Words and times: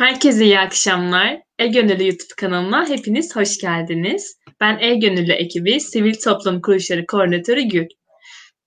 Herkese 0.00 0.44
iyi 0.44 0.58
akşamlar. 0.58 1.42
E-Gönüllü 1.58 2.06
YouTube 2.06 2.34
kanalına 2.36 2.88
hepiniz 2.88 3.36
hoş 3.36 3.58
geldiniz. 3.58 4.36
Ben 4.60 4.78
E-Gönüllü 4.78 5.32
ekibi 5.32 5.80
Sivil 5.80 6.14
Toplum 6.24 6.60
Kuruluşları 6.60 7.06
Koordinatörü 7.06 7.62
Gül. 7.62 7.86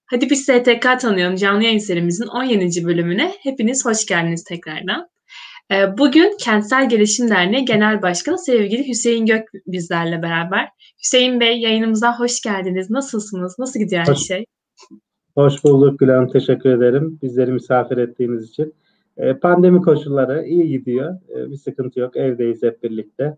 Hadi 0.05 0.29
biz 0.29 0.41
STK 0.41 0.99
tanıyalım 0.99 1.35
canlı 1.35 1.63
yayın 1.63 1.77
serimizin 1.77 2.27
17. 2.27 2.85
bölümüne 2.85 3.31
hepiniz 3.41 3.85
hoş 3.85 4.05
geldiniz 4.05 4.43
tekrardan. 4.43 5.07
Ee, 5.71 5.97
bugün 5.97 6.37
Kentsel 6.39 6.89
Gelişim 6.89 7.29
Derneği 7.29 7.65
Genel 7.65 8.01
Başkanı 8.01 8.37
sevgili 8.39 8.87
Hüseyin 8.87 9.25
Gök 9.25 9.43
bizlerle 9.67 10.21
beraber. 10.21 10.69
Hüseyin 11.03 11.39
Bey 11.39 11.59
yayınımıza 11.59 12.19
hoş 12.19 12.41
geldiniz. 12.41 12.89
Nasılsınız? 12.89 13.59
Nasıl 13.59 13.79
gidiyor 13.79 14.03
her 14.07 14.15
şey? 14.15 14.45
Hoş 15.35 15.63
bulduk 15.63 15.99
Gülen. 15.99 16.27
Teşekkür 16.27 16.69
ederim. 16.69 17.19
Bizleri 17.21 17.51
misafir 17.51 17.97
ettiğiniz 17.97 18.49
için. 18.49 18.73
E, 19.17 19.33
pandemi 19.33 19.81
koşulları 19.81 20.45
iyi 20.45 20.67
gidiyor. 20.67 21.15
E, 21.29 21.51
bir 21.51 21.57
sıkıntı 21.57 21.99
yok. 21.99 22.17
Evdeyiz 22.17 22.63
hep 22.63 22.83
birlikte. 22.83 23.37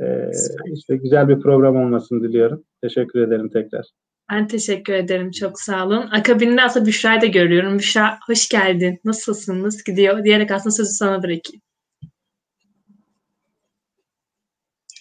E, 0.00 0.30
işte 0.72 0.96
güzel 0.96 1.28
bir 1.28 1.40
program 1.40 1.76
olmasını 1.76 2.22
diliyorum. 2.22 2.64
Teşekkür 2.82 3.20
ederim 3.20 3.50
tekrar. 3.50 3.86
Ben 4.32 4.46
teşekkür 4.46 4.92
ederim. 4.92 5.30
Çok 5.30 5.60
sağ 5.60 5.86
olun. 5.86 6.08
Akabinde 6.10 6.62
aslında 6.62 6.86
Büşra'yı 6.86 7.20
da 7.20 7.26
görüyorum. 7.26 7.78
Büşra 7.78 8.18
hoş 8.26 8.48
geldin. 8.48 9.00
Nasılsın? 9.04 9.62
Nasıl 9.62 9.84
gidiyor? 9.84 10.24
Diyerek 10.24 10.50
aslında 10.50 10.74
sözü 10.74 10.90
sana 10.90 11.22
bırakayım. 11.22 11.62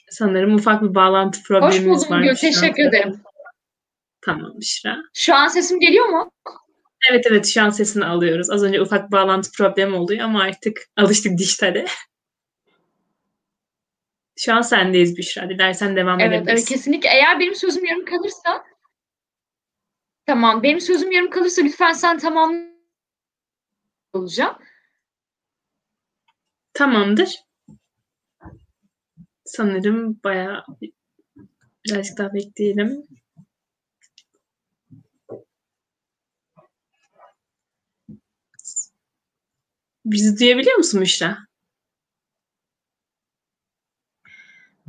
Sanırım 0.09 0.55
ufak 0.55 0.83
bir 0.83 0.95
bağlantı 0.95 1.39
problemimiz 1.43 2.11
var. 2.11 2.19
Hoş 2.19 2.25
buldum. 2.25 2.35
Teşekkür 2.41 2.83
ederim. 2.83 3.15
Tamam 4.21 4.53
Büşra. 4.59 4.97
Şu 5.13 5.35
an 5.35 5.47
sesim 5.47 5.79
geliyor 5.79 6.05
mu? 6.05 6.31
Evet 7.09 7.25
evet 7.29 7.47
şu 7.47 7.61
an 7.61 7.69
sesini 7.69 8.05
alıyoruz. 8.05 8.49
Az 8.49 8.63
önce 8.63 8.81
ufak 8.81 9.11
bağlantı 9.11 9.51
problemi 9.51 9.95
oluyor 9.95 10.21
ama 10.21 10.41
artık 10.41 10.81
alıştık 10.97 11.37
dijitale. 11.37 11.85
Şu 14.37 14.53
an 14.53 14.61
sendeyiz 14.61 15.17
Büşra. 15.17 15.49
Dilersen 15.49 15.95
devam 15.95 16.19
evet, 16.19 16.33
edebilirsin. 16.33 16.53
Evet 16.53 16.65
kesinlikle. 16.65 17.09
Eğer 17.09 17.39
benim 17.39 17.55
sözüm 17.55 17.85
yarım 17.85 18.05
kalırsa 18.05 18.63
tamam. 20.25 20.63
Benim 20.63 20.81
sözüm 20.81 21.11
yarım 21.11 21.29
kalırsa 21.29 21.61
lütfen 21.61 21.93
sen 21.93 22.17
tamam 22.17 22.55
olacağım. 24.13 24.55
Tamamdır. 26.73 27.35
Sanırım 29.45 30.19
bayağı 30.23 30.63
birazcık 31.85 32.17
daha 32.17 32.33
bekleyelim. 32.33 33.07
Bizi 40.11 40.39
duyabiliyor 40.39 40.77
musun 40.77 40.99
Müşra? 40.99 41.37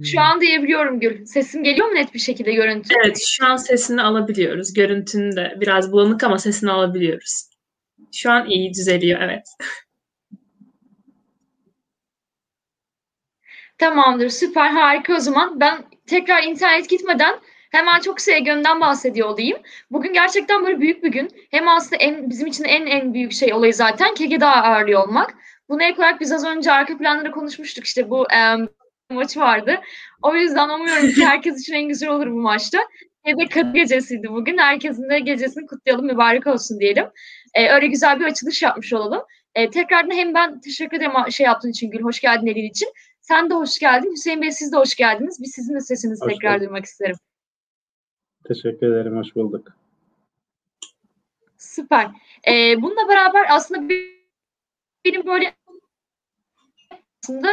Şu 0.05 0.21
an 0.21 0.41
duyabiliyorum 0.41 1.01
Gül. 1.01 1.27
Sesim 1.27 1.65
geliyor 1.65 1.89
mu 1.89 1.95
net 1.95 2.15
bir 2.15 2.19
şekilde 2.19 2.53
görüntü? 2.53 2.95
Evet, 3.05 3.19
şu 3.27 3.47
an 3.47 3.57
sesini 3.57 4.03
alabiliyoruz. 4.03 4.73
Görüntünü 4.73 5.37
de 5.37 5.57
biraz 5.61 5.93
bulanık 5.93 6.25
ama 6.25 6.39
sesini 6.39 6.71
alabiliyoruz. 6.71 7.51
Şu 8.15 8.31
an 8.31 8.47
iyi 8.47 8.75
düzeliyor, 8.75 9.21
evet. 9.21 9.47
Tamamdır, 13.79 14.29
süper, 14.29 14.71
harika 14.71 15.15
o 15.15 15.19
zaman. 15.19 15.61
Ben 15.61 15.85
tekrar 16.07 16.43
internet 16.43 16.89
gitmeden 16.89 17.35
Hemen 17.71 18.01
çok 18.01 18.17
kısa 18.17 18.33
Ege'nden 18.33 18.81
bahsediyor 18.81 19.29
olayım. 19.29 19.59
Bugün 19.91 20.13
gerçekten 20.13 20.67
böyle 20.67 20.81
büyük 20.81 21.03
bir 21.03 21.13
gün. 21.13 21.31
Hem 21.51 21.69
aslında 21.69 21.97
en, 21.97 22.31
bizim 22.31 22.47
için 22.47 22.65
en 22.65 22.87
en 22.87 23.15
büyük 23.15 23.33
şey 23.33 23.55
olayı 23.55 23.75
zaten 23.75 24.15
daha 24.41 24.63
ağırlıyor 24.63 25.03
olmak. 25.09 25.35
Buna 25.69 25.85
ek 25.85 25.99
olarak 25.99 26.21
biz 26.21 26.33
az 26.33 26.45
önce 26.45 26.73
arka 26.73 26.99
planları 26.99 27.31
konuşmuştuk. 27.31 27.85
İşte 27.85 28.11
bu 28.11 28.27
e, 28.33 28.57
maçı 29.11 29.41
vardı. 29.41 29.81
O 30.23 30.35
yüzden 30.35 30.69
umuyorum 30.69 31.11
ki 31.11 31.27
herkes 31.27 31.61
için 31.61 31.75
en 31.75 31.89
güzel 31.89 32.09
olur 32.09 32.27
bu 32.27 32.41
maçta. 32.41 32.79
Ve 33.27 33.31
de 33.31 33.49
Kadı 33.49 33.73
Gecesi'ydi 33.73 34.29
bugün. 34.29 34.59
Herkesin 34.59 35.11
de 35.11 35.21
gecesini 35.21 35.67
kutlayalım, 35.67 36.07
mübarek 36.07 36.47
olsun 36.47 36.81
diyelim. 36.81 37.07
E, 37.55 37.69
öyle 37.69 37.87
güzel 37.87 38.21
bir 38.21 38.25
açılış 38.25 38.63
yapmış 38.63 38.93
olalım. 38.93 39.23
E, 39.55 39.71
tekrardan 39.71 40.17
hem 40.17 40.35
ben 40.35 40.61
teşekkür 40.61 40.97
ederim 40.97 41.13
şey 41.31 41.47
yaptığın 41.47 41.71
için 41.71 41.91
Gül, 41.91 42.03
hoş 42.03 42.21
geldin 42.21 42.47
dediğin 42.47 42.71
için. 42.71 42.89
Sen 43.21 43.51
de 43.51 43.55
hoş 43.55 43.79
geldin. 43.79 44.13
Hüseyin 44.13 44.43
Bey 44.43 44.53
siz 44.53 44.73
de 44.73 44.77
hoş 44.77 44.95
geldiniz. 44.95 45.39
Biz 45.43 45.53
sizin 45.55 45.75
de 45.75 45.81
sesinizi 45.81 46.25
hoş 46.25 46.33
tekrar 46.33 46.61
duymak 46.61 46.85
isterim. 46.85 47.17
Teşekkür 48.45 48.93
ederim, 48.93 49.17
hoş 49.17 49.35
bulduk. 49.35 49.69
Süper. 51.57 52.11
Ee, 52.49 52.83
bununla 52.83 53.09
beraber 53.09 53.47
aslında 53.49 53.89
benim 55.05 55.27
böyle 55.27 55.55
aslında 57.23 57.49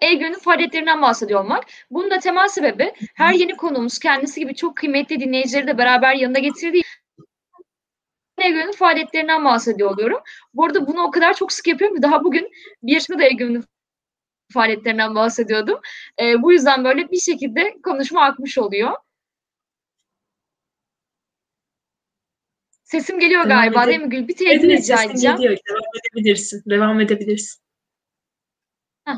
e-gönül 0.00 0.38
faaliyetlerinden 0.38 1.02
bahsediyor 1.02 1.40
olmak. 1.44 1.64
Bunun 1.90 2.10
da 2.10 2.18
temel 2.18 2.48
sebebi 2.48 2.92
her 3.14 3.34
yeni 3.34 3.56
konuğumuz 3.56 3.98
kendisi 3.98 4.40
gibi 4.40 4.54
çok 4.54 4.76
kıymetli 4.76 5.20
dinleyicileri 5.20 5.66
de 5.66 5.78
beraber 5.78 6.14
yanında 6.14 6.38
getirdiği 6.38 6.82
e-gönül 8.38 8.72
faaliyetlerinden 8.72 9.44
bahsediyor 9.44 9.90
oluyorum. 9.90 10.20
Bu 10.54 10.64
arada 10.64 10.86
bunu 10.86 11.02
o 11.02 11.10
kadar 11.10 11.34
çok 11.34 11.52
sık 11.52 11.66
yapıyorum 11.66 11.96
ki 11.96 12.02
daha 12.02 12.24
bugün 12.24 12.50
bir 12.82 12.92
yaşında 12.92 13.18
da 13.18 13.24
e-gönül 13.24 13.62
faaliyetlerinden 14.52 15.14
bahsediyordum. 15.14 15.80
E, 16.20 16.42
bu 16.42 16.52
yüzden 16.52 16.84
böyle 16.84 17.10
bir 17.10 17.20
şekilde 17.20 17.76
konuşma 17.82 18.22
akmış 18.24 18.58
oluyor. 18.58 18.92
Sesim 22.90 23.20
geliyor 23.20 23.44
devam 23.44 23.56
galiba 23.58 23.84
ede- 23.84 23.90
değil 23.90 24.00
mi 24.00 24.08
Gül? 24.08 24.28
Bir 24.28 24.36
teyze 24.36 24.66
evet, 24.66 24.80
rica 24.80 25.02
edeceğim. 25.02 25.36
Geliyor. 25.36 25.58
Devam 25.68 25.82
edebilirsin. 26.00 26.62
Devam 26.70 27.00
edebilirsin. 27.00 27.60
Heh. 29.06 29.14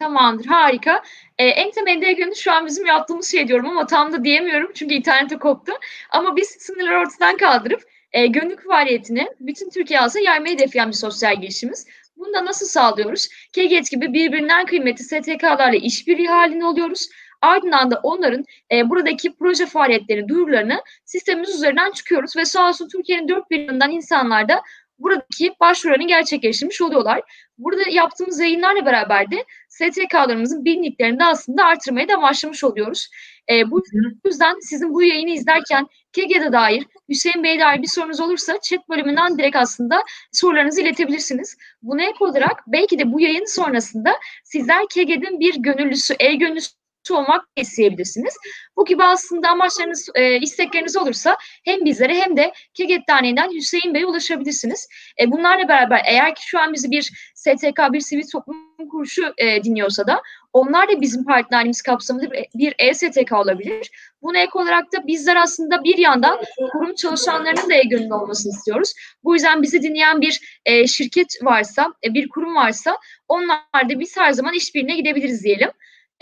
Tamamdır. 0.00 0.46
Harika. 0.46 1.02
Ee, 1.38 1.46
en 1.46 1.70
temelde 1.70 2.12
günü 2.12 2.36
şu 2.36 2.52
an 2.52 2.66
bizim 2.66 2.86
yaptığımız 2.86 3.30
şey 3.30 3.48
diyorum 3.48 3.68
ama 3.68 3.86
tam 3.86 4.12
da 4.12 4.24
diyemiyorum 4.24 4.70
çünkü 4.74 4.94
internete 4.94 5.38
koptu. 5.38 5.72
Ama 6.10 6.36
biz 6.36 6.48
sınırları 6.48 7.00
ortadan 7.00 7.36
kaldırıp 7.36 7.82
e, 8.12 8.26
gönüllük 8.26 8.64
faaliyetini 8.64 9.28
bütün 9.40 9.70
Türkiye 9.70 10.00
alsa 10.00 10.20
yaymayı 10.20 10.54
hedefleyen 10.54 10.88
bir 10.88 10.96
sosyal 10.96 11.40
girişimiz. 11.40 11.86
Bunu 12.16 12.34
da 12.34 12.44
nasıl 12.44 12.66
sağlıyoruz? 12.66 13.28
KGET 13.52 13.90
gibi 13.90 14.12
birbirinden 14.12 14.66
kıymetli 14.66 15.04
STK'larla 15.04 15.76
işbirliği 15.76 16.28
halinde 16.28 16.64
oluyoruz. 16.64 17.08
Ardından 17.42 17.90
da 17.90 18.00
onların 18.02 18.44
e, 18.72 18.90
buradaki 18.90 19.36
proje 19.36 19.66
faaliyetleri, 19.66 20.28
duyurularını 20.28 20.82
sistemimiz 21.04 21.54
üzerinden 21.54 21.92
çıkıyoruz 21.92 22.36
ve 22.36 22.44
sağ 22.44 22.68
olsun 22.68 22.88
Türkiye'nin 22.88 23.28
dört 23.28 23.50
bir 23.50 23.60
yanından 23.60 23.90
insanlar 23.90 24.48
da 24.48 24.62
buradaki 24.98 25.54
başvurularını 25.60 26.06
gerçekleştirmiş 26.06 26.82
oluyorlar. 26.82 27.20
Burada 27.58 27.82
yaptığımız 27.90 28.40
yayınlarla 28.40 28.86
beraber 28.86 29.30
de 29.30 29.44
STK'larımızın 29.68 30.64
bilinliklerini 30.64 31.18
de 31.18 31.24
aslında 31.24 31.64
artırmaya 31.64 32.08
da 32.08 32.22
başlamış 32.22 32.64
oluyoruz. 32.64 33.08
E, 33.50 33.70
bu 33.70 33.82
yüzden 34.24 34.56
sizin 34.60 34.94
bu 34.94 35.02
yayını 35.02 35.30
izlerken 35.30 35.86
KEGE'de 36.12 36.52
dair, 36.52 36.86
Hüseyin 37.08 37.44
Bey'e 37.44 37.60
dair 37.60 37.82
bir 37.82 37.88
sorunuz 37.88 38.20
olursa 38.20 38.58
chat 38.62 38.88
bölümünden 38.88 39.38
direkt 39.38 39.56
aslında 39.56 40.02
sorularınızı 40.32 40.80
iletebilirsiniz. 40.80 41.56
Buna 41.82 42.02
ek 42.02 42.16
olarak 42.20 42.64
belki 42.66 42.98
de 42.98 43.12
bu 43.12 43.20
yayın 43.20 43.54
sonrasında 43.54 44.14
sizler 44.44 44.86
KEGE'nin 44.90 45.40
bir 45.40 45.54
gönüllüsü, 45.54 46.14
e-gönüllüsü 46.18 46.78
olmak 47.10 47.44
isteyebilirsiniz. 47.56 48.36
Bu 48.76 48.84
gibi 48.84 49.04
aslında 49.04 49.48
amaçlarınız, 49.48 50.08
e, 50.14 50.40
istekleriniz 50.40 50.96
olursa 50.96 51.36
hem 51.64 51.84
bizlere 51.84 52.14
hem 52.14 52.36
de 52.36 52.52
Keget 52.74 53.08
Derneği'nden 53.08 53.50
Hüseyin 53.50 53.94
Bey'e 53.94 54.06
ulaşabilirsiniz. 54.06 54.88
E, 55.20 55.30
bunlarla 55.30 55.68
beraber 55.68 56.02
eğer 56.06 56.34
ki 56.34 56.48
şu 56.48 56.58
an 56.58 56.72
bizi 56.72 56.90
bir 56.90 57.32
STK, 57.34 57.92
bir 57.92 58.00
sivil 58.00 58.28
toplum 58.32 58.68
kuruluşu 58.90 59.34
e, 59.38 59.64
dinliyorsa 59.64 60.06
da 60.06 60.22
onlar 60.52 60.88
da 60.88 61.00
bizim 61.00 61.24
partnerliğimiz 61.24 61.82
kapsamında 61.82 62.30
bir 62.54 62.74
e-STK 62.78 63.32
olabilir. 63.32 63.90
Buna 64.22 64.38
ek 64.38 64.50
olarak 64.54 64.92
da 64.92 65.06
bizler 65.06 65.36
aslında 65.36 65.84
bir 65.84 65.98
yandan 65.98 66.40
kurum 66.72 66.94
çalışanlarının 66.94 67.70
da 67.70 67.74
e-gönüllü 67.74 68.14
olmasını 68.14 68.52
istiyoruz. 68.52 68.92
Bu 69.24 69.34
yüzden 69.34 69.62
bizi 69.62 69.82
dinleyen 69.82 70.20
bir 70.20 70.60
e, 70.64 70.86
şirket 70.86 71.28
varsa, 71.42 71.94
e, 72.04 72.14
bir 72.14 72.28
kurum 72.28 72.54
varsa 72.54 72.96
onlar 73.28 73.88
da 73.90 74.00
biz 74.00 74.16
her 74.16 74.32
zaman 74.32 74.54
işbirliğine 74.54 74.96
gidebiliriz 74.96 75.44
diyelim. 75.44 75.70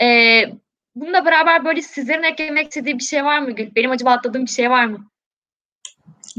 E, 0.01 0.41
Bununla 1.01 1.25
beraber 1.25 1.65
böyle 1.65 1.81
sizlerin 1.81 2.23
eklemek 2.23 2.67
istediği 2.67 2.97
bir 2.97 3.03
şey 3.03 3.23
var 3.23 3.39
mı 3.39 3.51
Gül? 3.51 3.75
Benim 3.75 3.91
acaba 3.91 4.11
atladığım 4.11 4.41
bir 4.45 4.51
şey 4.51 4.69
var 4.69 4.85
mı? 4.85 5.07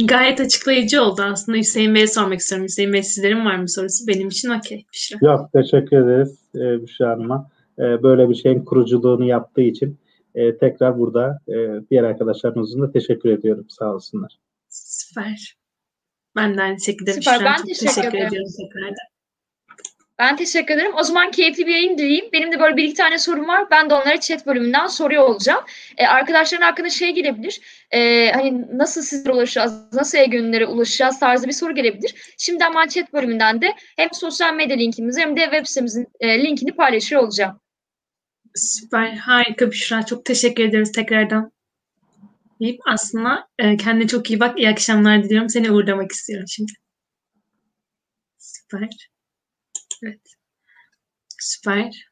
Gayet 0.05 0.41
açıklayıcı 0.41 1.03
oldu 1.03 1.23
aslında. 1.23 1.59
Hüseyin 1.59 1.95
Bey'e 1.95 2.07
sormak 2.07 2.39
istiyorum. 2.41 2.67
Hüseyin 2.67 2.93
Bey 2.93 3.03
sizlerin 3.03 3.45
var 3.45 3.57
mı 3.57 3.69
sorusu? 3.69 4.07
Benim 4.07 4.29
için 4.29 4.49
okey. 4.49 4.87
Büşra. 4.93 5.17
Yok 5.23 5.51
teşekkür 5.53 5.97
ederiz 5.97 6.39
e, 6.55 6.83
Büşra 6.83 7.11
Hanım'a. 7.11 7.51
E, 7.79 8.03
böyle 8.03 8.29
bir 8.29 8.35
şeyin 8.35 8.65
kuruculuğunu 8.65 9.25
yaptığı 9.25 9.61
için 9.61 9.99
e, 10.35 10.59
tekrar 10.59 10.99
burada 10.99 11.41
e, 11.49 11.55
diğer 11.91 12.05
arkadaşlarımızın 12.05 12.83
da 12.83 12.93
teşekkür 12.93 13.31
ediyorum. 13.31 13.67
Sağ 13.69 13.95
olsunlar. 13.95 14.39
Süper. 14.69 15.57
Ben 16.37 16.57
de 16.57 16.63
aynı 16.63 16.81
şekilde 16.81 17.13
Süper, 17.13 17.35
Büşra. 17.35 17.45
Ben 17.45 17.65
teşekkür, 17.65 17.87
teşekkür 17.87 18.09
ederim. 18.09 18.27
ediyorum 18.27 18.53
tekrardan. 18.57 19.08
Ben 20.19 20.37
teşekkür 20.37 20.75
ederim. 20.75 20.93
O 20.97 21.03
zaman 21.03 21.31
keyifli 21.31 21.67
bir 21.67 21.73
yayın 21.73 21.99
dileyim. 21.99 22.25
Benim 22.33 22.53
de 22.53 22.61
böyle 22.61 22.77
bir 22.77 22.85
iki 22.85 22.95
tane 22.95 23.19
sorum 23.19 23.49
var. 23.49 23.71
Ben 23.71 23.91
de 23.91 23.95
onları 23.95 24.21
chat 24.21 24.47
bölümünden 24.47 24.87
soruyor 24.87 25.23
olacağım. 25.23 25.65
Ee, 25.97 26.07
arkadaşların 26.07 26.65
hakkında 26.65 26.91
şey 26.91 27.15
gelebilir. 27.15 27.61
Ee, 27.91 28.31
hani 28.35 28.79
nasıl 28.79 29.03
sizlere 29.03 29.35
ulaşacağız, 29.35 29.93
nasıl 29.93 30.19
e-günlere 30.19 30.67
ulaşacağız 30.67 31.21
tarzı 31.21 31.47
bir 31.49 31.53
soru 31.53 31.75
gelebilir. 31.75 32.35
Şimdi 32.39 32.65
ama 32.65 32.89
chat 32.89 33.13
bölümünden 33.13 33.63
de 33.63 33.75
hem 33.97 34.09
sosyal 34.13 34.55
medya 34.55 34.77
linkimizi 34.77 35.21
hem 35.21 35.37
de 35.37 35.41
web 35.41 35.67
sitemizin 35.67 36.07
e, 36.21 36.45
linkini 36.45 36.73
paylaşıyor 36.73 37.23
olacağım. 37.23 37.61
Süper, 38.55 39.13
harika 39.13 39.71
Büşra. 39.71 40.07
Çok 40.07 40.25
teşekkür 40.25 40.65
ederiz 40.65 40.93
tekrardan. 40.93 41.53
Deyip 42.61 42.81
aslında 42.87 43.49
e, 43.59 43.77
kendine 43.77 44.07
çok 44.07 44.31
iyi 44.31 44.41
bak. 44.41 44.59
İyi 44.59 44.69
akşamlar 44.69 45.25
diliyorum. 45.25 45.49
Seni 45.49 45.71
uğurlamak 45.71 46.13
istiyorum 46.13 46.47
şimdi. 46.49 46.73
Süper. 48.39 48.89
Evet. 50.03 50.21
Süper. 51.39 52.09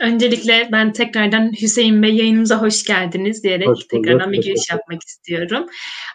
Öncelikle 0.00 0.68
ben 0.72 0.92
tekrardan 0.92 1.52
Hüseyin 1.62 2.02
Bey 2.02 2.14
yayınımıza 2.14 2.62
hoş 2.62 2.84
geldiniz 2.84 3.44
diyerek 3.44 3.68
Hoş 3.68 3.78
bulduk, 3.78 3.90
tekrardan 3.90 4.32
bir 4.32 4.42
giriş 4.42 4.70
yapmak 4.70 5.02
istiyorum. 5.02 5.66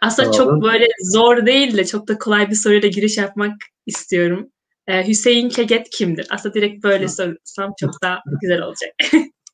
Aslında 0.02 0.32
çok 0.32 0.64
böyle 0.64 0.86
zor 1.12 1.46
değil 1.46 1.78
de 1.78 1.86
çok 1.86 2.08
da 2.08 2.18
kolay 2.18 2.50
bir 2.50 2.56
soruyla 2.56 2.90
giriş 2.90 3.18
yapmak 3.18 3.54
istiyorum. 3.86 4.50
Ee, 4.88 5.08
Hüseyin 5.08 5.50
Keget 5.50 5.90
kimdir? 5.90 6.28
Aslında 6.30 6.56
direkt 6.56 6.84
böyle 6.84 7.08
sorsam 7.08 7.74
çok 7.80 7.92
daha 8.04 8.20
güzel 8.42 8.62
olacak. 8.62 8.92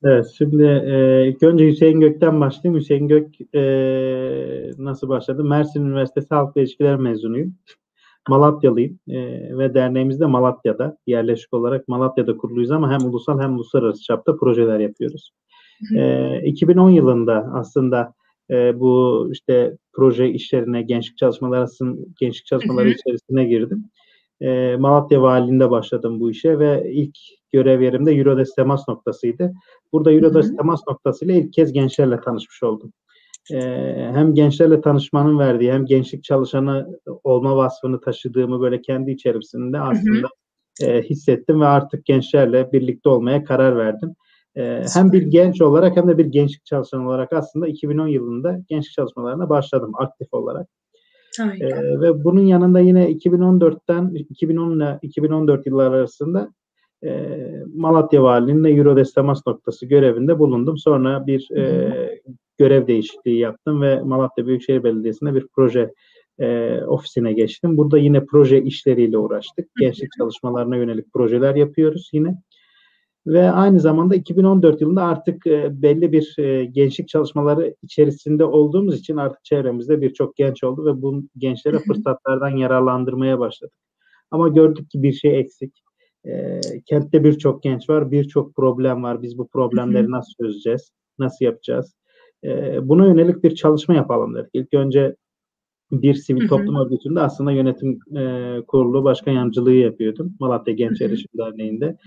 Evet, 0.03 0.25
şimdi 0.37 0.63
e, 0.63 1.27
ilk 1.27 1.43
önce 1.43 1.67
Hüseyin 1.67 1.99
Gök'ten 1.99 2.41
başlayayım. 2.41 2.81
Hüseyin 2.81 3.07
Gök 3.07 3.55
e, 3.55 3.61
nasıl 4.77 5.09
başladı? 5.09 5.43
Mersin 5.43 5.85
Üniversitesi 5.85 6.27
Halkla 6.29 6.61
İlişkiler 6.61 6.95
mezunuyum. 6.95 7.55
Malatyalıyım 8.29 8.99
e, 9.07 9.17
ve 9.57 9.73
derneğimiz 9.73 10.19
de 10.19 10.25
Malatya'da. 10.25 10.97
Yerleşik 11.07 11.53
olarak 11.53 11.87
Malatya'da 11.87 12.37
kuruluyuz 12.37 12.71
ama 12.71 12.91
hem 12.91 13.09
ulusal 13.09 13.39
hem 13.39 13.55
uluslararası 13.55 14.03
çapta 14.03 14.37
projeler 14.37 14.79
yapıyoruz. 14.79 15.31
E, 15.95 16.41
2010 16.45 16.89
yılında 16.89 17.51
aslında 17.53 18.13
e, 18.49 18.79
bu 18.79 19.29
işte 19.31 19.77
proje 19.93 20.29
işlerine, 20.29 20.81
gençlik 20.81 21.17
çalışmaları 21.17 21.67
gençlik 22.19 22.45
çalışmaları 22.45 22.89
içerisine 22.89 23.45
girdim. 23.45 23.85
E, 24.41 24.75
Malatya 24.79 25.21
Valiliğinde 25.21 25.69
başladım 25.69 26.19
bu 26.19 26.31
işe 26.31 26.59
ve 26.59 26.91
ilk 26.93 27.17
görev 27.51 27.81
yerim 27.81 28.05
de 28.05 28.11
Eurodesk 28.11 28.55
temas 28.55 28.87
noktasıydı. 28.87 29.53
Burada 29.93 30.11
Eurodesk 30.11 30.51
hı. 30.51 30.57
temas 30.57 30.81
noktasıyla 30.87 31.35
ilk 31.35 31.53
kez 31.53 31.73
gençlerle 31.73 32.21
tanışmış 32.21 32.63
oldum. 32.63 32.93
E, 33.51 33.59
hem 34.13 34.33
gençlerle 34.33 34.81
tanışmanın 34.81 35.39
verdiği 35.39 35.73
hem 35.73 35.85
gençlik 35.85 36.23
çalışanı 36.23 36.99
olma 37.23 37.55
vasfını 37.55 38.01
taşıdığımı 38.01 38.61
böyle 38.61 38.81
kendi 38.81 39.11
içerisinde 39.11 39.79
aslında 39.79 40.27
e, 40.81 41.01
hissettim 41.01 41.61
ve 41.61 41.65
artık 41.65 42.05
gençlerle 42.05 42.71
birlikte 42.71 43.09
olmaya 43.09 43.43
karar 43.43 43.77
verdim. 43.77 44.15
E, 44.55 44.83
hem 44.93 45.11
bir 45.11 45.21
genç 45.21 45.61
olarak 45.61 45.97
hem 45.97 46.07
de 46.07 46.17
bir 46.17 46.25
gençlik 46.25 46.65
çalışanı 46.65 47.07
olarak 47.07 47.33
aslında 47.33 47.67
2010 47.67 48.07
yılında 48.07 48.59
gençlik 48.69 48.93
çalışmalarına 48.93 49.49
başladım 49.49 49.91
aktif 49.97 50.33
olarak. 50.33 50.67
Harika. 51.37 51.65
Ee, 51.65 52.01
ve 52.01 52.23
bunun 52.23 52.41
yanında 52.41 52.79
yine 52.79 53.11
2014'ten 53.11 54.11
2010 54.29 54.75
ile 54.77 54.99
2014 55.01 55.65
yılları 55.65 55.95
arasında 55.95 56.53
e, 57.05 57.39
Malatya 57.75 58.23
Valiliğinde 58.23 58.69
Eurodesk 58.69 59.15
temas 59.15 59.47
noktası 59.47 59.85
görevinde 59.85 60.39
bulundum. 60.39 60.77
Sonra 60.77 61.27
bir 61.27 61.51
e, 61.57 62.21
görev 62.57 62.87
değişikliği 62.87 63.39
yaptım 63.39 63.81
ve 63.81 64.01
Malatya 64.01 64.47
Büyükşehir 64.47 64.83
Belediyesi'nde 64.83 65.35
bir 65.35 65.47
proje 65.55 65.93
e, 66.39 66.79
ofisine 66.87 67.33
geçtim. 67.33 67.77
Burada 67.77 67.97
yine 67.97 68.25
proje 68.25 68.61
işleriyle 68.61 69.17
uğraştık. 69.17 69.69
Gençlik 69.79 70.09
çalışmalarına 70.17 70.75
yönelik 70.75 71.13
projeler 71.13 71.55
yapıyoruz 71.55 72.09
yine. 72.13 72.37
Ve 73.27 73.51
aynı 73.51 73.79
zamanda 73.79 74.15
2014 74.15 74.81
yılında 74.81 75.03
artık 75.03 75.47
e, 75.47 75.81
belli 75.81 76.11
bir 76.11 76.35
e, 76.37 76.65
gençlik 76.65 77.07
çalışmaları 77.07 77.75
içerisinde 77.81 78.45
olduğumuz 78.45 78.99
için 78.99 79.17
artık 79.17 79.43
çevremizde 79.43 80.01
birçok 80.01 80.35
genç 80.35 80.63
oldu 80.63 80.85
ve 80.85 81.01
bu 81.01 81.23
gençlere 81.37 81.79
fırsatlardan 81.79 82.57
yararlandırmaya 82.57 83.39
başladık. 83.39 83.75
Ama 84.31 84.47
gördük 84.47 84.89
ki 84.89 85.03
bir 85.03 85.13
şey 85.13 85.39
eksik. 85.39 85.82
E, 86.25 86.59
kentte 86.85 87.23
birçok 87.23 87.63
genç 87.63 87.89
var, 87.89 88.11
birçok 88.11 88.55
problem 88.55 89.03
var. 89.03 89.21
Biz 89.21 89.37
bu 89.37 89.47
problemleri 89.47 90.11
nasıl 90.11 90.33
çözeceğiz, 90.41 90.91
nasıl 91.19 91.45
yapacağız? 91.45 91.95
E, 92.43 92.79
buna 92.89 93.07
yönelik 93.07 93.43
bir 93.43 93.55
çalışma 93.55 93.95
yapalım 93.95 94.35
dedik. 94.35 94.49
İlk 94.53 94.73
önce 94.73 95.15
bir 95.91 96.13
sivil 96.13 96.47
toplum 96.47 96.75
örgütünde 96.75 97.19
aslında 97.19 97.51
yönetim 97.51 97.99
e, 98.17 98.55
kurulu 98.67 99.03
başkan 99.03 99.31
yardımcılığı 99.31 99.73
yapıyordum. 99.73 100.33
Malatya 100.39 100.73
Genç. 100.73 101.01
Erişim 101.01 101.29
Derneği'nde. 101.37 101.97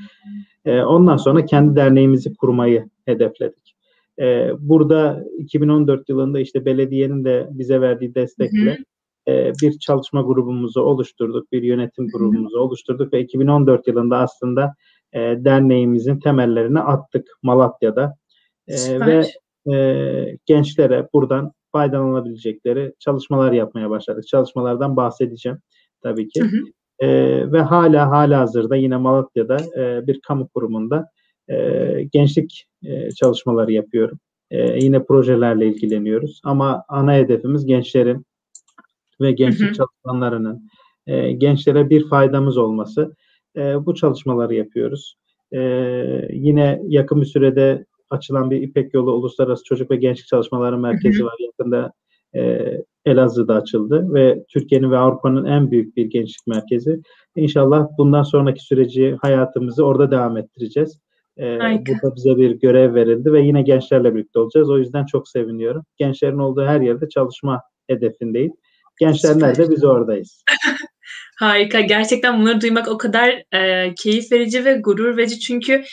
E, 0.64 0.80
ondan 0.80 1.16
sonra 1.16 1.44
kendi 1.44 1.76
derneğimizi 1.76 2.34
kurmayı 2.34 2.90
hedefledik. 3.04 3.76
E, 4.20 4.50
burada 4.58 5.24
2014 5.38 6.08
yılında 6.08 6.40
işte 6.40 6.64
belediyenin 6.64 7.24
de 7.24 7.48
bize 7.50 7.80
verdiği 7.80 8.14
destekle 8.14 8.78
e, 9.28 9.52
bir 9.62 9.78
çalışma 9.78 10.22
grubumuzu 10.22 10.80
oluşturduk, 10.80 11.52
bir 11.52 11.62
yönetim 11.62 12.08
grubumuzu 12.08 12.58
oluşturduk 12.58 13.12
ve 13.12 13.20
2014 13.20 13.88
yılında 13.88 14.18
aslında 14.18 14.74
e, 15.12 15.20
derneğimizin 15.20 16.20
temellerini 16.20 16.80
attık 16.80 17.28
Malatya'da 17.42 18.16
E, 18.68 19.00
ve 19.00 19.26
e, 19.74 20.38
gençlere 20.46 21.08
buradan 21.14 21.52
faydalanabilecekleri 21.72 22.92
çalışmalar 22.98 23.52
yapmaya 23.52 23.90
başladık. 23.90 24.26
Çalışmalardan 24.28 24.96
bahsedeceğim 24.96 25.58
tabii 26.02 26.28
ki. 26.28 26.40
Hı 26.42 26.46
hı. 26.46 26.60
E, 26.98 27.08
ve 27.52 27.60
hala 27.60 28.10
hala 28.10 28.40
hazırda 28.40 28.76
yine 28.76 28.96
Malatya'da 28.96 29.56
e, 29.76 30.06
bir 30.06 30.20
kamu 30.20 30.48
kurumunda 30.48 31.08
e, 31.48 31.54
gençlik 32.12 32.66
e, 32.84 33.10
çalışmaları 33.10 33.72
yapıyorum. 33.72 34.18
E, 34.50 34.84
yine 34.84 35.04
projelerle 35.04 35.66
ilgileniyoruz 35.66 36.40
ama 36.44 36.84
ana 36.88 37.14
hedefimiz 37.14 37.66
gençlerin 37.66 38.26
ve 39.20 39.32
gençlik 39.32 39.70
Hı 39.70 39.74
e, 41.06 41.32
gençlere 41.32 41.90
bir 41.90 42.08
faydamız 42.08 42.58
olması. 42.58 43.14
E, 43.56 43.86
bu 43.86 43.94
çalışmaları 43.94 44.54
yapıyoruz. 44.54 45.16
E, 45.52 45.60
yine 46.32 46.80
yakın 46.84 47.20
bir 47.20 47.26
sürede 47.26 47.84
açılan 48.10 48.50
bir 48.50 48.62
İpek 48.62 48.94
Yolu 48.94 49.12
Uluslararası 49.12 49.64
Çocuk 49.64 49.90
ve 49.90 49.96
Gençlik 49.96 50.26
Çalışmaları 50.26 50.78
Merkezi 50.78 51.24
var. 51.24 51.34
Yakında 51.38 51.92
e, 52.34 52.72
Elazığ'da 53.04 53.54
açıldı 53.54 54.14
ve 54.14 54.44
Türkiye'nin 54.48 54.90
ve 54.90 54.98
Avrupa'nın 54.98 55.44
en 55.44 55.70
büyük 55.70 55.96
bir 55.96 56.06
gençlik 56.06 56.46
merkezi. 56.46 57.00
İnşallah 57.36 57.88
bundan 57.98 58.22
sonraki 58.22 58.64
süreci 58.64 59.16
hayatımızı 59.22 59.84
orada 59.84 60.10
devam 60.10 60.36
ettireceğiz. 60.36 60.98
E, 61.36 61.58
Harika. 61.58 61.92
burada 61.92 62.16
bize 62.16 62.36
bir 62.36 62.50
görev 62.50 62.94
verildi 62.94 63.32
ve 63.32 63.42
yine 63.42 63.62
gençlerle 63.62 64.14
birlikte 64.14 64.38
olacağız. 64.38 64.70
O 64.70 64.78
yüzden 64.78 65.06
çok 65.06 65.28
seviniyorum. 65.28 65.82
Gençlerin 65.96 66.38
olduğu 66.38 66.64
her 66.64 66.80
yerde 66.80 67.08
çalışma 67.08 67.62
hedefindeyim. 67.88 68.52
Gençler 69.00 69.32
Süper. 69.32 69.48
nerede 69.48 69.70
biz 69.70 69.84
oradayız. 69.84 70.44
Harika. 71.38 71.80
Gerçekten 71.80 72.40
bunları 72.40 72.60
duymak 72.60 72.88
o 72.88 72.98
kadar 72.98 73.42
e, 73.54 73.94
keyif 73.94 74.32
verici 74.32 74.64
ve 74.64 74.74
gurur 74.74 75.16
verici. 75.16 75.40
Çünkü 75.40 75.84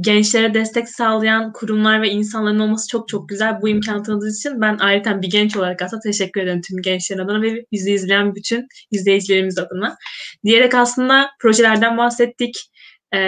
gençlere 0.00 0.54
destek 0.54 0.88
sağlayan 0.88 1.52
kurumlar 1.52 2.02
ve 2.02 2.10
insanların 2.10 2.58
olması 2.58 2.88
çok 2.88 3.08
çok 3.08 3.28
güzel. 3.28 3.62
Bu 3.62 3.68
imkanı 3.68 4.02
tanıdığınız 4.02 4.38
için 4.38 4.60
ben 4.60 4.78
ayrıca 4.80 5.22
bir 5.22 5.30
genç 5.30 5.56
olarak 5.56 5.82
aslında 5.82 6.00
teşekkür 6.00 6.40
ederim 6.40 6.60
tüm 6.68 6.82
gençlerin 6.82 7.20
adına 7.20 7.42
ve 7.42 7.64
bizi 7.72 7.92
izleyen 7.92 8.34
bütün 8.34 8.66
izleyicilerimiz 8.90 9.58
adına. 9.58 9.96
Diyerek 10.44 10.74
aslında 10.74 11.30
projelerden 11.40 11.98
bahsettik. 11.98 12.71
E, 13.14 13.20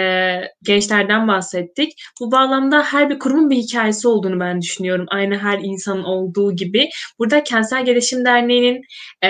gençlerden 0.63 1.27
bahsettik. 1.27 1.93
Bu 2.21 2.31
bağlamda 2.31 2.83
her 2.83 3.09
bir 3.09 3.19
kurumun 3.19 3.49
bir 3.49 3.55
hikayesi 3.55 4.07
olduğunu 4.07 4.39
ben 4.39 4.61
düşünüyorum. 4.61 5.05
Aynı 5.09 5.37
her 5.37 5.59
insanın 5.59 6.03
olduğu 6.03 6.55
gibi. 6.55 6.89
Burada 7.19 7.43
Kentsel 7.43 7.85
Gelişim 7.85 8.25
Derneği'nin 8.25 8.81
e, 9.23 9.29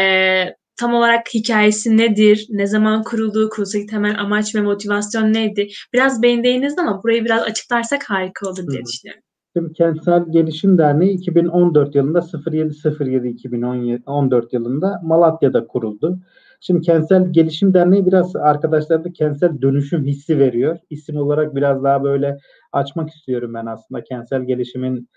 tam 0.78 0.94
olarak 0.94 1.28
hikayesi 1.34 1.98
nedir? 1.98 2.48
Ne 2.50 2.68
zaman 2.68 3.04
kurulduğu, 3.04 3.50
kuruluştaki 3.50 3.86
temel 3.86 4.20
amaç 4.20 4.56
ve 4.56 4.62
motivasyon 4.62 5.34
neydi? 5.34 5.68
Biraz 5.94 6.24
değindiniz 6.24 6.80
ama 6.80 7.04
burayı 7.04 7.26
biraz 7.26 7.44
açıklarsak 7.44 8.10
harika 8.10 8.50
olur 8.50 8.68
diye 8.72 8.86
düşünüyorum. 8.86 9.22
Şimdi 9.58 9.74
Kentsel 9.74 10.26
Gelişim 10.32 10.78
Derneği 10.78 11.18
2014 11.18 11.96
yılında 11.96 12.20
07.07.2014 12.20 14.48
yılında 14.52 15.02
Malatya'da 15.04 15.68
kuruldu. 15.68 16.20
Şimdi 16.68 16.82
Kentsel 16.82 17.34
Gelişim 17.34 17.74
Derneği 17.74 18.06
biraz 18.06 18.36
arkadaşlarda 18.36 19.12
kentsel 19.14 19.62
dönüşüm 19.62 20.06
hissi 20.06 20.40
veriyor. 20.40 20.78
İsim 20.90 21.18
olarak 21.18 21.56
biraz 21.56 21.84
daha 21.84 22.04
böyle 22.04 22.38
açmak 22.72 23.10
istiyorum 23.10 23.54
ben 23.54 23.66
aslında 23.66 24.04
kentsel 24.04 24.42
gelişimin 24.42 25.10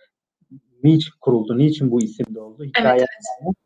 niçin 0.85 1.13
kuruldu, 1.21 1.59
niçin 1.59 1.91
bu 1.91 2.03
isimde 2.03 2.41
oldu? 2.41 2.65
Hikaye 2.65 2.99
Evet, 2.99 3.57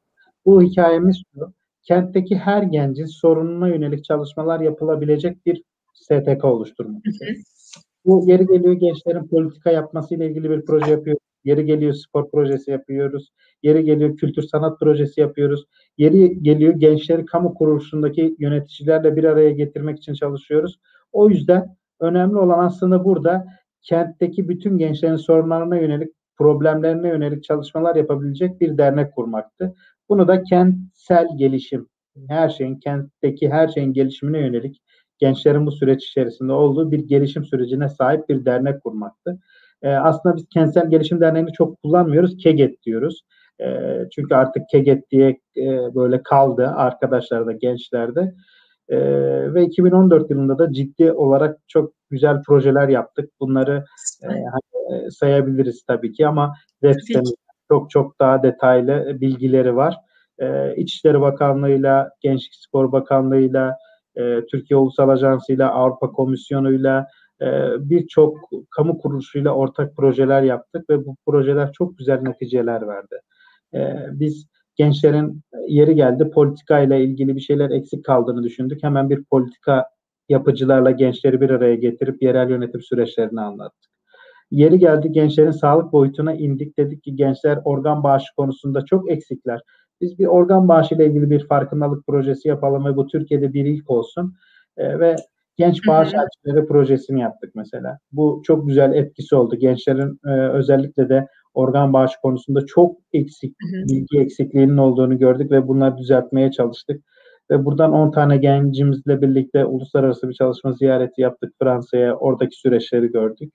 Bu 0.46 0.62
hikayemiz 0.62 1.22
şu. 1.34 1.52
Kentteki 1.82 2.36
her 2.36 2.62
gencin 2.62 3.06
sorununa 3.06 3.68
yönelik 3.68 4.04
çalışmalar 4.04 4.60
yapılabilecek 4.60 5.46
bir 5.46 5.62
STK 5.94 6.44
oluşturmak. 6.44 7.02
Hı 7.06 7.10
hı. 7.10 7.34
Bu 8.04 8.24
yeri 8.26 8.46
geliyor 8.46 8.72
gençlerin 8.74 9.28
politika 9.28 9.70
yapmasıyla 9.70 10.24
ilgili 10.26 10.50
bir 10.50 10.64
proje 10.64 10.90
yapıyoruz. 10.90 11.22
Yeri 11.44 11.66
geliyor 11.66 11.92
spor 11.92 12.30
projesi 12.30 12.70
yapıyoruz. 12.70 13.32
Yeri 13.62 13.84
geliyor 13.84 14.16
kültür 14.16 14.42
sanat 14.42 14.80
projesi 14.80 15.20
yapıyoruz. 15.20 15.64
Yeri 15.98 16.42
geliyor 16.42 16.74
gençleri 16.74 17.24
kamu 17.24 17.54
kuruluşundaki 17.54 18.36
yöneticilerle 18.38 19.16
bir 19.16 19.24
araya 19.24 19.50
getirmek 19.50 19.98
için 19.98 20.14
çalışıyoruz. 20.14 20.80
O 21.12 21.28
yüzden 21.28 21.76
önemli 22.00 22.36
olan 22.36 22.58
aslında 22.64 23.04
burada 23.04 23.46
kentteki 23.82 24.48
bütün 24.48 24.78
gençlerin 24.78 25.16
sorunlarına 25.16 25.76
yönelik, 25.76 26.12
problemlerine 26.36 27.08
yönelik 27.08 27.44
çalışmalar 27.44 27.96
yapabilecek 27.96 28.60
bir 28.60 28.78
dernek 28.78 29.14
kurmaktı. 29.14 29.74
Bunu 30.08 30.28
da 30.28 30.42
kentsel 30.42 31.28
gelişim, 31.36 31.88
her 32.28 32.48
şeyin, 32.48 32.76
kentteki 32.76 33.50
her 33.50 33.68
şeyin 33.68 33.92
gelişimine 33.92 34.38
yönelik 34.38 34.82
gençlerin 35.18 35.66
bu 35.66 35.72
süreç 35.72 36.04
içerisinde 36.04 36.52
olduğu 36.52 36.90
bir 36.90 36.98
gelişim 36.98 37.44
sürecine 37.44 37.88
sahip 37.88 38.28
bir 38.28 38.44
dernek 38.44 38.82
kurmaktı. 38.82 39.38
Ee, 39.82 39.88
aslında 39.88 40.36
biz 40.36 40.48
kentsel 40.48 40.90
gelişim 40.90 41.20
derneğini 41.20 41.52
çok 41.52 41.82
kullanmıyoruz, 41.82 42.36
KEGET 42.36 42.82
diyoruz. 42.82 43.22
Ee, 43.60 43.98
çünkü 44.14 44.34
artık 44.34 44.62
KEGET 44.68 45.10
diye 45.10 45.40
e, 45.56 45.94
böyle 45.94 46.22
kaldı 46.22 46.66
arkadaşlarda, 46.76 47.52
gençlerde. 47.52 48.34
Ee, 48.88 49.54
ve 49.54 49.64
2014 49.64 50.30
yılında 50.30 50.58
da 50.58 50.72
ciddi 50.72 51.12
olarak 51.12 51.58
çok 51.68 51.92
güzel 52.10 52.42
projeler 52.42 52.88
yaptık. 52.88 53.30
Bunları 53.40 53.84
e, 54.22 54.26
hani, 54.26 55.06
e, 55.06 55.10
sayabiliriz 55.10 55.82
tabii 55.86 56.12
ki 56.12 56.26
ama 56.26 56.54
web 56.82 57.00
sitemizde 57.00 57.34
çok 57.68 57.90
çok 57.90 58.20
daha 58.20 58.42
detaylı 58.42 59.20
bilgileri 59.20 59.76
var. 59.76 59.96
E, 60.38 60.76
İçişleri 60.76 61.20
Bakanlığı'yla, 61.20 62.10
Gençlik 62.20 62.54
Spor 62.54 62.92
Bakanlığı'yla, 62.92 63.76
e, 64.16 64.46
Türkiye 64.46 64.78
Ulusal 64.78 65.08
Ajansı'yla, 65.08 65.70
Avrupa 65.70 66.12
Komisyonu'yla, 66.12 67.06
birçok 67.78 68.38
kamu 68.70 68.98
kuruluşuyla 68.98 69.54
ortak 69.54 69.96
projeler 69.96 70.42
yaptık 70.42 70.90
ve 70.90 71.06
bu 71.06 71.16
projeler 71.26 71.72
çok 71.72 71.98
güzel 71.98 72.20
neticeler 72.20 72.88
verdi. 72.88 73.20
E, 73.74 73.80
biz 74.12 74.46
gençlerin 74.76 75.40
yeri 75.68 75.94
geldi 75.94 76.30
politika 76.30 76.78
ile 76.78 77.04
ilgili 77.04 77.36
bir 77.36 77.40
şeyler 77.40 77.70
eksik 77.70 78.04
kaldığını 78.04 78.42
düşündük. 78.42 78.82
Hemen 78.82 79.10
bir 79.10 79.24
politika 79.24 79.86
yapıcılarla 80.28 80.90
gençleri 80.90 81.40
bir 81.40 81.50
araya 81.50 81.74
getirip 81.74 82.22
yerel 82.22 82.50
yönetim 82.50 82.80
süreçlerini 82.80 83.40
anlattık. 83.40 83.92
Yeri 84.50 84.78
geldi 84.78 85.12
gençlerin 85.12 85.50
sağlık 85.50 85.92
boyutuna 85.92 86.34
indik. 86.34 86.78
Dedik 86.78 87.02
ki 87.02 87.16
gençler 87.16 87.58
organ 87.64 88.02
bağışı 88.02 88.34
konusunda 88.36 88.84
çok 88.84 89.10
eksikler. 89.10 89.60
Biz 90.00 90.18
bir 90.18 90.26
organ 90.26 90.68
bağışı 90.68 90.94
ile 90.94 91.06
ilgili 91.06 91.30
bir 91.30 91.46
farkındalık 91.46 92.06
projesi 92.06 92.48
yapalım 92.48 92.84
ve 92.84 92.96
bu 92.96 93.06
Türkiye'de 93.06 93.52
bir 93.52 93.64
ilk 93.64 93.90
olsun. 93.90 94.34
E, 94.76 95.00
ve 95.00 95.16
genç 95.56 95.86
bağış 95.88 96.12
elçileri 96.14 96.66
projesini 96.66 97.20
yaptık 97.20 97.52
mesela. 97.54 97.98
Bu 98.12 98.42
çok 98.46 98.68
güzel 98.68 98.92
etkisi 98.92 99.36
oldu. 99.36 99.56
Gençlerin 99.56 100.20
e, 100.26 100.30
özellikle 100.30 101.08
de 101.08 101.26
organ 101.54 101.92
bağışı 101.92 102.20
konusunda 102.22 102.66
çok 102.66 102.96
eksik, 103.12 103.56
bilgi 103.88 104.20
eksikliğinin 104.20 104.76
olduğunu 104.76 105.18
gördük 105.18 105.50
ve 105.50 105.68
bunları 105.68 105.96
düzeltmeye 105.96 106.50
çalıştık. 106.50 107.04
Ve 107.50 107.64
buradan 107.64 107.92
10 107.92 108.10
tane 108.10 108.36
gencimizle 108.36 109.22
birlikte 109.22 109.64
uluslararası 109.64 110.28
bir 110.28 110.34
çalışma 110.34 110.72
ziyareti 110.72 111.20
yaptık 111.20 111.52
Fransa'ya. 111.62 112.16
Oradaki 112.16 112.56
süreçleri 112.56 113.06
gördük. 113.06 113.52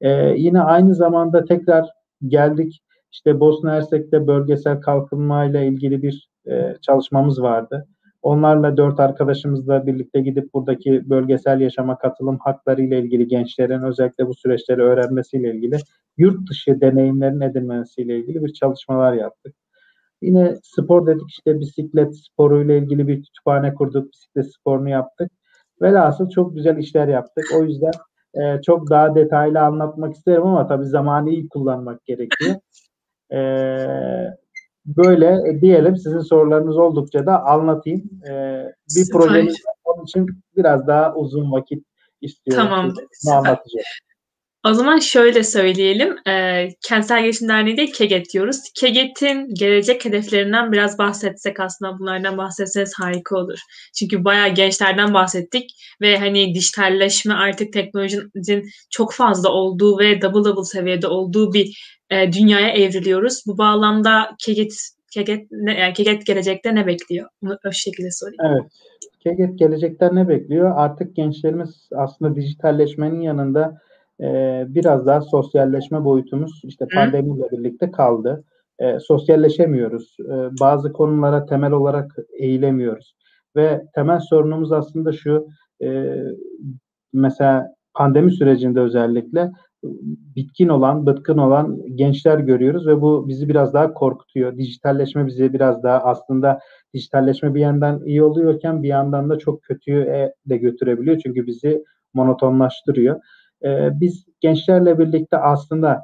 Ee, 0.00 0.10
yine 0.36 0.60
aynı 0.60 0.94
zamanda 0.94 1.44
tekrar 1.44 1.88
geldik. 2.26 2.80
İşte 3.12 3.40
Bosna 3.40 3.72
Hersek'te 3.72 4.26
bölgesel 4.26 4.80
kalkınma 4.80 5.44
ile 5.44 5.66
ilgili 5.66 6.02
bir 6.02 6.30
e, 6.50 6.76
çalışmamız 6.82 7.42
vardı. 7.42 7.86
Onlarla 8.22 8.76
dört 8.76 9.00
arkadaşımızla 9.00 9.86
birlikte 9.86 10.20
gidip 10.20 10.54
buradaki 10.54 11.10
bölgesel 11.10 11.60
yaşama 11.60 11.98
katılım 11.98 12.38
hakları 12.38 12.82
ile 12.82 12.98
ilgili 12.98 13.28
gençlerin 13.28 13.82
özellikle 13.82 14.26
bu 14.26 14.34
süreçleri 14.34 14.82
öğrenmesiyle 14.82 15.54
ilgili 15.54 15.76
yurt 16.18 16.50
dışı 16.50 16.80
deneyimlerin 16.80 17.40
edinmesiyle 17.40 18.18
ilgili 18.18 18.44
bir 18.44 18.52
çalışmalar 18.52 19.12
yaptık. 19.12 19.54
Yine 20.22 20.56
spor 20.62 21.06
dedik 21.06 21.30
işte 21.30 21.60
bisiklet 21.60 22.16
sporu 22.16 22.62
ile 22.64 22.78
ilgili 22.78 23.08
bir 23.08 23.22
kütüphane 23.22 23.74
kurduk, 23.74 24.12
bisiklet 24.12 24.54
sporunu 24.54 24.88
yaptık. 24.88 25.32
Velhasıl 25.82 26.28
çok 26.28 26.54
güzel 26.54 26.76
işler 26.76 27.08
yaptık. 27.08 27.44
O 27.58 27.64
yüzden 27.64 27.92
e, 28.34 28.62
çok 28.62 28.90
daha 28.90 29.14
detaylı 29.14 29.60
anlatmak 29.60 30.14
isterim 30.14 30.42
ama 30.42 30.66
tabii 30.66 30.86
zamanı 30.86 31.30
iyi 31.30 31.48
kullanmak 31.48 32.04
gerekiyor. 32.04 32.56
E, 33.32 33.40
böyle 34.86 35.60
diyelim 35.60 35.96
sizin 35.96 36.20
sorularınız 36.20 36.78
oldukça 36.78 37.26
da 37.26 37.42
anlatayım. 37.42 38.10
E, 38.30 38.64
bir 38.96 39.04
Süper. 39.04 39.20
projemiz 39.20 39.56
onun 39.84 40.04
için 40.04 40.26
biraz 40.56 40.86
daha 40.86 41.14
uzun 41.14 41.52
vakit 41.52 41.84
istiyorum. 42.20 42.64
Tamam. 42.68 42.94
anlatacağım. 43.32 43.84
O 44.64 44.74
zaman 44.74 44.98
şöyle 44.98 45.44
söyleyelim. 45.44 46.16
E, 46.28 46.68
Kentsel 46.88 47.22
Gelişim 47.22 47.48
Derneği 47.48 47.76
değil 47.76 47.92
KEGET 47.92 48.32
diyoruz. 48.32 48.56
KEGET'in 48.80 49.54
gelecek 49.54 50.04
hedeflerinden 50.04 50.72
biraz 50.72 50.98
bahsetsek 50.98 51.60
aslında 51.60 51.98
bunlardan 51.98 52.38
bahsetseniz 52.38 52.92
harika 52.98 53.36
olur. 53.36 53.58
Çünkü 53.98 54.24
bayağı 54.24 54.48
gençlerden 54.48 55.14
bahsettik 55.14 55.70
ve 56.00 56.18
hani 56.18 56.54
dijitalleşme 56.54 57.34
artık 57.34 57.72
teknolojinin 57.72 58.70
çok 58.90 59.12
fazla 59.12 59.48
olduğu 59.48 59.98
ve 59.98 60.22
double 60.22 60.44
double 60.44 60.64
seviyede 60.64 61.06
olduğu 61.06 61.52
bir 61.52 61.98
e, 62.10 62.32
dünyaya 62.32 62.68
evriliyoruz. 62.68 63.42
Bu 63.46 63.58
bağlamda 63.58 64.36
KEGET 64.38 64.72
KEGET, 65.10 65.46
ne, 65.50 65.78
yani 65.80 65.92
KEGET 65.92 66.26
gelecekte 66.26 66.74
ne 66.74 66.86
bekliyor? 66.86 67.28
Bunu 67.42 67.58
o 67.68 67.72
şekilde 67.72 68.10
sorayım. 68.10 68.40
Evet. 68.44 68.72
KEGET 69.20 69.58
gelecekte 69.58 70.14
ne 70.14 70.28
bekliyor? 70.28 70.72
Artık 70.76 71.16
gençlerimiz 71.16 71.88
aslında 71.96 72.36
dijitalleşmenin 72.36 73.20
yanında 73.20 73.78
e, 74.20 74.64
biraz 74.68 75.06
daha 75.06 75.20
sosyalleşme 75.20 76.04
boyutumuz 76.04 76.60
işte 76.64 76.86
pandemiyle 76.94 77.50
birlikte 77.50 77.90
kaldı. 77.90 78.44
E, 78.78 78.98
sosyalleşemiyoruz. 78.98 80.16
E, 80.20 80.34
bazı 80.60 80.92
konulara 80.92 81.46
temel 81.46 81.72
olarak 81.72 82.16
eğilemiyoruz. 82.38 83.14
Ve 83.56 83.82
temel 83.94 84.20
sorunumuz 84.20 84.72
aslında 84.72 85.12
şu, 85.12 85.46
e, 85.82 86.16
mesela 87.12 87.66
pandemi 87.94 88.32
sürecinde 88.32 88.80
özellikle 88.80 89.50
bitkin 90.36 90.68
olan, 90.68 91.06
bıtkın 91.06 91.38
olan 91.38 91.96
gençler 91.96 92.38
görüyoruz 92.38 92.86
ve 92.86 93.00
bu 93.00 93.28
bizi 93.28 93.48
biraz 93.48 93.74
daha 93.74 93.94
korkutuyor. 93.94 94.56
Dijitalleşme 94.56 95.26
bizi 95.26 95.52
biraz 95.52 95.82
daha 95.82 95.98
aslında 95.98 96.60
dijitalleşme 96.94 97.54
bir 97.54 97.60
yandan 97.60 98.04
iyi 98.04 98.22
oluyorken 98.22 98.82
bir 98.82 98.88
yandan 98.88 99.30
da 99.30 99.38
çok 99.38 99.62
kötüye 99.62 100.34
de 100.46 100.56
götürebiliyor. 100.56 101.18
Çünkü 101.18 101.46
bizi 101.46 101.84
monotonlaştırıyor. 102.14 103.20
Ee, 103.64 103.88
biz 104.00 104.26
gençlerle 104.40 104.98
birlikte 104.98 105.36
aslında 105.36 106.02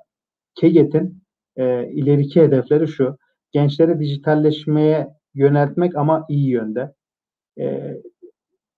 KEGET'in 0.54 1.22
e, 1.56 1.88
ileriki 1.88 2.42
hedefleri 2.42 2.88
şu. 2.88 3.16
Gençleri 3.52 4.00
dijitalleşmeye 4.00 5.08
yöneltmek 5.34 5.96
ama 5.96 6.26
iyi 6.28 6.48
yönde. 6.48 6.94
E, 7.58 7.96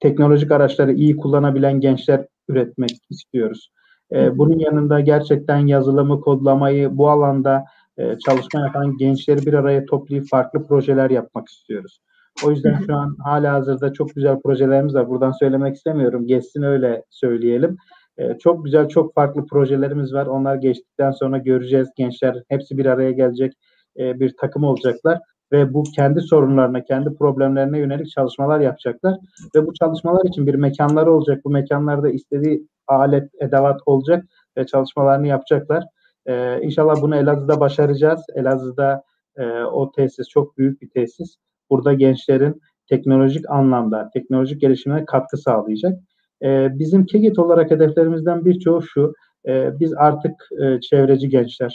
teknolojik 0.01 0.53
araçları 0.53 0.93
iyi 0.93 1.17
kullanabilen 1.17 1.81
gençler 1.81 2.27
üretmek 2.49 2.91
istiyoruz. 3.11 3.71
E, 4.13 4.39
bunun 4.39 4.59
yanında 4.59 5.01
gerçekten 5.01 5.67
yazılımı, 5.67 6.21
kodlamayı 6.21 6.99
bu 6.99 7.11
alanda 7.11 7.65
e, 7.99 8.19
çalışma 8.19 8.61
yapan 8.61 8.97
gençleri 8.97 9.47
bir 9.47 9.55
araya 9.55 9.85
toplayıp 9.85 10.29
farklı 10.31 10.67
projeler 10.67 11.11
yapmak 11.11 11.49
istiyoruz. 11.49 12.01
O 12.47 12.51
yüzden 12.51 12.79
şu 12.87 12.95
an 12.95 13.17
hala 13.25 13.53
hazırda 13.53 13.93
çok 13.93 14.15
güzel 14.15 14.41
projelerimiz 14.41 14.95
var. 14.95 15.09
Buradan 15.09 15.33
söylemek 15.33 15.77
istemiyorum. 15.77 16.27
Geçsin 16.27 16.63
öyle 16.63 17.05
söyleyelim. 17.11 17.77
Ee, 18.19 18.39
çok 18.39 18.65
güzel, 18.65 18.89
çok 18.89 19.15
farklı 19.15 19.47
projelerimiz 19.47 20.15
var. 20.15 20.27
Onlar 20.27 20.57
geçtikten 20.57 21.11
sonra 21.11 21.39
göreceğiz. 21.39 21.89
Gençler 21.97 22.43
hepsi 22.49 22.79
bir 22.79 22.87
araya 22.87 23.13
gelecek 23.13 23.53
e, 23.99 24.21
bir 24.21 24.35
takım 24.41 24.65
olacaklar 24.65 25.19
ve 25.53 25.75
bu 25.75 25.83
kendi 25.83 26.21
sorunlarına, 26.21 26.85
kendi 26.85 27.15
problemlerine 27.15 27.79
yönelik 27.79 28.11
çalışmalar 28.11 28.61
yapacaklar 28.61 29.19
ve 29.55 29.67
bu 29.67 29.75
çalışmalar 29.75 30.25
için 30.29 30.47
bir 30.47 30.55
mekanları 30.55 31.13
olacak. 31.13 31.45
Bu 31.45 31.51
mekanlarda 31.51 32.11
istediği 32.11 32.67
alet, 32.87 33.31
edevat 33.41 33.81
olacak 33.87 34.25
ve 34.57 34.67
çalışmalarını 34.67 35.27
yapacaklar. 35.27 35.85
Ee, 36.27 36.61
inşallah 36.63 37.03
bunu 37.03 37.17
Elazığ'da 37.17 37.61
başaracağız. 37.61 38.21
Elazığ'da 38.35 39.03
e, 39.37 39.63
o 39.63 39.93
tesis 39.93 40.29
çok 40.29 40.59
büyük 40.59 40.83
bir 40.83 40.91
tesis. 40.91 41.37
Burada 41.71 41.93
gençlerin 41.93 42.61
teknolojik 42.89 43.51
anlamda, 43.51 44.11
teknolojik 44.15 44.61
gelişimine 44.61 45.05
katkı 45.05 45.37
sağlayacak. 45.37 45.99
E, 46.43 46.79
bizim 46.79 47.07
KEGET 47.07 47.39
olarak 47.39 47.71
hedeflerimizden 47.71 48.45
birçoğu 48.45 48.83
şu, 48.83 49.13
e, 49.49 49.81
biz 49.81 49.95
artık 49.95 50.33
e, 50.63 50.81
çevreci 50.81 51.29
gençler, 51.29 51.73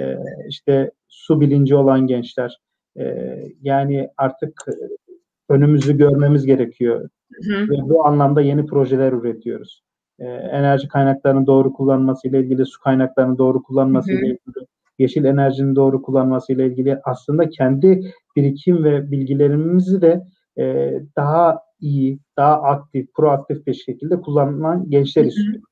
e, 0.00 0.16
işte 0.48 0.90
su 1.08 1.40
bilinci 1.40 1.74
olan 1.74 2.06
gençler, 2.06 2.58
e, 2.98 3.36
yani 3.62 4.10
artık 4.16 4.64
önümüzü 5.48 5.96
görmemiz 5.96 6.46
gerekiyor. 6.46 7.08
Hı 7.32 7.54
hı. 7.54 7.70
Ve 7.70 7.88
bu 7.88 8.06
anlamda 8.06 8.40
yeni 8.40 8.66
projeler 8.66 9.12
üretiyoruz. 9.12 9.82
E, 10.18 10.24
enerji 10.26 10.88
kaynaklarının 10.88 11.46
doğru 11.46 11.72
kullanması 11.72 12.28
ile 12.28 12.40
ilgili, 12.40 12.66
su 12.66 12.80
kaynaklarının 12.80 13.38
doğru 13.38 13.62
kullanması 13.62 14.12
ile 14.12 14.26
ilgili, 14.26 14.66
yeşil 14.98 15.24
enerjinin 15.24 15.76
doğru 15.76 16.02
kullanması 16.02 16.52
ile 16.52 16.66
ilgili 16.66 16.98
aslında 17.04 17.48
kendi 17.48 18.12
birikim 18.36 18.84
ve 18.84 19.10
bilgilerimizi 19.10 20.02
de 20.02 20.26
e, 20.58 20.92
daha 21.16 21.58
iyi, 21.80 22.18
daha 22.36 22.62
aktif, 22.62 23.14
proaktif 23.14 23.66
bir 23.66 23.74
şekilde 23.74 24.20
kullanılan 24.20 24.90
gençler 24.90 25.24
istiyor. 25.24 25.62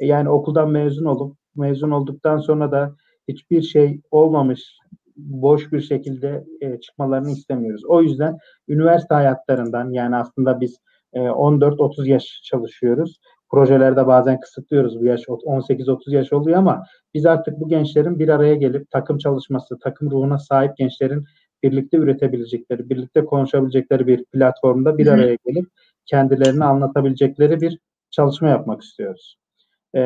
E, 0.00 0.06
yani 0.06 0.28
okuldan 0.28 0.70
mezun 0.70 1.04
olup 1.04 1.36
mezun 1.56 1.90
olduktan 1.90 2.38
sonra 2.38 2.72
da 2.72 2.96
hiçbir 3.28 3.62
şey 3.62 4.00
olmamış, 4.10 4.78
boş 5.18 5.72
bir 5.72 5.80
şekilde 5.80 6.44
e, 6.60 6.80
çıkmalarını 6.80 7.30
istemiyoruz. 7.30 7.84
O 7.84 8.02
yüzden 8.02 8.38
üniversite 8.68 9.14
hayatlarından 9.14 9.90
yani 9.90 10.16
aslında 10.16 10.60
biz 10.60 10.76
e, 11.12 11.20
14-30 11.20 12.08
yaş 12.08 12.40
çalışıyoruz. 12.44 13.20
projelerde 13.50 14.06
bazen 14.06 14.40
kısıtlıyoruz 14.40 15.00
bu 15.00 15.04
yaş 15.04 15.20
18-30 15.20 16.14
yaş 16.14 16.32
oluyor 16.32 16.58
ama 16.58 16.82
biz 17.14 17.26
artık 17.26 17.60
bu 17.60 17.68
gençlerin 17.68 18.18
bir 18.18 18.28
araya 18.28 18.54
gelip 18.54 18.90
takım 18.90 19.18
çalışması, 19.18 19.78
takım 19.78 20.10
ruhuna 20.10 20.38
sahip 20.38 20.76
gençlerin 20.76 21.24
birlikte 21.62 21.96
üretebilecekleri, 21.96 22.90
birlikte 22.90 23.24
konuşabilecekleri 23.24 24.06
bir 24.06 24.24
platformda 24.24 24.98
bir 24.98 25.06
araya 25.06 25.36
gelip 25.46 25.66
kendilerini 26.06 26.64
anlatabilecekleri 26.64 27.60
bir 27.60 27.78
çalışma 28.10 28.48
yapmak 28.48 28.82
istiyoruz. 28.82 29.38
Ee, 29.94 30.00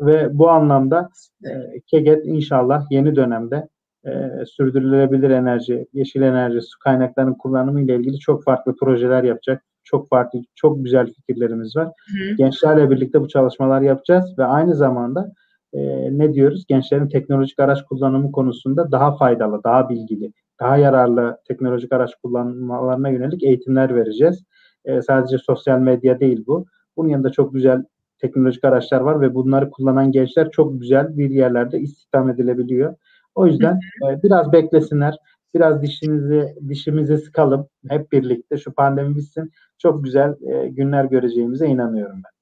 ve 0.00 0.38
bu 0.38 0.50
anlamda 0.50 1.08
e, 1.44 1.80
KEGET 1.86 2.26
inşallah 2.26 2.86
yeni 2.90 3.16
dönemde 3.16 3.68
e, 4.06 4.44
sürdürülebilir 4.46 5.30
enerji, 5.30 5.86
yeşil 5.92 6.22
enerji, 6.22 6.60
su 6.62 6.78
kaynaklarının 6.78 7.34
kullanımı 7.34 7.80
ile 7.80 7.96
ilgili 7.96 8.18
çok 8.18 8.44
farklı 8.44 8.76
projeler 8.76 9.24
yapacak. 9.24 9.62
Çok 9.84 10.08
farklı, 10.08 10.40
çok 10.54 10.84
güzel 10.84 11.06
fikirlerimiz 11.06 11.76
var. 11.76 11.86
Hı. 11.86 12.34
Gençlerle 12.38 12.90
birlikte 12.90 13.20
bu 13.20 13.28
çalışmalar 13.28 13.80
yapacağız 13.80 14.38
ve 14.38 14.44
aynı 14.44 14.74
zamanda 14.74 15.32
e, 15.72 15.78
ne 16.18 16.34
diyoruz? 16.34 16.64
Gençlerin 16.68 17.08
teknolojik 17.08 17.58
araç 17.58 17.84
kullanımı 17.84 18.32
konusunda 18.32 18.92
daha 18.92 19.16
faydalı, 19.16 19.64
daha 19.64 19.88
bilgili, 19.88 20.32
daha 20.60 20.76
yararlı 20.76 21.38
teknolojik 21.48 21.92
araç 21.92 22.14
kullanmalarına 22.22 23.08
yönelik 23.08 23.42
eğitimler 23.42 23.94
vereceğiz. 23.94 24.44
E, 24.84 25.02
sadece 25.02 25.38
sosyal 25.38 25.78
medya 25.78 26.20
değil 26.20 26.44
bu. 26.46 26.66
Bunun 26.96 27.08
yanında 27.08 27.30
çok 27.30 27.54
güzel 27.54 27.84
teknolojik 28.18 28.64
araçlar 28.64 29.00
var 29.00 29.20
ve 29.20 29.34
bunları 29.34 29.70
kullanan 29.70 30.12
gençler 30.12 30.50
çok 30.50 30.80
güzel 30.80 31.16
bir 31.16 31.30
yerlerde 31.30 31.78
istihdam 31.78 32.30
edilebiliyor. 32.30 32.94
O 33.36 33.46
yüzden 33.46 33.74
e, 33.74 34.22
biraz 34.22 34.52
beklesinler. 34.52 35.14
Biraz 35.54 35.82
dişimizi 35.82 36.54
dişimizi 36.68 37.18
sıkalım 37.18 37.68
hep 37.88 38.12
birlikte 38.12 38.56
şu 38.56 38.72
pandemi 38.72 39.16
bitsin. 39.16 39.52
Çok 39.78 40.04
güzel 40.04 40.30
e, 40.30 40.68
günler 40.68 41.04
göreceğimize 41.04 41.66
inanıyorum 41.66 42.16
ben. 42.16 42.36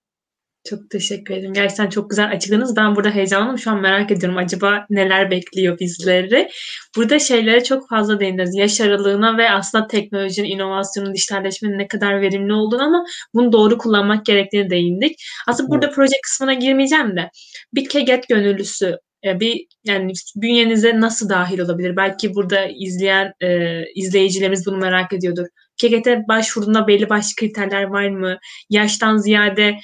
Çok 0.69 0.91
teşekkür 0.91 1.35
ederim. 1.35 1.53
Gerçekten 1.53 1.89
çok 1.89 2.11
güzel 2.11 2.31
açıkladınız. 2.31 2.77
Ben 2.77 2.97
burada 2.97 3.11
heyecanlıyım. 3.11 3.59
Şu 3.59 3.71
an 3.71 3.81
merak 3.81 4.11
ediyorum 4.11 4.39
acaba 4.39 4.87
neler 4.91 5.31
bekliyor 5.31 5.79
bizleri. 5.79 6.49
Burada 6.97 7.19
şeylere 7.19 7.65
çok 7.65 7.89
fazla 7.89 8.21
değindiniz. 8.21 8.55
Yaş 8.55 8.81
aralığına 8.81 9.39
ve 9.39 9.51
aslında 9.51 9.87
teknolojinin, 9.87 10.49
inovasyonun, 10.49 11.15
dijitalleşmenin 11.15 11.79
ne 11.79 11.89
kadar 11.89 12.21
verimli 12.21 12.53
olduğunu 12.53 12.83
ama 12.83 13.05
bunu 13.35 13.53
doğru 13.53 13.79
kullanmak 13.79 14.27
gerektiğini 14.27 14.71
değindik. 14.71 15.17
Aslında 15.49 15.71
burada 15.71 15.87
evet. 15.87 15.95
proje 15.95 16.17
kısmına 16.23 16.55
girmeyeceğim 16.55 17.17
de 17.17 17.31
bir 17.75 17.89
keget 17.89 18.29
gönüllüsü 18.29 18.99
bir 19.25 19.67
yani 19.85 20.13
bünyenize 20.37 21.01
nasıl 21.01 21.29
dahil 21.29 21.59
olabilir? 21.59 21.97
Belki 21.97 22.35
burada 22.35 22.67
izleyen 22.67 23.33
e, 23.41 23.81
izleyicilerimiz 23.95 24.67
bunu 24.67 24.77
merak 24.77 25.13
ediyordur. 25.13 25.47
KGT 25.83 26.09
başvurduğunda 26.29 26.87
belli 26.87 27.09
başlı 27.09 27.37
kriterler 27.41 27.83
var 27.83 28.09
mı? 28.09 28.39
Yaştan 28.71 29.17
ziyade 29.17 29.75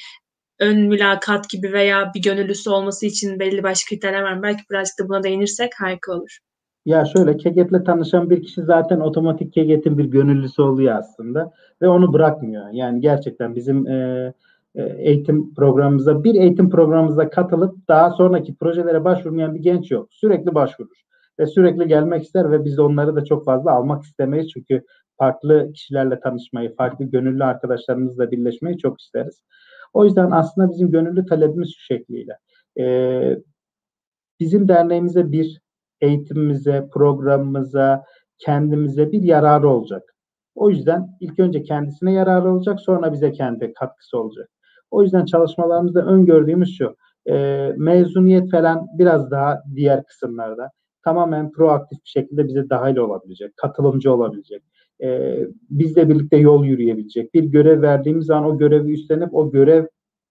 ön 0.59 0.81
mülakat 0.81 1.51
gibi 1.51 1.73
veya 1.73 2.13
bir 2.15 2.23
gönüllüsü 2.23 2.71
olması 2.71 3.07
için 3.07 3.41
belli 3.41 3.63
başlı 3.63 3.89
kriterler 3.89 4.23
var 4.23 4.33
mı? 4.33 4.43
Belki 4.43 4.63
birazcık 4.71 4.99
da 4.99 5.09
buna 5.09 5.23
değinirsek 5.23 5.71
harika 5.79 6.13
olur. 6.13 6.39
Ya 6.87 7.05
şöyle 7.05 7.37
Keget'le 7.37 7.85
tanışan 7.87 8.31
bir 8.31 8.43
kişi 8.43 8.63
zaten 8.63 9.01
otomatik 9.01 9.53
Keget'in 9.53 9.99
bir 9.99 10.05
gönüllüsü 10.05 10.63
oluyor 10.63 10.97
aslında 10.99 11.53
ve 11.83 11.89
onu 11.89 12.13
bırakmıyor. 12.13 12.71
Yani 12.73 13.01
gerçekten 13.01 13.55
bizim 13.55 13.87
e, 13.87 14.33
eğitim 14.75 15.55
programımıza, 15.55 16.25
bir 16.25 16.35
eğitim 16.35 16.71
programımıza 16.71 17.31
katılıp 17.31 17.89
daha 17.89 18.11
sonraki 18.11 18.57
projelere 18.57 19.05
başvurmayan 19.05 19.55
bir 19.55 19.61
genç 19.61 19.91
yok. 19.91 20.09
Sürekli 20.11 20.55
başvurur 20.55 21.01
ve 21.39 21.47
sürekli 21.47 21.89
gelmek 21.89 22.23
ister 22.23 22.51
ve 22.51 22.65
biz 22.65 22.79
onları 22.79 23.17
da 23.17 23.25
çok 23.25 23.45
fazla 23.45 23.73
almak 23.73 24.03
istemeyiz 24.03 24.49
çünkü 24.51 24.83
farklı 25.19 25.73
kişilerle 25.73 26.21
tanışmayı, 26.21 26.75
farklı 26.75 27.05
gönüllü 27.05 27.45
arkadaşlarımızla 27.45 28.31
birleşmeyi 28.31 28.79
çok 28.79 29.01
isteriz. 29.01 29.43
O 29.93 30.05
yüzden 30.05 30.31
aslında 30.31 30.71
bizim 30.71 30.91
gönüllü 30.91 31.27
talebimiz 31.27 31.75
şu 31.77 31.85
şekliyle. 31.85 32.39
Ee, 32.79 33.37
bizim 34.41 34.69
derneğimize 34.69 35.33
bir 35.33 35.61
eğitimimize, 36.01 36.89
programımıza, 36.93 38.05
kendimize 38.39 39.13
bir 39.13 39.23
yararı 39.23 39.69
olacak. 39.69 40.15
O 40.55 40.71
yüzden 40.71 41.09
ilk 41.21 41.39
önce 41.39 41.63
kendisine 41.63 42.13
yararı 42.13 42.53
olacak, 42.53 42.81
sonra 42.81 43.13
bize 43.13 43.33
kendi 43.33 43.73
katkısı 43.73 44.19
olacak. 44.19 44.51
O 44.91 45.03
yüzden 45.03 45.25
çalışmalarımızda 45.25 46.07
öngördüğümüz 46.07 46.79
şu, 46.79 46.97
e, 47.31 47.67
mezuniyet 47.77 48.51
falan 48.51 48.87
biraz 48.99 49.31
daha 49.31 49.63
diğer 49.75 50.05
kısımlarda 50.05 50.71
tamamen 51.05 51.53
proaktif 51.53 51.99
bir 52.05 52.09
şekilde 52.09 52.47
bize 52.49 52.71
dahil 52.71 52.97
olabilecek, 52.97 53.57
katılımcı 53.57 54.13
olabilecek, 54.15 54.63
e, 55.03 55.39
bizle 55.71 56.09
birlikte 56.09 56.37
yol 56.37 56.65
yürüyebilecek. 56.65 57.35
Bir 57.35 57.45
görev 57.45 57.83
verdiğimiz 57.83 58.27
zaman 58.27 58.51
o 58.51 58.59
görevi 58.59 58.93
üstlenip 58.93 59.35
o 59.35 59.51
görev 59.51 59.87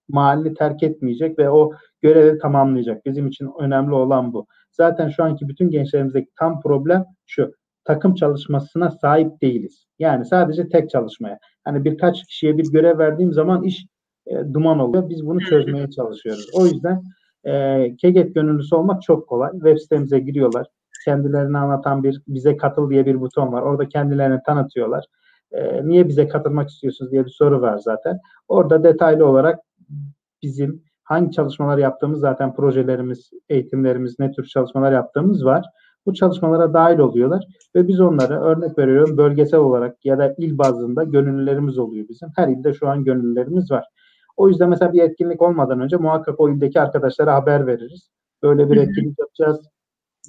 mahallini 0.10 0.54
terk 0.54 0.84
etmeyecek 0.84 1.40
ve 1.40 1.50
o 1.50 1.72
görevi 2.02 2.40
tamamlayacak. 2.40 3.06
Bizim 3.06 3.28
için 3.28 3.50
önemli 3.60 3.94
olan 3.94 4.34
bu. 4.34 4.46
Zaten 4.72 5.10
şu 5.10 5.24
anki 5.24 5.48
bütün 5.48 5.70
gençlerimizdeki 5.70 6.30
tam 6.40 6.62
problem 6.62 7.06
şu. 7.26 7.52
Takım 7.86 8.16
çalışmasına 8.16 8.92
sahip 8.92 9.42
değiliz. 9.42 9.86
Yani 10.00 10.26
sadece 10.26 10.70
tek 10.70 10.90
çalışmaya. 10.90 11.40
Hani 11.64 11.86
birkaç 11.86 12.26
kişiye 12.26 12.58
bir 12.58 12.72
görev 12.72 12.98
verdiğim 12.98 13.34
zaman 13.34 13.64
iş 13.64 13.86
e, 14.30 14.54
duman 14.54 14.80
oluyor. 14.80 15.10
Biz 15.10 15.26
bunu 15.26 15.40
çözmeye 15.40 15.90
çalışıyoruz. 15.90 16.50
O 16.54 16.66
yüzden 16.66 17.04
e, 17.44 17.96
KEGET 17.96 18.36
gönüllüsü 18.36 18.76
olmak 18.76 19.02
çok 19.02 19.28
kolay. 19.28 19.52
Web 19.52 19.78
sitemize 19.78 20.20
giriyorlar. 20.20 20.68
Kendilerini 21.06 21.58
anlatan 21.58 22.04
bir 22.04 22.22
bize 22.28 22.58
katıl 22.58 22.90
diye 22.90 23.06
bir 23.06 23.22
buton 23.22 23.54
var. 23.54 23.62
Orada 23.62 23.88
kendilerini 23.88 24.40
tanıtıyorlar. 24.46 25.06
E, 25.52 25.88
niye 25.88 26.08
bize 26.08 26.28
katılmak 26.28 26.70
istiyorsunuz 26.70 27.12
diye 27.12 27.26
bir 27.26 27.32
soru 27.32 27.62
var 27.62 27.78
zaten. 27.78 28.20
Orada 28.48 28.84
detaylı 28.84 29.26
olarak 29.26 29.60
bizim 30.44 30.84
hangi 31.04 31.32
çalışmalar 31.32 31.78
yaptığımız 31.78 32.20
zaten 32.20 32.56
projelerimiz, 32.56 33.30
eğitimlerimiz, 33.50 34.20
ne 34.20 34.32
tür 34.32 34.46
çalışmalar 34.46 34.92
yaptığımız 34.92 35.46
var. 35.46 35.66
Bu 36.06 36.14
çalışmalara 36.14 36.74
dahil 36.74 37.00
oluyorlar 37.00 37.44
ve 37.76 37.88
biz 37.88 38.00
onlara 38.00 38.42
örnek 38.42 38.78
veriyorum 38.78 39.18
bölgesel 39.18 39.60
olarak 39.60 40.06
ya 40.06 40.18
da 40.18 40.36
il 40.38 40.58
bazında 40.58 41.04
gönüllülerimiz 41.04 41.78
oluyor 41.78 42.08
bizim. 42.10 42.30
Her 42.36 42.48
ilde 42.48 42.74
şu 42.74 42.88
an 42.88 43.04
gönüllülerimiz 43.04 43.72
var. 43.72 43.86
O 44.40 44.48
yüzden 44.48 44.70
mesela 44.70 44.94
bir 44.94 45.02
etkinlik 45.02 45.42
olmadan 45.42 45.80
önce 45.80 45.98
muhakkak 45.98 46.40
o 46.40 46.50
ildeki 46.50 46.82
arkadaşlara 46.82 47.36
haber 47.36 47.68
veririz. 47.68 48.10
Böyle 48.44 48.72
bir 48.72 48.78
etkinlik 48.78 49.20
yapacağız. 49.20 49.70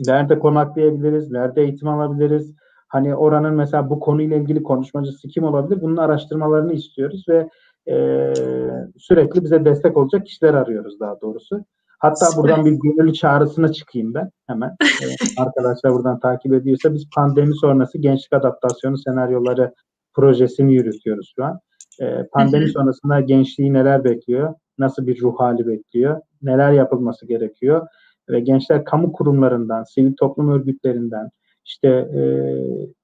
Nerede 0.07 0.39
konaklayabiliriz? 0.39 1.31
Nerede 1.31 1.63
eğitim 1.63 1.89
alabiliriz? 1.89 2.55
Hani 2.89 3.17
oranın 3.17 3.55
mesela 3.55 3.91
bu 3.91 4.01
konuyla 4.01 4.37
ilgili 4.37 4.63
konuşmacısı 4.63 5.29
kim 5.29 5.45
olabilir? 5.45 5.83
Bunun 5.83 5.97
araştırmalarını 5.97 6.73
istiyoruz 6.73 7.25
ve 7.29 7.49
e, 7.89 8.33
sürekli 8.99 9.45
bize 9.45 9.65
destek 9.65 9.97
olacak 9.97 10.27
kişiler 10.27 10.55
arıyoruz 10.55 11.01
daha 11.01 11.21
doğrusu. 11.21 11.65
Hatta 11.99 12.27
buradan 12.37 12.65
bir 12.65 12.73
gönüllü 12.73 13.13
çağrısına 13.13 13.73
çıkayım 13.73 14.15
ben 14.15 14.31
hemen. 14.47 14.77
Ee, 15.03 15.43
arkadaşlar 15.43 15.93
buradan 15.93 16.21
takip 16.21 16.53
ediyorsa 16.53 16.95
biz 16.95 17.11
pandemi 17.15 17.55
sonrası 17.57 17.99
gençlik 17.99 18.33
adaptasyonu 18.33 18.99
senaryoları 18.99 19.75
projesini 20.15 20.75
yürütüyoruz 20.75 21.33
şu 21.37 21.45
an. 21.45 21.61
Ee, 22.01 22.27
pandemi 22.33 22.69
sonrasında 22.69 23.21
gençliği 23.21 23.73
neler 23.73 24.05
bekliyor? 24.05 24.55
Nasıl 24.79 25.07
bir 25.07 25.21
ruh 25.21 25.41
hali 25.41 25.67
bekliyor? 25.67 26.21
Neler 26.43 26.73
yapılması 26.73 27.27
gerekiyor? 27.27 27.87
Ve 28.29 28.41
gençler 28.41 28.85
kamu 28.85 29.13
kurumlarından, 29.13 29.85
sivil 29.85 30.15
toplum 30.17 30.53
örgütlerinden, 30.53 31.31
işte 31.65 31.89
e, 31.89 32.23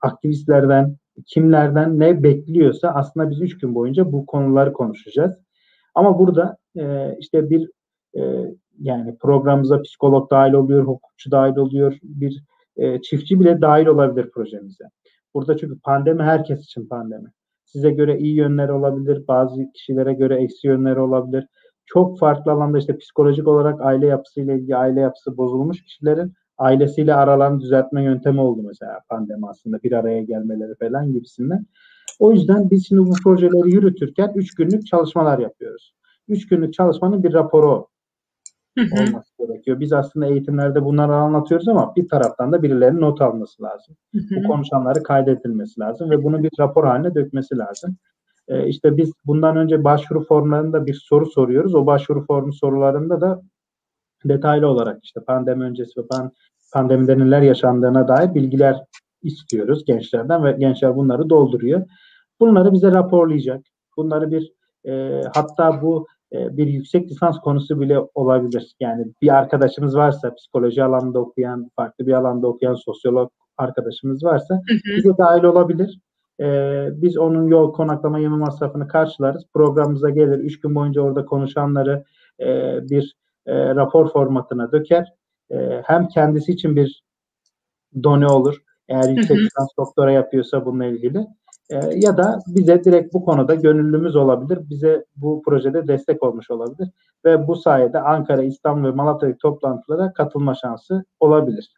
aktivistlerden, 0.01 0.97
kimlerden 1.27 1.99
ne 1.99 2.23
bekliyorsa 2.23 2.89
aslında 2.89 3.31
biz 3.31 3.43
üç 3.43 3.59
gün 3.59 3.75
boyunca 3.75 4.13
bu 4.13 4.27
konuları 4.27 4.73
konuşacağız. 4.73 5.33
Ama 5.95 6.19
burada 6.19 6.57
e, 6.79 7.17
işte 7.19 7.51
bir 7.51 7.71
e, 8.17 8.23
yani 8.79 9.19
programımıza 9.19 9.83
psikolog 9.83 10.31
dahil 10.31 10.53
oluyor, 10.53 10.85
hukukçu 10.85 11.31
dahil 11.31 11.57
oluyor, 11.57 11.99
bir 12.03 12.45
e, 12.77 13.01
çiftçi 13.03 13.41
bile 13.41 13.61
dahil 13.61 13.87
olabilir 13.87 14.31
projemize. 14.31 14.85
Burada 15.35 15.57
çünkü 15.57 15.81
pandemi 15.81 16.23
herkes 16.23 16.65
için 16.65 16.89
pandemi. 16.89 17.29
Size 17.67 17.91
göre 17.91 18.19
iyi 18.19 18.35
yönleri 18.35 18.73
olabilir, 18.73 19.25
bazı 19.29 19.73
kişilere 19.73 20.13
göre 20.13 20.43
eksi 20.43 20.67
yönleri 20.67 21.01
olabilir. 21.01 21.47
Çok 21.87 22.19
farklı 22.19 22.53
alanda 22.53 22.79
işte 22.79 22.99
psikolojik 22.99 23.49
olarak 23.49 23.81
aile 23.81 24.07
yapısıyla 24.07 24.55
ilgili 24.55 24.77
aile 24.77 25.01
yapısı 25.01 25.37
bozulmuş 25.37 25.83
kişilerin 25.83 26.33
ailesiyle 26.59 27.15
aralarını 27.15 27.61
düzeltme 27.61 28.05
yöntemi 28.05 28.41
oldu 28.41 28.63
mesela 28.63 29.01
pandemi 29.09 29.49
aslında 29.49 29.83
bir 29.83 29.93
araya 29.93 30.23
gelmeleri 30.23 30.75
falan 30.75 31.13
gibisinden. 31.13 31.67
O 32.19 32.33
yüzden 32.33 32.71
biz 32.71 32.89
şimdi 32.89 33.01
bu 33.01 33.13
projeleri 33.25 33.75
yürütürken 33.75 34.33
üç 34.35 34.55
günlük 34.55 34.87
çalışmalar 34.87 35.39
yapıyoruz. 35.39 35.95
Üç 36.29 36.49
günlük 36.49 36.75
çalışmanın 36.75 37.23
bir 37.23 37.33
raporu 37.33 37.87
olması 38.79 39.33
gerekiyor. 39.39 39.81
Biz 39.81 39.93
aslında 39.93 40.27
eğitimlerde 40.27 40.85
bunları 40.85 41.15
anlatıyoruz 41.15 41.69
ama 41.69 41.97
bir 41.97 42.09
taraftan 42.09 42.53
da 42.53 42.63
birilerinin 42.63 43.01
not 43.01 43.21
alması 43.21 43.63
lazım. 43.63 43.97
Bu 44.15 44.49
konuşanları 44.49 45.03
kaydedilmesi 45.03 45.81
lazım 45.81 46.11
ve 46.11 46.25
bunu 46.25 46.43
bir 46.43 46.51
rapor 46.61 46.87
haline 46.87 47.15
dökmesi 47.15 47.59
lazım. 47.59 47.97
Ee, 48.49 48.67
işte 48.67 48.97
biz 48.97 49.13
bundan 49.27 49.57
önce 49.57 49.85
başvuru 49.85 50.25
formlarında 50.25 50.87
bir 50.87 50.95
soru 50.95 51.27
soruyoruz. 51.27 51.75
O 51.75 51.87
başvuru 51.87 52.27
formu 52.27 52.53
sorularında 52.53 53.21
da 53.21 53.43
detaylı 54.25 54.69
olarak 54.69 55.05
işte 55.05 55.21
pandemi 55.21 55.65
öncesi 55.65 56.01
ve 56.01 56.05
pandemide 56.73 57.19
neler 57.19 57.43
yaşandığına 57.43 58.09
dair 58.09 58.35
bilgiler 58.35 58.85
istiyoruz 59.23 59.85
gençlerden 59.85 60.45
ve 60.45 60.53
gençler 60.53 60.97
bunları 60.97 61.31
dolduruyor. 61.31 61.83
Bunları 62.41 62.73
bize 62.73 62.91
raporlayacak. 62.93 63.63
Bunları 63.97 64.31
bir 64.31 64.53
e, 64.89 65.23
hatta 65.35 65.83
bu 65.83 66.07
e, 66.33 66.57
bir 66.57 66.67
yüksek 66.67 67.11
lisans 67.11 67.41
konusu 67.41 67.81
bile 67.81 67.99
olabilir. 68.15 68.75
Yani 68.81 69.07
bir 69.23 69.37
arkadaşımız 69.37 69.97
varsa 69.97 70.35
psikoloji 70.35 70.85
alanında 70.85 71.19
okuyan, 71.19 71.71
farklı 71.77 72.07
bir 72.07 72.13
alanda 72.13 72.47
okuyan 72.47 72.75
sosyolog 72.75 73.31
arkadaşımız 73.59 74.25
varsa 74.25 74.55
hı 74.55 74.75
hı. 74.75 74.97
bize 74.97 75.19
dahil 75.19 75.43
olabilir. 75.43 76.01
Ee, 76.41 76.89
biz 76.93 77.19
onun 77.19 77.47
yol 77.47 77.73
konaklama 77.73 78.19
yeme 78.19 78.37
masrafını 78.37 78.89
karşılarız. 78.89 79.45
Programımıza 79.55 80.11
gelir. 80.11 80.39
Üç 80.39 80.61
gün 80.61 80.75
boyunca 80.75 81.01
orada 81.01 81.25
konuşanları 81.25 82.05
e, 82.41 82.79
bir 82.91 83.17
e, 83.47 83.75
rapor 83.75 84.13
formatına 84.13 84.73
döker. 84.73 85.13
E, 85.51 85.83
hem 85.85 86.09
kendisi 86.09 86.53
için 86.53 86.77
bir 86.77 87.03
done 88.03 88.27
olur. 88.27 88.63
Eğer 88.89 89.09
yüksek 89.09 89.37
lisans 89.37 89.69
doktora 89.79 90.13
yapıyorsa 90.13 90.67
bununla 90.67 90.87
ilgili. 90.87 91.27
E, 91.71 91.77
ya 91.95 92.17
da 92.17 92.39
bize 92.47 92.85
direkt 92.85 93.15
bu 93.15 93.25
konuda 93.25 93.55
gönüllümüz 93.55 94.17
olabilir. 94.17 94.59
Bize 94.71 95.05
bu 95.17 95.43
projede 95.47 95.89
destek 95.89 96.23
olmuş 96.23 96.51
olabilir. 96.51 96.89
Ve 97.25 97.47
bu 97.47 97.57
sayede 97.57 98.01
Ankara, 98.01 98.43
İstanbul 98.43 98.89
ve 98.89 98.93
Malatya'daki 98.93 99.39
toplantılara 99.39 100.13
katılma 100.13 100.55
şansı 100.55 101.05
olabilir. 101.21 101.71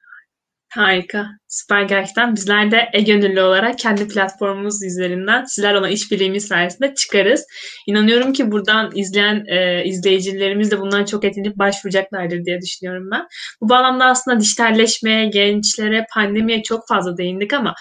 Harika. 0.75 1.27
Süper 1.49 1.83
gerçekten. 1.83 2.35
Bizler 2.35 2.71
de 2.71 2.89
e-gönüllü 2.93 3.43
olarak 3.43 3.79
kendi 3.79 4.09
platformumuz 4.09 4.83
üzerinden 4.83 5.45
sizler 5.45 5.75
olan 5.75 5.91
işbirliğimiz 5.91 6.47
sayesinde 6.47 6.95
çıkarız. 6.95 7.47
İnanıyorum 7.87 8.33
ki 8.33 8.51
buradan 8.51 8.91
izleyen 8.95 9.45
e, 9.47 9.85
izleyicilerimiz 9.85 10.71
de 10.71 10.81
bundan 10.81 11.05
çok 11.05 11.25
etkilenip 11.25 11.59
başvuracaklardır 11.59 12.45
diye 12.45 12.61
düşünüyorum 12.61 13.09
ben. 13.13 13.27
Bu 13.61 13.69
bağlamda 13.69 14.05
aslında 14.05 14.41
dijitalleşmeye, 14.41 15.27
gençlere, 15.27 16.07
pandemiye 16.15 16.63
çok 16.63 16.89
fazla 16.89 17.17
değindik 17.17 17.53
ama 17.53 17.75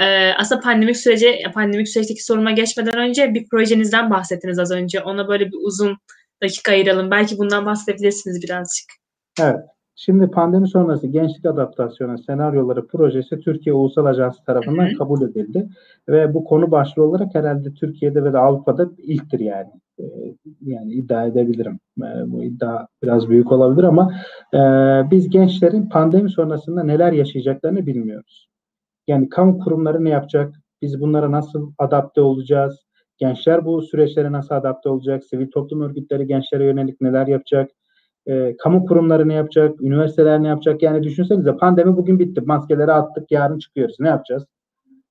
e, 0.00 0.32
aslında 0.38 0.60
pandemik 0.60 0.96
sürece, 0.96 1.42
pandemik 1.54 1.88
süreçteki 1.88 2.24
soruma 2.24 2.50
geçmeden 2.50 2.98
önce 2.98 3.34
bir 3.34 3.48
projenizden 3.48 4.10
bahsettiniz 4.10 4.58
az 4.58 4.70
önce. 4.70 5.00
Ona 5.00 5.28
böyle 5.28 5.46
bir 5.46 5.58
uzun 5.66 5.96
dakika 6.42 6.72
ayıralım. 6.72 7.10
Belki 7.10 7.38
bundan 7.38 7.66
bahsedebilirsiniz 7.66 8.42
birazcık. 8.42 8.86
Evet. 9.40 9.60
Şimdi 9.96 10.30
pandemi 10.30 10.68
sonrası 10.68 11.06
gençlik 11.06 11.46
adaptasyonu 11.46 12.18
senaryoları 12.18 12.86
projesi 12.86 13.40
Türkiye 13.40 13.74
Ulusal 13.74 14.04
Ajansı 14.04 14.44
tarafından 14.44 14.86
hı 14.86 14.90
hı. 14.90 14.98
kabul 14.98 15.22
edildi. 15.22 15.68
Ve 16.08 16.34
bu 16.34 16.44
konu 16.44 16.70
başlığı 16.70 17.02
olarak 17.02 17.34
herhalde 17.34 17.74
Türkiye'de 17.74 18.24
ve 18.24 18.32
de 18.32 18.38
Avrupa'da 18.38 18.90
ilktir 18.98 19.40
yani. 19.40 19.70
Ee, 19.98 20.04
yani 20.60 20.92
iddia 20.92 21.26
edebilirim. 21.26 21.78
Ee, 21.98 22.02
bu 22.26 22.44
iddia 22.44 22.86
biraz 23.02 23.28
büyük 23.28 23.52
olabilir 23.52 23.84
ama 23.84 24.14
e, 24.54 24.58
biz 25.10 25.30
gençlerin 25.30 25.88
pandemi 25.88 26.30
sonrasında 26.30 26.84
neler 26.84 27.12
yaşayacaklarını 27.12 27.86
bilmiyoruz. 27.86 28.51
Yani 29.06 29.28
kamu 29.28 29.58
kurumları 29.58 30.04
ne 30.04 30.10
yapacak? 30.10 30.54
Biz 30.82 31.00
bunlara 31.00 31.30
nasıl 31.32 31.72
adapte 31.78 32.20
olacağız? 32.20 32.86
Gençler 33.18 33.64
bu 33.64 33.82
süreçlere 33.82 34.32
nasıl 34.32 34.54
adapte 34.54 34.88
olacak? 34.88 35.24
Sivil 35.24 35.50
toplum 35.50 35.80
örgütleri 35.80 36.26
gençlere 36.26 36.64
yönelik 36.64 37.00
neler 37.00 37.26
yapacak? 37.26 37.70
E, 38.26 38.56
kamu 38.56 38.86
kurumları 38.86 39.28
ne 39.28 39.34
yapacak? 39.34 39.82
Üniversiteler 39.82 40.42
ne 40.42 40.48
yapacak? 40.48 40.82
Yani 40.82 41.02
düşünsenize 41.02 41.56
pandemi 41.56 41.96
bugün 41.96 42.18
bitti. 42.18 42.40
Maskeleri 42.40 42.92
attık 42.92 43.30
yarın 43.30 43.58
çıkıyoruz. 43.58 43.96
Ne 44.00 44.08
yapacağız? 44.08 44.46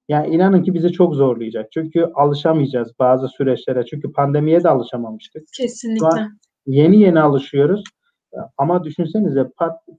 Yani 0.10 0.36
inanın 0.36 0.64
ki 0.64 0.74
bizi 0.74 0.92
çok 0.92 1.16
zorlayacak. 1.16 1.72
Çünkü 1.72 2.12
alışamayacağız 2.16 3.00
bazı 3.00 3.28
süreçlere. 3.28 3.86
Çünkü 3.86 4.12
pandemiye 4.12 4.64
de 4.64 4.70
alışamamıştık. 4.70 5.44
Kesinlikle. 5.58 6.28
Yeni 6.66 7.00
yeni 7.00 7.20
alışıyoruz. 7.20 7.84
Ama 8.58 8.84
düşünsenize 8.84 9.50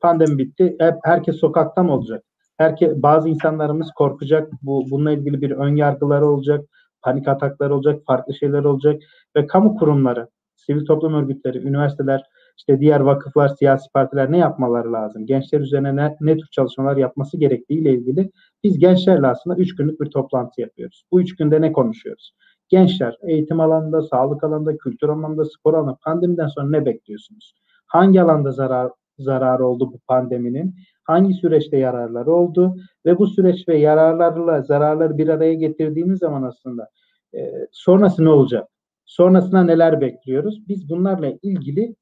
pandemi 0.01 0.39
bitti. 0.39 0.77
Hep 0.81 0.95
herkes 1.05 1.37
sokakta 1.37 1.83
mı 1.83 1.95
olacak? 1.95 2.25
Herke, 2.57 3.03
bazı 3.03 3.29
insanlarımız 3.29 3.91
korkacak. 3.91 4.53
Bu 4.63 4.85
bununla 4.91 5.13
ilgili 5.13 5.41
bir 5.43 5.51
ön 5.51 5.77
yargıları 5.77 6.27
olacak, 6.27 6.65
panik 7.03 7.29
atakları 7.29 7.75
olacak, 7.75 8.03
farklı 8.07 8.35
şeyler 8.35 8.65
olacak 8.65 9.03
ve 9.37 9.47
kamu 9.47 9.77
kurumları, 9.77 10.29
sivil 10.57 10.87
toplum 10.87 11.15
örgütleri, 11.15 11.59
üniversiteler 11.59 12.23
işte 12.59 12.81
diğer 12.81 13.01
vakıflar, 13.01 13.49
siyasi 13.49 13.93
partiler 13.95 14.33
ne 14.33 14.39
yapmaları 14.39 14.93
lazım? 14.93 15.27
Gençler 15.27 15.61
üzerine 15.61 15.97
ne, 15.97 16.17
ne 16.21 16.37
tür 16.37 16.47
çalışmalar 16.53 16.97
yapması 16.97 17.37
gerektiği 17.37 17.81
ile 17.81 17.93
ilgili 17.93 18.31
biz 18.65 18.79
gençlerle 18.79 19.27
aslında 19.27 19.57
üç 19.57 19.77
günlük 19.77 20.01
bir 20.01 20.11
toplantı 20.11 20.61
yapıyoruz. 20.61 21.05
Bu 21.13 21.21
üç 21.21 21.37
günde 21.37 21.61
ne 21.61 21.73
konuşuyoruz? 21.73 22.35
Gençler 22.69 23.17
eğitim 23.23 23.61
alanında, 23.61 24.03
sağlık 24.03 24.45
alanında, 24.45 24.77
kültür 24.77 25.09
alanında, 25.09 25.45
spor 25.45 25.75
alanında 25.75 25.99
pandemiden 26.05 26.47
sonra 26.47 26.71
ne 26.71 26.87
bekliyorsunuz? 26.87 27.55
Hangi 27.87 28.23
alanda 28.23 28.51
zarar 28.51 28.91
zarar 29.19 29.61
oldu 29.61 29.93
bu 29.93 29.99
pandeminin? 29.99 30.75
Hangi 31.05 31.35
süreçte 31.35 31.77
yararları 31.79 32.33
oldu? 32.33 32.77
Ve 33.07 33.19
bu 33.19 33.27
süreç 33.27 33.69
ve 33.69 33.79
yararlarla 33.79 34.63
zararları 34.63 35.19
bir 35.19 35.29
araya 35.29 35.55
getirdiğimiz 35.55 36.19
zaman 36.19 36.43
aslında 36.43 36.89
e, 37.35 37.53
sonrası 37.73 38.25
ne 38.25 38.29
olacak? 38.29 38.69
Sonrasında 39.05 39.65
neler 39.65 40.01
bekliyoruz? 40.01 40.69
Biz 40.69 40.91
bunlarla 40.91 41.33
ilgili 41.43 41.97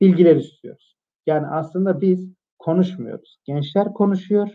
bilgiler 0.00 0.36
istiyoruz. 0.36 0.96
Yani 1.26 1.46
aslında 1.46 2.00
biz 2.00 2.32
konuşmuyoruz. 2.58 3.38
Gençler 3.44 3.92
konuşuyor. 3.92 4.48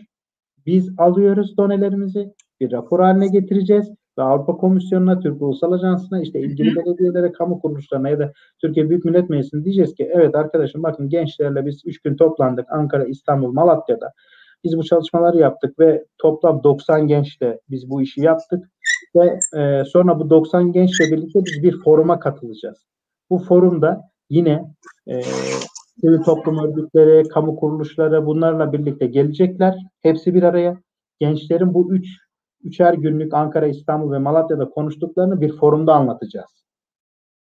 Biz 0.66 0.94
alıyoruz 0.98 1.56
donelerimizi 1.56 2.34
bir 2.60 2.72
rapor 2.72 3.00
haline 3.00 3.28
getireceğiz 3.28 3.94
ve 4.18 4.22
Avrupa 4.22 4.56
Komisyonu'na, 4.56 5.20
Türk 5.20 5.42
Ulusal 5.42 5.72
Ajansı'na, 5.72 6.20
işte 6.22 6.40
ilgili 6.40 6.76
belediyelere, 6.76 7.32
kamu 7.32 7.60
kuruluşlarına 7.60 8.08
ya 8.08 8.18
da 8.18 8.32
Türkiye 8.60 8.90
Büyük 8.90 9.04
Millet 9.04 9.30
Meclisi'ne 9.30 9.64
diyeceğiz 9.64 9.94
ki 9.94 10.10
evet 10.14 10.34
arkadaşım 10.34 10.82
bakın 10.82 11.08
gençlerle 11.08 11.66
biz 11.66 11.82
3 11.84 12.02
gün 12.02 12.16
toplandık 12.16 12.66
Ankara, 12.72 13.04
İstanbul, 13.04 13.52
Malatya'da. 13.52 14.12
Biz 14.64 14.78
bu 14.78 14.84
çalışmaları 14.84 15.38
yaptık 15.38 15.78
ve 15.78 16.04
toplam 16.18 16.62
90 16.62 17.06
gençle 17.06 17.60
biz 17.70 17.90
bu 17.90 18.02
işi 18.02 18.20
yaptık 18.20 18.64
ve 19.16 19.38
e, 19.60 19.84
sonra 19.84 20.20
bu 20.20 20.30
90 20.30 20.72
gençle 20.72 21.04
birlikte 21.04 21.40
biz 21.44 21.62
bir 21.62 21.78
foruma 21.84 22.18
katılacağız. 22.18 22.86
Bu 23.30 23.38
forumda 23.38 24.00
yine 24.30 24.64
e, 25.06 25.22
sivil 26.00 26.22
toplum 26.22 26.58
örgütleri, 26.58 27.28
kamu 27.28 27.56
kuruluşları 27.56 28.26
bunlarla 28.26 28.72
birlikte 28.72 29.06
gelecekler. 29.06 29.74
Hepsi 30.02 30.34
bir 30.34 30.42
araya. 30.42 30.76
Gençlerin 31.20 31.74
bu 31.74 31.94
üç 31.94 32.06
üçer 32.64 32.94
günlük 32.94 33.34
Ankara, 33.34 33.66
İstanbul 33.66 34.12
ve 34.12 34.18
Malatya'da 34.18 34.70
konuştuklarını 34.70 35.40
bir 35.40 35.52
forumda 35.56 35.94
anlatacağız. 35.94 36.64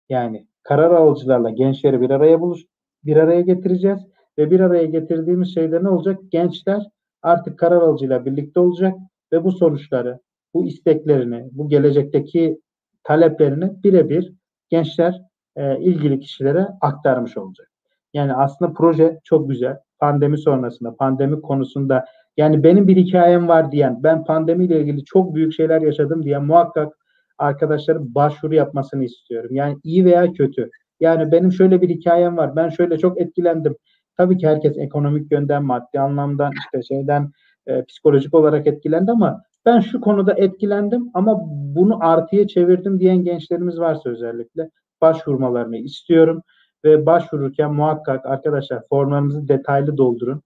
Yani 0.09 0.47
karar 0.63 0.91
alıcılarla 0.91 1.51
gençleri 1.51 2.01
bir 2.01 2.11
araya 2.11 2.41
buluş, 2.41 2.61
bir 3.05 3.17
araya 3.17 3.41
getireceğiz 3.41 3.99
ve 4.39 4.51
bir 4.51 4.61
araya 4.61 4.85
getirdiğimiz 4.85 5.55
şeyde 5.55 5.85
ne 5.85 5.89
olacak? 5.89 6.19
Gençler 6.29 6.83
artık 7.23 7.59
karar 7.59 7.83
alıcıyla 7.83 8.25
birlikte 8.25 8.61
olacak 8.61 8.95
ve 9.33 9.45
bu 9.45 9.53
sonuçları, 9.53 10.21
bu 10.55 10.67
isteklerini, 10.67 11.49
bu 11.53 11.69
gelecekteki 11.69 12.61
taleplerini 13.05 13.83
birebir 13.83 14.33
gençler 14.69 15.23
e, 15.57 15.81
ilgili 15.81 16.21
kişilere 16.21 16.69
aktarmış 16.81 17.37
olacak. 17.37 17.71
Yani 18.15 18.35
aslında 18.35 18.73
proje 18.73 19.21
çok 19.25 19.49
güzel. 19.49 19.79
Pandemi 19.99 20.39
sonrasında, 20.39 20.97
pandemi 20.97 21.43
konusunda 21.43 22.05
yani 22.39 22.63
benim 22.65 22.89
bir 22.89 22.97
hikayem 22.97 23.49
var 23.49 23.73
diyen, 23.73 24.03
ben 24.03 24.25
pandemiyle 24.25 24.81
ilgili 24.81 25.05
çok 25.05 25.35
büyük 25.35 25.53
şeyler 25.53 25.83
yaşadım 25.83 26.23
diye 26.23 26.39
muhakkak 26.39 26.93
arkadaşların 27.39 28.15
başvuru 28.15 28.55
yapmasını 28.55 29.05
istiyorum. 29.05 29.51
Yani 29.55 29.77
iyi 29.85 30.05
veya 30.05 30.33
kötü. 30.33 30.71
Yani 31.01 31.33
benim 31.33 31.53
şöyle 31.53 31.83
bir 31.83 31.89
hikayem 31.89 32.37
var. 32.37 32.57
Ben 32.57 32.69
şöyle 32.69 32.99
çok 32.99 33.21
etkilendim. 33.21 33.77
Tabii 34.17 34.39
ki 34.39 34.49
herkes 34.49 34.79
ekonomik 34.79 35.33
yönden, 35.33 35.65
maddi 35.65 36.01
anlamdan, 36.01 36.53
işte 36.59 36.83
şeyden 36.95 37.31
e, 37.67 37.85
psikolojik 37.85 38.35
olarak 38.35 38.67
etkilendi 38.67 39.11
ama 39.11 39.43
ben 39.67 39.81
şu 39.81 40.01
konuda 40.01 40.35
etkilendim 40.35 41.11
ama 41.15 41.41
bunu 41.49 42.05
artıya 42.05 42.47
çevirdim 42.47 43.01
diyen 43.01 43.25
gençlerimiz 43.25 43.81
varsa 43.81 44.11
özellikle 44.11 44.71
başvurmalarını 45.01 45.77
istiyorum 45.77 46.43
ve 46.85 47.07
başvururken 47.07 47.75
muhakkak 47.75 48.27
arkadaşlar 48.27 48.83
formlarınızı 48.89 49.49
detaylı 49.49 49.97
doldurun. 49.97 50.43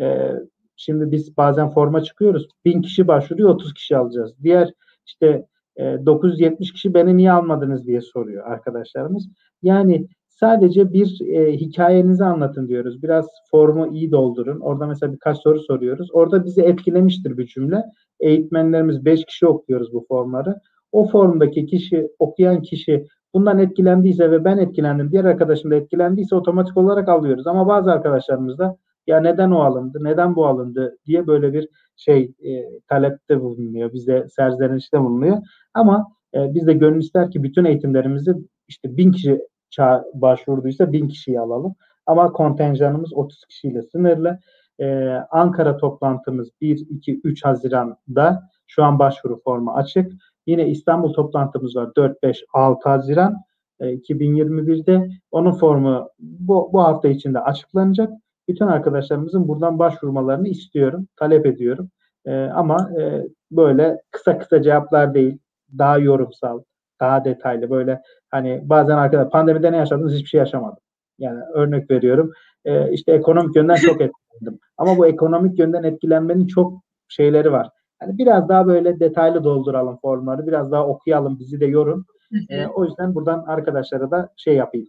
Ee, 0.00 0.32
şimdi 0.76 1.12
biz 1.12 1.36
bazen 1.36 1.70
forma 1.70 2.02
çıkıyoruz. 2.02 2.48
Bin 2.64 2.82
kişi 2.82 3.08
başvuruyor 3.08 3.50
30 3.50 3.74
kişi 3.74 3.96
alacağız. 3.96 4.34
Diğer 4.42 4.72
işte 5.06 5.46
e, 5.76 6.06
970 6.06 6.72
kişi 6.72 6.94
beni 6.94 7.16
niye 7.16 7.32
almadınız 7.32 7.86
diye 7.86 8.00
soruyor 8.00 8.46
arkadaşlarımız. 8.46 9.28
Yani 9.62 10.06
sadece 10.28 10.92
bir 10.92 11.20
e, 11.32 11.52
hikayenizi 11.52 12.24
anlatın 12.24 12.68
diyoruz. 12.68 13.02
Biraz 13.02 13.26
formu 13.50 13.94
iyi 13.94 14.12
doldurun. 14.12 14.60
Orada 14.60 14.86
mesela 14.86 15.12
birkaç 15.12 15.38
soru 15.38 15.60
soruyoruz. 15.60 16.08
Orada 16.12 16.44
bizi 16.44 16.62
etkilemiştir 16.62 17.38
bir 17.38 17.46
cümle. 17.46 17.84
Eğitmenlerimiz 18.20 19.04
5 19.04 19.24
kişi 19.24 19.46
okuyoruz 19.46 19.92
bu 19.92 20.04
formları. 20.08 20.60
O 20.92 21.08
formdaki 21.08 21.66
kişi, 21.66 22.08
okuyan 22.18 22.62
kişi 22.62 23.06
bundan 23.34 23.58
etkilendiyse 23.58 24.30
ve 24.30 24.44
ben 24.44 24.58
etkilendim, 24.58 25.10
diğer 25.10 25.24
arkadaşım 25.24 25.70
da 25.70 25.74
etkilendiyse 25.74 26.36
otomatik 26.36 26.76
olarak 26.76 27.08
alıyoruz. 27.08 27.46
Ama 27.46 27.66
bazı 27.66 27.92
arkadaşlarımız 27.92 28.58
da 28.58 28.76
ya 29.06 29.20
neden 29.20 29.50
o 29.50 29.60
alındı, 29.60 29.98
neden 30.02 30.36
bu 30.36 30.46
alındı 30.46 30.98
diye 31.06 31.26
böyle 31.26 31.52
bir 31.52 31.68
şey 31.96 32.32
e, 32.44 32.80
talepte 32.88 33.40
bulunuyor, 33.40 33.92
bize 33.92 34.26
serzenişte 34.28 35.00
bulunuyor. 35.00 35.36
Ama 35.74 36.12
e, 36.34 36.54
biz 36.54 36.66
de 36.66 36.72
gönül 36.72 37.00
ister 37.00 37.30
ki 37.30 37.42
bütün 37.42 37.64
eğitimlerimizi 37.64 38.34
işte 38.68 38.96
bin 38.96 39.12
kişi 39.12 39.40
başvurduysa 40.14 40.92
bin 40.92 41.08
kişiyi 41.08 41.40
alalım. 41.40 41.74
Ama 42.06 42.32
kontenjanımız 42.32 43.14
30 43.14 43.44
kişiyle 43.44 43.82
sınırlı. 43.82 44.38
Ee, 44.80 45.08
Ankara 45.30 45.76
toplantımız 45.76 46.50
1, 46.60 46.86
2, 46.90 47.20
3 47.24 47.44
Haziran'da 47.44 48.50
şu 48.66 48.84
an 48.84 48.98
başvuru 48.98 49.40
formu 49.44 49.70
açık. 49.72 50.12
Yine 50.46 50.68
İstanbul 50.68 51.12
toplantımız 51.12 51.76
var 51.76 51.96
4, 51.96 52.22
5, 52.22 52.44
6 52.52 52.88
Haziran. 52.88 53.36
E, 53.80 53.94
2021'de 53.94 55.08
onun 55.30 55.52
formu 55.52 56.08
bu, 56.18 56.70
bu 56.72 56.82
hafta 56.82 57.08
içinde 57.08 57.40
açıklanacak. 57.40 58.12
Bütün 58.48 58.66
arkadaşlarımızın 58.66 59.48
buradan 59.48 59.78
başvurmalarını 59.78 60.48
istiyorum, 60.48 61.08
talep 61.16 61.46
ediyorum. 61.46 61.90
E, 62.26 62.44
ama 62.44 62.90
e, 63.00 63.22
böyle 63.50 64.02
kısa 64.10 64.38
kısa 64.38 64.62
cevaplar 64.62 65.14
değil, 65.14 65.38
daha 65.78 65.98
yorumsal, 65.98 66.62
daha 67.00 67.24
detaylı 67.24 67.70
böyle 67.70 68.02
hani 68.30 68.60
bazen 68.64 68.96
arkadaşlar 68.96 69.30
pandemide 69.30 69.72
ne 69.72 69.76
yaşadınız 69.76 70.14
hiçbir 70.14 70.28
şey 70.28 70.38
yaşamadım. 70.38 70.78
Yani 71.18 71.40
örnek 71.54 71.90
veriyorum 71.90 72.32
e, 72.64 72.92
işte 72.92 73.12
ekonomik 73.12 73.56
yönden 73.56 73.74
çok 73.74 74.00
etkilendim. 74.00 74.60
Ama 74.78 74.98
bu 74.98 75.06
ekonomik 75.06 75.58
yönden 75.58 75.82
etkilenmenin 75.82 76.46
çok 76.46 76.82
şeyleri 77.08 77.52
var. 77.52 77.70
Yani 78.02 78.18
biraz 78.18 78.48
daha 78.48 78.66
böyle 78.66 79.00
detaylı 79.00 79.44
dolduralım 79.44 79.98
formları, 80.02 80.46
biraz 80.46 80.72
daha 80.72 80.86
okuyalım, 80.86 81.38
bizi 81.38 81.60
de 81.60 81.66
yorun. 81.66 82.06
E, 82.48 82.66
o 82.66 82.84
yüzden 82.84 83.14
buradan 83.14 83.44
arkadaşlara 83.46 84.10
da 84.10 84.32
şey 84.36 84.54
yapayım, 84.56 84.88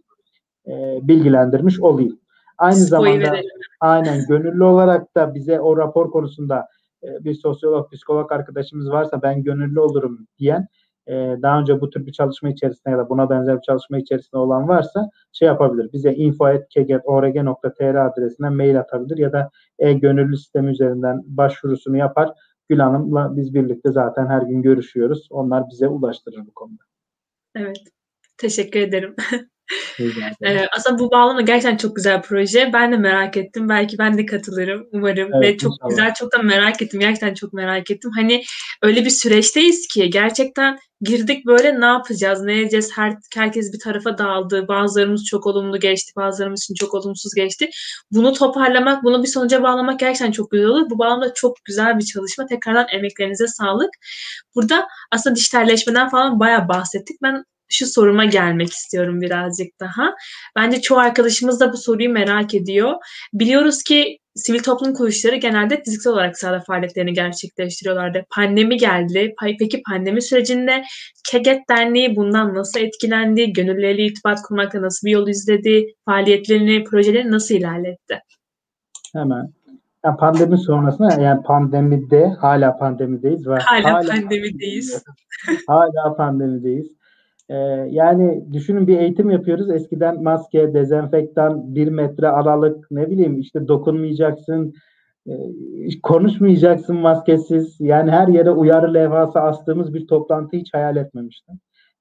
e, 0.66 0.98
bilgilendirmiş 1.02 1.80
olayım. 1.80 2.18
Aynı 2.58 2.76
zamanda 2.76 3.40
aynen 3.80 4.26
gönüllü 4.28 4.64
olarak 4.64 5.14
da 5.14 5.34
bize 5.34 5.60
o 5.60 5.76
rapor 5.76 6.10
konusunda 6.10 6.68
e, 7.02 7.24
bir 7.24 7.34
sosyolog, 7.34 7.92
psikolog 7.92 8.32
arkadaşımız 8.32 8.90
varsa 8.90 9.22
ben 9.22 9.42
gönüllü 9.42 9.80
olurum 9.80 10.26
diyen 10.38 10.68
e, 11.06 11.12
daha 11.42 11.60
önce 11.60 11.80
bu 11.80 11.90
tür 11.90 12.06
bir 12.06 12.12
çalışma 12.12 12.48
içerisinde 12.48 12.90
ya 12.90 12.98
da 12.98 13.08
buna 13.08 13.30
benzer 13.30 13.56
bir 13.56 13.62
çalışma 13.62 13.98
içerisinde 13.98 14.36
olan 14.36 14.68
varsa 14.68 15.10
şey 15.32 15.46
yapabilir. 15.46 15.92
Bize 15.92 16.14
info.kget.org.tr 16.14 17.94
adresinden 17.94 18.52
mail 18.52 18.80
atabilir 18.80 19.18
ya 19.18 19.32
da 19.32 19.50
e-gönüllü 19.78 20.36
sistemi 20.36 20.70
üzerinden 20.70 21.22
başvurusunu 21.26 21.96
yapar. 21.96 22.32
Gül 22.68 22.78
Hanım'la 22.78 23.36
biz 23.36 23.54
birlikte 23.54 23.92
zaten 23.92 24.26
her 24.26 24.42
gün 24.42 24.62
görüşüyoruz. 24.62 25.28
Onlar 25.30 25.64
bize 25.70 25.88
ulaştırır 25.88 26.46
bu 26.46 26.54
konuda. 26.54 26.82
Evet. 27.54 27.78
Teşekkür 28.36 28.80
ederim. 28.80 29.16
Ee, 30.42 30.66
aslında 30.76 30.98
bu 30.98 31.10
bağlama 31.10 31.40
gerçekten 31.40 31.76
çok 31.76 31.96
güzel 31.96 32.22
proje. 32.22 32.70
Ben 32.72 32.92
de 32.92 32.96
merak 32.96 33.36
ettim. 33.36 33.68
Belki 33.68 33.98
ben 33.98 34.18
de 34.18 34.26
katılırım 34.26 34.86
umarım. 34.92 35.30
Evet, 35.34 35.42
Ve 35.54 35.56
çok 35.58 35.72
inşallah. 35.72 35.90
güzel, 35.90 36.14
çok 36.14 36.32
da 36.32 36.38
merak 36.38 36.82
ettim. 36.82 37.00
Gerçekten 37.00 37.34
çok 37.34 37.52
merak 37.52 37.90
ettim. 37.90 38.10
Hani 38.16 38.42
öyle 38.82 39.04
bir 39.04 39.10
süreçteyiz 39.10 39.86
ki 39.88 40.10
gerçekten 40.10 40.78
girdik 41.00 41.46
böyle 41.46 41.80
ne 41.80 41.84
yapacağız, 41.84 42.42
ne 42.42 42.60
edeceğiz? 42.60 42.90
Her, 42.96 43.14
herkes 43.34 43.72
bir 43.72 43.78
tarafa 43.78 44.18
dağıldı. 44.18 44.68
Bazılarımız 44.68 45.24
çok 45.24 45.46
olumlu 45.46 45.80
geçti, 45.80 46.12
bazılarımız 46.16 46.62
için 46.62 46.74
çok 46.74 46.94
olumsuz 46.94 47.34
geçti. 47.34 47.70
Bunu 48.10 48.32
toparlamak, 48.32 49.04
bunu 49.04 49.22
bir 49.22 49.28
sonuca 49.28 49.62
bağlamak 49.62 50.00
gerçekten 50.00 50.32
çok 50.32 50.50
güzel 50.50 50.66
olur. 50.66 50.90
Bu 50.90 50.98
bağlamda 50.98 51.34
çok 51.34 51.64
güzel 51.64 51.98
bir 51.98 52.04
çalışma. 52.04 52.46
Tekrardan 52.46 52.86
emeklerinize 52.92 53.46
sağlık. 53.46 53.90
Burada 54.54 54.88
aslında 55.12 55.36
dijitalleşmeden 55.36 56.08
falan 56.08 56.40
bayağı 56.40 56.68
bahsettik. 56.68 57.22
Ben 57.22 57.44
şu 57.68 57.86
soruma 57.86 58.24
gelmek 58.24 58.72
istiyorum 58.72 59.20
birazcık 59.20 59.80
daha. 59.80 60.14
Bence 60.56 60.80
çoğu 60.80 60.98
arkadaşımız 60.98 61.60
da 61.60 61.72
bu 61.72 61.76
soruyu 61.76 62.10
merak 62.10 62.54
ediyor. 62.54 62.94
Biliyoruz 63.32 63.82
ki 63.82 64.18
sivil 64.34 64.62
toplum 64.62 64.94
kuruluşları 64.94 65.36
genelde 65.36 65.82
fiziksel 65.82 66.12
olarak 66.12 66.38
sahada 66.38 66.60
faaliyetlerini 66.60 67.12
gerçekleştiriyorlardı. 67.12 68.24
Pandemi 68.34 68.76
geldi. 68.76 69.34
Peki 69.58 69.82
pandemi 69.90 70.22
sürecinde 70.22 70.82
KEGET 71.30 71.60
Derneği 71.70 72.16
bundan 72.16 72.54
nasıl 72.54 72.80
etkilendi? 72.80 73.52
Gönüllülerle 73.52 74.04
irtibat 74.04 74.42
kurmakta 74.42 74.82
nasıl 74.82 75.06
bir 75.06 75.12
yol 75.12 75.28
izledi? 75.28 75.86
Faaliyetlerini, 76.04 76.84
projelerini 76.84 77.30
nasıl 77.30 77.54
ilerletti? 77.54 78.20
Hemen. 79.12 79.52
Yani 80.04 80.16
pandemi 80.16 80.58
sonrasında 80.58 81.22
yani 81.22 81.42
pandemide 81.42 82.26
hala 82.40 82.78
pandemideyiz 82.78 83.46
ve 83.48 83.54
Hala 83.58 83.92
pandemideyiz. 83.92 85.04
hala 85.66 86.16
pandemideyiz. 86.16 86.86
Ee, 87.48 87.54
yani 87.90 88.52
düşünün 88.52 88.86
bir 88.86 88.98
eğitim 88.98 89.30
yapıyoruz. 89.30 89.70
Eskiden 89.70 90.22
maske, 90.22 90.74
dezenfektan, 90.74 91.74
bir 91.74 91.88
metre 91.88 92.28
aralık, 92.28 92.90
ne 92.90 93.10
bileyim 93.10 93.40
işte 93.40 93.68
dokunmayacaksın, 93.68 94.74
e, 95.26 95.32
konuşmayacaksın 96.02 96.96
maskesiz. 96.96 97.80
Yani 97.80 98.10
her 98.10 98.28
yere 98.28 98.50
uyarı 98.50 98.94
levhası 98.94 99.40
astığımız 99.40 99.94
bir 99.94 100.06
toplantı 100.06 100.56
hiç 100.56 100.74
hayal 100.74 100.96
etmemiştim. 100.96 101.54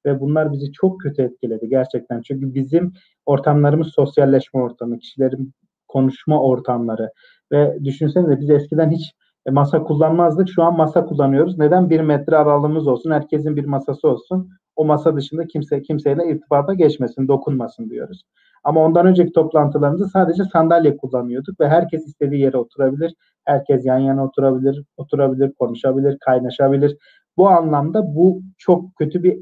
Ve 0.06 0.20
bunlar 0.20 0.52
bizi 0.52 0.72
çok 0.72 1.02
kötü 1.02 1.22
etkiledi 1.22 1.70
gerçekten. 1.70 2.22
Çünkü 2.22 2.54
bizim 2.54 2.94
ortamlarımız 3.26 3.88
sosyalleşme 3.88 4.62
ortamı, 4.62 5.00
kişilerin 5.00 5.54
konuşma 5.88 6.42
ortamları. 6.42 7.12
Ve 7.52 7.78
düşünsenize 7.84 8.40
biz 8.40 8.50
eskiden 8.50 8.92
hiç 8.92 9.14
e, 9.48 9.52
masa 9.52 9.84
kullanmazdık. 9.84 10.50
Şu 10.50 10.64
an 10.64 10.78
masa 10.78 11.06
kullanıyoruz. 11.06 11.58
Neden? 11.58 11.90
Bir 11.90 12.02
metre 12.02 12.38
aralığımız 12.38 12.88
olsun, 12.88 13.12
herkesin 13.12 13.56
bir 13.56 13.66
masası 13.66 14.08
olsun. 14.08 14.50
O 14.76 14.86
masa 14.86 15.16
dışında 15.16 15.48
kimse 15.48 15.82
kimseyle 15.82 16.30
irtibata 16.30 16.74
geçmesin, 16.74 17.28
dokunmasın 17.28 17.90
diyoruz. 17.90 18.24
Ama 18.64 18.84
ondan 18.86 19.06
önceki 19.06 19.32
toplantılarımızda 19.32 20.08
sadece 20.08 20.44
sandalye 20.44 20.98
kullanıyorduk 20.98 21.60
ve 21.60 21.70
herkes 21.70 22.08
istediği 22.08 22.42
yere 22.42 22.58
oturabilir. 22.58 23.14
Herkes 23.46 23.86
yan 23.86 24.00
yana 24.00 24.26
oturabilir, 24.26 24.84
oturabilir, 24.98 25.52
konuşabilir, 25.60 26.18
kaynaşabilir. 26.20 26.98
Bu 27.38 27.50
anlamda 27.50 28.16
bu 28.16 28.42
çok 28.58 28.96
kötü 28.96 29.24
bir 29.24 29.40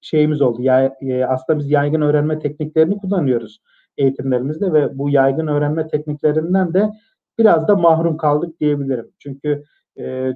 şeyimiz 0.00 0.42
oldu. 0.42 0.62
Ya, 0.62 0.96
e, 1.00 1.24
aslında 1.24 1.58
biz 1.58 1.70
yaygın 1.70 2.00
öğrenme 2.00 2.38
tekniklerini 2.38 2.98
kullanıyoruz 2.98 3.60
eğitimlerimizde 3.98 4.72
ve 4.72 4.98
bu 4.98 5.10
yaygın 5.10 5.46
öğrenme 5.46 5.88
tekniklerinden 5.88 6.74
de 6.74 6.90
biraz 7.38 7.68
da 7.68 7.76
mahrum 7.76 8.16
kaldık 8.16 8.60
diyebilirim. 8.60 9.10
Çünkü 9.18 9.64
e, 9.98 10.32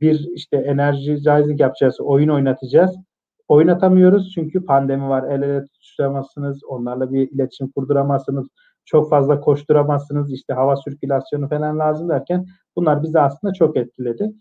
bir 0.00 0.28
işte 0.34 0.56
energizing 0.56 1.60
yapacağız, 1.60 2.00
oyun 2.00 2.28
oynatacağız. 2.28 2.96
Oynatamıyoruz 3.48 4.32
çünkü 4.34 4.64
pandemi 4.64 5.08
var. 5.08 5.24
El 5.30 5.42
ele 5.42 5.64
tutuşamazsınız, 5.64 6.64
onlarla 6.64 7.12
bir 7.12 7.30
iletişim 7.30 7.70
kurduramazsınız. 7.70 8.48
Çok 8.84 9.10
fazla 9.10 9.40
koşturamazsınız. 9.40 10.32
İşte 10.32 10.52
hava 10.52 10.76
sirkülasyonu 10.76 11.48
falan 11.48 11.78
lazım 11.78 12.08
derken 12.08 12.46
bunlar 12.76 13.02
bizi 13.02 13.20
aslında 13.20 13.52
çok 13.52 13.76
etkiledi. 13.76 14.32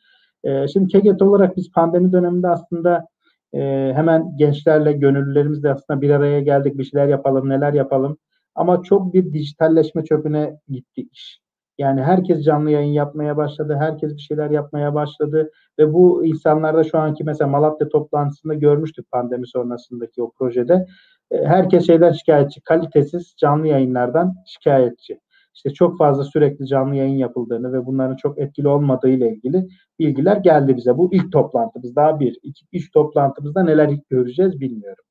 E, 0.43 0.67
şimdi 0.67 0.87
KEGET 0.87 1.21
olarak 1.21 1.57
biz 1.57 1.71
pandemi 1.71 2.11
döneminde 2.11 2.47
aslında 2.47 3.07
e, 3.53 3.59
hemen 3.95 4.37
gençlerle, 4.37 4.93
gönüllülerimizle 4.93 5.71
aslında 5.71 6.01
bir 6.01 6.09
araya 6.09 6.41
geldik. 6.41 6.77
Bir 6.77 6.83
şeyler 6.83 7.07
yapalım, 7.07 7.49
neler 7.49 7.73
yapalım. 7.73 8.17
Ama 8.55 8.83
çok 8.83 9.13
bir 9.13 9.33
dijitalleşme 9.33 10.03
çöpüne 10.05 10.59
gitti 10.69 11.07
iş. 11.11 11.41
Yani 11.77 12.01
herkes 12.01 12.43
canlı 12.43 12.71
yayın 12.71 12.93
yapmaya 12.93 13.37
başladı, 13.37 13.75
herkes 13.79 14.15
bir 14.15 14.21
şeyler 14.21 14.49
yapmaya 14.49 14.93
başladı 14.93 15.51
ve 15.79 15.93
bu 15.93 16.25
insanlarda 16.25 16.83
şu 16.83 16.99
anki 16.99 17.23
mesela 17.23 17.47
Malatya 17.47 17.89
toplantısında 17.89 18.53
görmüştük 18.53 19.11
pandemi 19.11 19.47
sonrasındaki 19.47 20.23
o 20.23 20.31
projede. 20.31 20.85
E, 21.31 21.45
herkes 21.45 21.87
şeyden 21.87 22.11
şikayetçi, 22.11 22.61
kalitesiz 22.61 23.35
canlı 23.37 23.67
yayınlardan 23.67 24.35
şikayetçi. 24.45 25.19
İşte 25.55 25.69
çok 25.69 25.97
fazla 25.97 26.23
sürekli 26.23 26.67
canlı 26.67 26.95
yayın 26.95 27.17
yapıldığını 27.17 27.73
ve 27.73 27.85
bunların 27.85 28.15
çok 28.15 28.39
etkili 28.39 28.67
olmadığı 28.67 29.09
ile 29.09 29.29
ilgili 29.33 29.67
bilgiler 29.99 30.37
geldi 30.37 30.77
bize. 30.77 30.97
Bu 30.97 31.13
ilk 31.13 31.31
toplantımız. 31.31 31.95
Daha 31.95 32.19
bir, 32.19 32.37
iki, 32.43 32.65
üç 32.73 32.91
toplantımızda 32.91 33.63
neler 33.63 33.89
göreceğiz 34.09 34.59
bilmiyorum. 34.59 35.03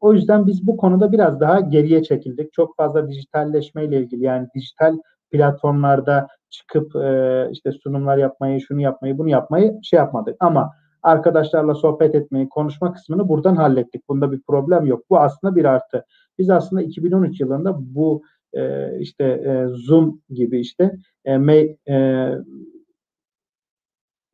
O 0.00 0.12
yüzden 0.12 0.46
biz 0.46 0.66
bu 0.66 0.76
konuda 0.76 1.12
biraz 1.12 1.40
daha 1.40 1.60
geriye 1.60 2.02
çekildik. 2.02 2.52
Çok 2.52 2.76
fazla 2.76 3.08
dijitalleşme 3.08 3.84
ile 3.84 4.00
ilgili 4.00 4.24
yani 4.24 4.48
dijital 4.54 4.98
platformlarda 5.32 6.28
çıkıp 6.50 6.96
e, 6.96 7.48
işte 7.52 7.72
sunumlar 7.72 8.16
yapmayı, 8.16 8.60
şunu 8.60 8.80
yapmayı, 8.80 9.18
bunu 9.18 9.28
yapmayı 9.28 9.78
şey 9.82 9.96
yapmadık. 9.96 10.36
Ama 10.40 10.72
arkadaşlarla 11.02 11.74
sohbet 11.74 12.14
etmeyi, 12.14 12.48
konuşma 12.48 12.92
kısmını 12.92 13.28
buradan 13.28 13.56
hallettik. 13.56 14.08
Bunda 14.08 14.32
bir 14.32 14.42
problem 14.42 14.86
yok. 14.86 15.04
Bu 15.10 15.18
aslında 15.18 15.56
bir 15.56 15.64
artı. 15.64 16.04
Biz 16.38 16.50
aslında 16.50 16.82
2013 16.82 17.40
yılında 17.40 17.76
bu 17.78 18.22
e, 18.52 18.90
işte 18.98 19.24
e, 19.24 19.66
Zoom 19.68 20.20
gibi 20.30 20.60
işte 20.60 20.96
e, 21.24 21.38
me, 21.38 21.76
e, 21.88 22.28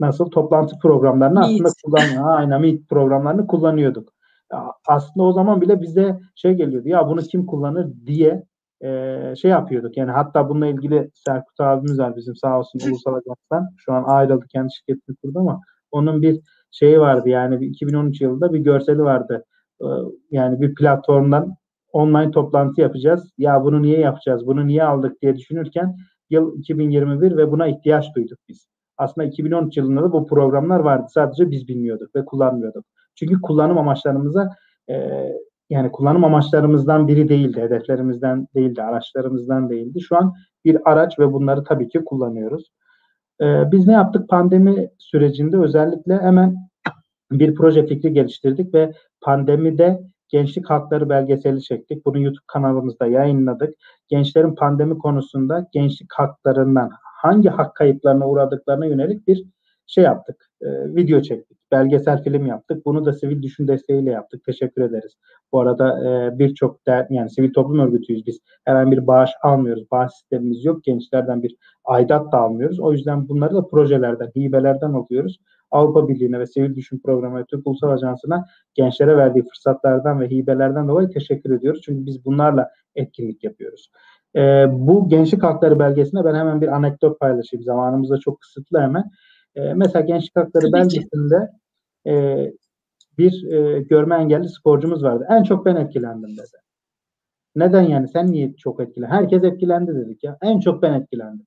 nasıl 0.01 0.31
toplantı 0.31 0.79
programlarını 0.79 1.41
Meet. 1.41 1.51
aslında 1.51 1.71
kullanıyor. 1.85 2.39
Aynen 2.39 2.61
Meet 2.61 2.89
programlarını 2.89 3.47
kullanıyorduk. 3.47 4.13
Aslında 4.87 5.27
o 5.27 5.33
zaman 5.33 5.61
bile 5.61 5.83
bize 5.83 6.21
şey 6.35 6.55
geliyordu 6.55 6.89
ya 6.89 7.09
bunu 7.09 7.21
kim 7.21 7.47
kullanır 7.47 7.89
diye 8.07 8.45
e, 8.85 9.35
şey 9.37 9.51
yapıyorduk. 9.51 9.97
Yani 9.97 10.11
hatta 10.11 10.49
bununla 10.49 10.67
ilgili 10.67 11.11
Serkut 11.15 11.61
abimiz 11.61 11.99
var 11.99 12.17
bizim 12.17 12.37
sağ 12.37 12.59
olsun 12.59 12.81
Ulusal 12.89 13.15
Ajans'tan. 13.15 13.69
Şu 13.77 13.93
an 13.93 14.05
ayrıldı 14.05 14.47
kendi 14.49 14.69
şirketini 14.75 15.17
kurdu 15.17 15.39
ama 15.39 15.61
onun 15.91 16.23
bir 16.23 16.41
şeyi 16.71 17.01
vardı 17.01 17.29
yani 17.29 17.67
2013 17.67 18.21
yılında 18.21 18.53
bir 18.53 18.59
görseli 18.59 19.03
vardı. 19.03 19.45
E, 19.81 19.87
yani 20.31 20.61
bir 20.61 20.75
platformdan 20.75 21.57
online 21.93 22.31
toplantı 22.31 22.81
yapacağız. 22.81 23.33
Ya 23.39 23.65
bunu 23.65 23.83
niye 23.83 24.01
yapacağız? 24.01 24.47
Bunu 24.47 24.67
niye 24.67 24.85
aldık 24.85 25.23
diye 25.23 25.37
düşünürken 25.37 25.97
yıl 26.31 26.59
2021 26.59 27.37
ve 27.37 27.51
buna 27.51 27.67
ihtiyaç 27.67 28.15
duyduk 28.15 28.39
biz. 28.49 28.69
Aslında 28.97 29.27
2013 29.27 29.77
yılında 29.77 30.03
da 30.03 30.13
bu 30.13 30.27
programlar 30.27 30.81
vardı. 30.81 31.07
Sadece 31.15 31.51
biz 31.51 31.69
bilmiyorduk 31.69 32.17
ve 32.17 32.25
kullanmıyorduk. 32.25 32.85
Çünkü 33.15 33.41
kullanım 33.41 33.79
amaçlarımıza 33.79 34.51
e, 34.91 34.95
yani 35.71 35.93
kullanım 35.93 36.25
amaçlarımızdan 36.25 37.09
biri 37.09 37.29
değildi, 37.29 37.61
hedeflerimizden 37.61 38.49
değildi, 38.55 38.83
araçlarımızdan 38.83 39.71
değildi. 39.71 40.01
Şu 40.01 40.17
an 40.17 40.35
bir 40.65 40.91
araç 40.91 41.19
ve 41.19 41.33
bunları 41.33 41.65
tabii 41.65 41.89
ki 41.89 42.05
kullanıyoruz. 42.05 42.73
Ee, 43.41 43.73
biz 43.73 43.87
ne 43.87 43.93
yaptık? 43.93 44.29
Pandemi 44.29 44.91
sürecinde 44.99 45.59
özellikle 45.59 46.19
hemen 46.19 46.57
bir 47.31 47.55
proje 47.55 47.87
fikri 47.87 48.13
geliştirdik 48.13 48.75
ve 48.75 48.93
pandemide 49.21 50.01
Gençlik 50.29 50.71
Hakları 50.71 51.09
belgeseli 51.09 51.63
çektik. 51.63 52.07
Bunu 52.07 52.21
YouTube 52.21 52.45
kanalımızda 52.47 53.07
yayınladık. 53.07 53.75
Gençlerin 54.09 54.55
pandemi 54.55 54.99
konusunda 54.99 55.67
gençlik 55.73 56.13
haklarından 56.13 56.91
hangi 57.03 57.49
hak 57.49 57.77
kayıplarına 57.77 58.29
uğradıklarına 58.29 58.87
yönelik 58.87 59.29
bir 59.29 59.45
şey 59.87 60.05
yaptık. 60.05 60.48
E, 60.63 60.95
video 60.95 61.21
çektik. 61.23 61.59
Belgesel 61.73 62.23
film 62.23 62.47
yaptık. 62.47 62.87
Bunu 62.87 63.05
da 63.05 63.13
sivil 63.13 63.43
düşün 63.43 63.69
desteğiyle 63.69 64.11
yaptık. 64.11 64.45
Teşekkür 64.45 64.83
ederiz. 64.83 65.17
Bu 65.53 65.61
arada 65.61 66.09
e, 66.09 66.39
birçok 66.39 66.81
yani 67.11 67.31
sivil 67.31 67.53
toplum 67.53 67.79
örgütüyüz 67.79 68.27
biz. 68.27 68.41
Herhangi 68.65 68.93
bir 68.93 69.07
bağış 69.07 69.31
almıyoruz. 69.43 69.91
Bağış 69.91 70.13
sistemimiz 70.13 70.65
yok. 70.65 70.85
Gençlerden 70.85 71.43
bir 71.43 71.57
aidat 71.85 72.33
da 72.33 72.39
almıyoruz. 72.39 72.81
O 72.81 72.93
yüzden 72.93 73.29
bunları 73.29 73.55
da 73.55 73.67
projelerden, 73.67 74.31
hibelerden 74.37 74.93
alıyoruz. 74.93 75.41
Avrupa 75.71 76.09
Birliği'ne 76.09 76.41
ve 76.41 76.47
Sivil 76.47 76.75
Düşün 76.75 77.01
Programı 77.05 77.45
Türk 77.45 77.67
Ulusal 77.67 77.91
Ajansı'na 77.91 78.45
gençlere 78.75 79.17
verdiği 79.17 79.43
fırsatlardan 79.43 80.21
ve 80.21 80.31
hibelerden 80.31 80.89
dolayı 80.89 81.09
teşekkür 81.09 81.51
ediyoruz. 81.51 81.81
Çünkü 81.85 82.07
biz 82.07 82.25
bunlarla 82.25 82.71
etkinlik 82.95 83.45
yapıyoruz. 83.45 83.91
E, 84.37 84.67
bu 84.71 85.09
gençlik 85.09 85.43
hakları 85.43 85.79
belgesine 85.79 86.25
ben 86.25 86.35
hemen 86.35 86.61
bir 86.61 86.69
anekdot 86.69 87.21
paylaşayım. 87.21 87.65
Zamanımız 87.65 88.11
da 88.11 88.19
çok 88.19 88.41
kısıtlı 88.41 88.81
hemen. 88.81 89.05
E, 89.55 89.75
mesela 89.75 90.05
gençlik 90.05 90.37
hakları 90.37 90.73
belgesinde 90.73 91.51
e, 92.07 92.45
bir 93.19 93.53
e, 93.53 93.81
görme 93.81 94.17
engelli 94.17 94.49
sporcumuz 94.49 95.03
vardı. 95.03 95.27
En 95.31 95.43
çok 95.43 95.67
ben 95.67 95.77
etkilendim 95.77 96.31
dedi. 96.31 96.57
Neden 97.57 97.83
yani? 97.83 98.09
Sen 98.09 98.33
niye 98.33 98.55
çok 98.57 98.81
etkilendin? 98.81 99.15
Herkes 99.15 99.45
etkilendi 99.45 99.95
dedik 99.95 100.25
ya. 100.25 100.39
En 100.43 100.61
çok 100.61 100.83
ben 100.83 100.93
etkilendim. 100.95 101.47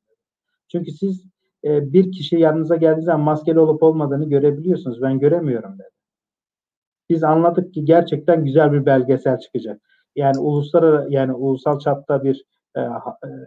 Çünkü 0.72 0.92
siz 0.92 1.26
e, 1.66 1.94
bir 1.94 2.12
kişi 2.12 2.36
yanınıza 2.36 2.76
geldiği 2.76 3.02
zaman 3.02 3.22
maskeli 3.22 3.60
olup 3.60 3.84
olmadığını 3.84 4.30
görebiliyorsunuz. 4.30 5.02
Ben 5.02 5.20
göremiyorum 5.20 5.74
dedi. 5.74 5.90
Biz 7.10 7.24
anladık 7.24 7.74
ki 7.74 7.86
gerçekten 7.86 8.46
güzel 8.46 8.74
bir 8.74 8.86
belgesel 8.86 9.40
çıkacak. 9.40 9.82
Yani 10.16 10.40
uluslararası 10.40 11.12
yani 11.12 11.34
ulusal 11.34 11.80
çapta 11.80 12.24
bir 12.24 12.46
e, 12.76 12.82
e, 12.82 12.88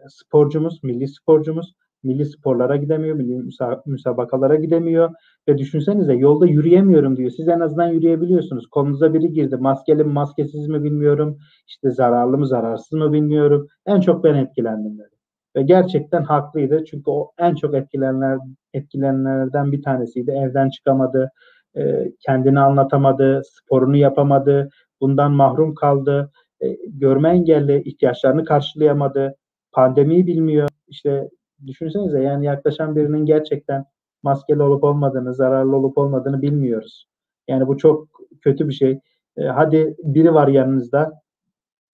sporcumuz, 0.08 0.84
milli 0.84 1.08
sporcumuz 1.08 1.74
milli 2.04 2.24
sporlara 2.24 2.76
gidemiyor, 2.76 3.16
milli 3.16 3.42
müsabakalara 3.86 4.54
gidemiyor 4.54 5.10
ve 5.48 5.58
düşünsenize 5.58 6.14
yolda 6.14 6.46
yürüyemiyorum 6.46 7.16
diyor. 7.16 7.30
Siz 7.30 7.48
en 7.48 7.60
azından 7.60 7.86
yürüyebiliyorsunuz. 7.86 8.66
Kolunuza 8.66 9.14
biri 9.14 9.32
girdi. 9.32 9.56
Maskeli 9.56 10.04
mi 10.04 10.12
maskesiz 10.12 10.68
mi 10.68 10.84
bilmiyorum. 10.84 11.38
İşte 11.68 11.90
zararlı 11.90 12.38
mı 12.38 12.46
zararsız 12.46 12.92
mı 12.92 13.12
bilmiyorum. 13.12 13.66
En 13.86 14.00
çok 14.00 14.24
ben 14.24 14.34
etkilendim 14.34 14.98
dedi. 14.98 15.14
Ve 15.56 15.62
gerçekten 15.62 16.22
haklıydı. 16.22 16.84
Çünkü 16.84 17.10
o 17.10 17.30
en 17.38 17.54
çok 17.54 17.74
etkilenenler, 17.74 18.38
etkilenenlerden 18.74 19.72
bir 19.72 19.82
tanesiydi. 19.82 20.30
Evden 20.30 20.70
çıkamadı, 20.70 21.30
e, 21.76 22.12
kendini 22.20 22.60
anlatamadı, 22.60 23.42
sporunu 23.44 23.96
yapamadı, 23.96 24.68
bundan 25.00 25.32
mahrum 25.32 25.74
kaldı, 25.74 26.30
e, 26.60 26.76
görme 26.86 27.28
engelli 27.28 27.82
ihtiyaçlarını 27.82 28.44
karşılayamadı, 28.44 29.34
pandemiyi 29.72 30.26
bilmiyor. 30.26 30.68
İşte 30.88 31.28
düşünsenize 31.66 32.22
yani 32.22 32.46
yaklaşan 32.46 32.96
birinin 32.96 33.26
gerçekten 33.26 33.84
maskeli 34.22 34.62
olup 34.62 34.84
olmadığını, 34.84 35.34
zararlı 35.34 35.76
olup 35.76 35.98
olmadığını 35.98 36.42
bilmiyoruz. 36.42 37.06
Yani 37.48 37.66
bu 37.66 37.76
çok 37.76 38.08
kötü 38.40 38.68
bir 38.68 38.74
şey. 38.74 39.00
E, 39.36 39.44
hadi 39.44 39.96
biri 40.02 40.34
var 40.34 40.48
yanınızda, 40.48 41.20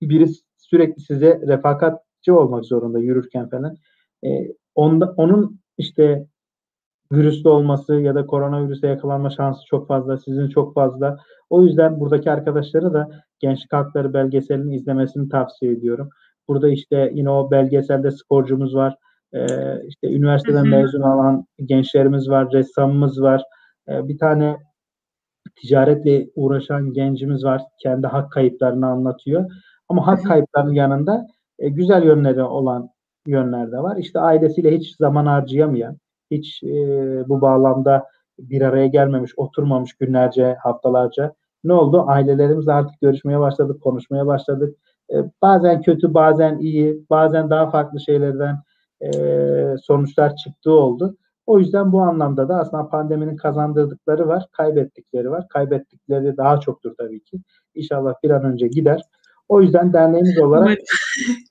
biri 0.03 0.27
sürekli 0.57 1.03
size 1.03 1.41
refakatçi 1.47 2.33
olmak 2.33 2.65
zorunda 2.65 2.99
yürürken 2.99 3.49
falan. 3.49 3.77
E, 4.25 4.29
onda, 4.75 5.15
onun 5.17 5.61
işte 5.79 6.27
virüslü 7.13 7.49
olması 7.49 7.95
ya 7.95 8.15
da 8.15 8.27
koronavirüse 8.27 8.87
yakalanma 8.87 9.31
şansı 9.31 9.67
çok 9.67 9.89
fazla, 9.89 10.17
sizin 10.17 10.49
çok 10.49 10.75
fazla. 10.75 11.19
O 11.51 11.63
yüzden 11.63 12.01
buradaki 12.01 12.31
arkadaşlara 12.31 12.93
da 12.93 13.11
Gençlik 13.39 13.73
Hakları 13.73 14.15
belgeselini 14.15 14.75
izlemesini 14.75 15.29
tavsiye 15.29 15.73
ediyorum. 15.73 16.11
Burada 16.49 16.69
işte 16.69 17.11
yine 17.15 17.31
o 17.31 17.51
belgeselde 17.51 18.11
sporcumuz 18.11 18.75
var. 18.75 18.97
Ee, 19.35 19.83
işte 19.89 20.09
üniversiteden 20.13 20.69
mezun 20.69 21.03
olan 21.03 21.47
gençlerimiz 21.65 22.31
var, 22.31 22.53
ressamımız 22.53 23.23
var. 23.23 23.43
Ee, 23.89 24.09
bir 24.09 24.19
tane 24.19 24.57
ticaretle 25.57 26.27
uğraşan 26.35 26.93
gencimiz 26.93 27.45
var. 27.45 27.63
Kendi 27.83 28.07
hak 28.07 28.33
kayıplarını 28.33 28.87
anlatıyor. 28.87 29.51
Ama 29.89 30.07
hak 30.07 30.25
kayıplarının 30.25 30.75
yanında 30.75 31.27
e, 31.59 31.69
güzel 31.69 32.03
yönleri 32.05 32.43
olan 32.43 32.91
yönler 33.27 33.73
de 33.73 33.79
var. 33.79 33.97
İşte 33.97 34.21
ailesiyle 34.21 34.77
hiç 34.77 34.97
zaman 34.97 35.27
harcayamayan, 35.27 35.97
hiç 36.31 36.63
e, 36.63 36.69
bu 37.29 37.41
bağlamda 37.41 38.07
bir 38.39 38.63
araya 38.63 38.87
gelmemiş, 38.87 39.33
oturmamış 39.37 39.93
günlerce, 39.93 40.57
haftalarca. 40.63 41.35
Ne 41.65 41.73
oldu? 41.73 42.05
Ailelerimizle 42.07 42.73
artık 42.73 43.01
görüşmeye 43.01 43.41
başladık, 43.41 43.83
konuşmaya 43.83 44.27
başladık. 44.27 44.79
E, 45.13 45.17
bazen 45.43 45.83
kötü, 45.83 46.15
bazen 46.15 46.59
iyi, 46.59 47.05
bazen 47.11 47.51
daha 47.51 47.71
farklı 47.71 48.01
şeylerden 48.01 48.57
e, 49.01 49.11
sonuçlar 49.83 50.37
çıktığı 50.37 50.73
oldu. 50.73 51.17
O 51.47 51.59
yüzden 51.59 51.93
bu 51.93 52.01
anlamda 52.01 52.49
da 52.49 52.57
aslında 52.57 52.89
pandeminin 52.89 53.37
kazandırdıkları 53.37 54.29
var, 54.29 54.47
kaybettikleri 54.53 55.31
var. 55.31 55.49
Kaybettikleri 55.49 56.37
daha 56.37 56.61
çoktur 56.61 56.95
tabii 56.99 57.21
ki. 57.21 57.41
İnşallah 57.75 58.15
bir 58.23 58.31
an 58.31 58.45
önce 58.45 58.69
gider. 58.69 59.03
O 59.49 59.63
yüzden 59.63 59.93
derneğimiz 59.93 60.39
olarak 60.39 60.79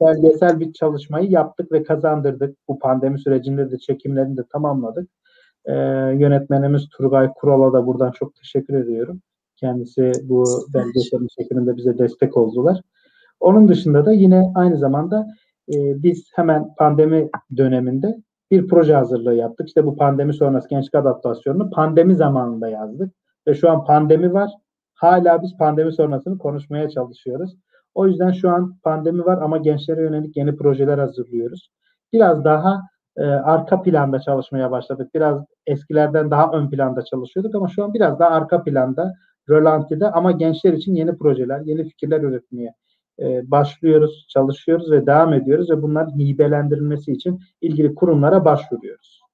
belgesel 0.02 0.60
bir 0.60 0.74
çalışmayı 0.74 1.30
yaptık 1.30 1.72
ve 1.72 1.84
kazandırdık. 1.84 2.58
Bu 2.68 2.80
pandemi 2.80 3.20
sürecinde 3.20 3.72
de 3.72 3.78
çekimlerini 3.78 4.38
de 4.38 4.42
tamamladık. 4.52 5.10
Ee, 5.66 5.74
yönetmenimiz 6.18 6.90
Turgay 6.90 7.30
Kural'a 7.36 7.74
da 7.74 7.88
buradan 7.88 8.12
çok 8.12 8.36
teşekkür 8.36 8.74
ediyorum. 8.74 9.22
Kendisi 9.56 10.12
bu 10.24 10.44
belgeselin 10.74 11.28
çekiminde 11.40 11.78
bize 11.78 11.98
destek 11.98 12.38
oldular. 12.38 12.82
Onun 13.40 13.68
dışında 13.68 14.06
da 14.06 14.12
yine 14.12 14.52
aynı 14.56 14.78
zamanda 14.78 15.28
e, 15.74 16.04
biz 16.04 16.32
hemen 16.36 16.76
pandemi 16.78 17.30
döneminde 17.58 18.18
bir 18.52 18.68
proje 18.68 18.96
hazırlığı 18.96 19.36
yaptık. 19.36 19.68
İşte 19.68 19.86
bu 19.86 19.96
pandemi 19.96 20.34
sonrası 20.34 20.70
gençlik 20.70 20.96
adaptasyonunu 20.96 21.70
pandemi 21.70 22.16
zamanında 22.16 22.70
yazdık. 22.70 23.14
Ve 23.48 23.54
şu 23.54 23.70
an 23.72 23.86
pandemi 23.86 24.34
var. 24.34 24.52
Hala 24.94 25.42
biz 25.42 25.58
pandemi 25.58 25.92
sonrasını 25.94 26.38
konuşmaya 26.38 26.90
çalışıyoruz. 26.90 27.56
O 27.96 28.08
yüzden 28.08 28.32
şu 28.32 28.50
an 28.50 28.78
pandemi 28.84 29.26
var 29.26 29.42
ama 29.42 29.58
gençlere 29.58 30.02
yönelik 30.02 30.38
yeni 30.38 30.56
projeler 30.56 30.98
hazırlıyoruz. 30.98 31.72
Biraz 32.14 32.44
daha 32.44 32.82
e, 33.18 33.24
arka 33.24 33.82
planda 33.82 34.20
çalışmaya 34.20 34.72
başladık. 34.72 35.10
Biraz 35.16 35.46
eskilerden 35.68 36.32
daha 36.32 36.52
ön 36.52 36.70
planda 36.70 37.02
çalışıyorduk 37.02 37.56
ama 37.56 37.68
şu 37.68 37.84
an 37.84 37.94
biraz 37.94 38.20
daha 38.20 38.30
arka 38.30 38.64
planda, 38.64 39.14
rölantide 39.50 40.12
ama 40.12 40.32
gençler 40.32 40.74
için 40.74 40.96
yeni 40.96 41.18
projeler, 41.18 41.62
yeni 41.62 41.84
fikirler 41.84 42.22
üretmeye 42.22 42.74
e, 43.22 43.52
başlıyoruz, 43.52 44.26
çalışıyoruz 44.30 44.92
ve 44.92 45.06
devam 45.06 45.34
ediyoruz 45.34 45.70
ve 45.70 45.82
bunların 45.82 46.20
hibelendirilmesi 46.20 47.12
için 47.12 47.40
ilgili 47.62 47.96
kurumlara 47.96 48.46
başvuruyoruz. 48.46 49.29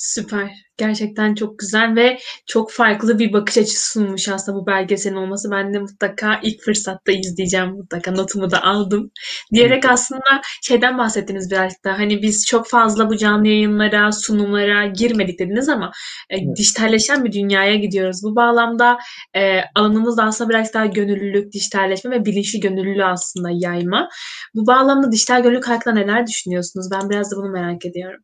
Süper. 0.00 0.50
Gerçekten 0.76 1.34
çok 1.34 1.58
güzel 1.58 1.96
ve 1.96 2.18
çok 2.46 2.72
farklı 2.72 3.18
bir 3.18 3.32
bakış 3.32 3.58
açısı 3.58 3.92
sunmuş 3.92 4.28
aslında 4.28 4.58
bu 4.58 4.66
belgeselin 4.66 5.16
olması. 5.16 5.50
Ben 5.50 5.74
de 5.74 5.78
mutlaka 5.78 6.40
ilk 6.42 6.62
fırsatta 6.62 7.12
izleyeceğim 7.12 7.68
mutlaka. 7.68 8.12
Notumu 8.12 8.50
da 8.50 8.62
aldım. 8.62 9.10
Diyerek 9.54 9.84
aslında 9.84 10.40
şeyden 10.62 10.98
bahsettiniz 10.98 11.50
biraz 11.50 11.72
da. 11.84 11.98
Hani 11.98 12.22
biz 12.22 12.46
çok 12.46 12.68
fazla 12.68 13.10
bu 13.10 13.16
canlı 13.16 13.46
yayınlara, 13.48 14.12
sunumlara 14.12 14.86
girmedik 14.86 15.38
dediniz 15.38 15.68
ama 15.68 15.92
e, 16.30 16.36
dijitalleşen 16.56 17.24
bir 17.24 17.32
dünyaya 17.32 17.74
gidiyoruz. 17.74 18.20
Bu 18.24 18.36
bağlamda 18.36 18.98
e, 19.36 19.60
alanımız 19.74 20.16
da 20.16 20.24
aslında 20.24 20.50
biraz 20.50 20.74
daha 20.74 20.86
gönüllülük, 20.86 21.52
dijitalleşme 21.52 22.10
ve 22.10 22.24
bilinçli 22.24 22.60
gönüllülüğü 22.60 23.04
aslında 23.04 23.48
yayma. 23.52 24.08
Bu 24.54 24.66
bağlamda 24.66 25.12
dijital 25.12 25.42
gönüllülük 25.42 25.68
hakkında 25.68 25.94
neler 25.94 26.26
düşünüyorsunuz? 26.26 26.86
Ben 26.92 27.10
biraz 27.10 27.32
da 27.32 27.36
bunu 27.36 27.50
merak 27.50 27.86
ediyorum. 27.86 28.20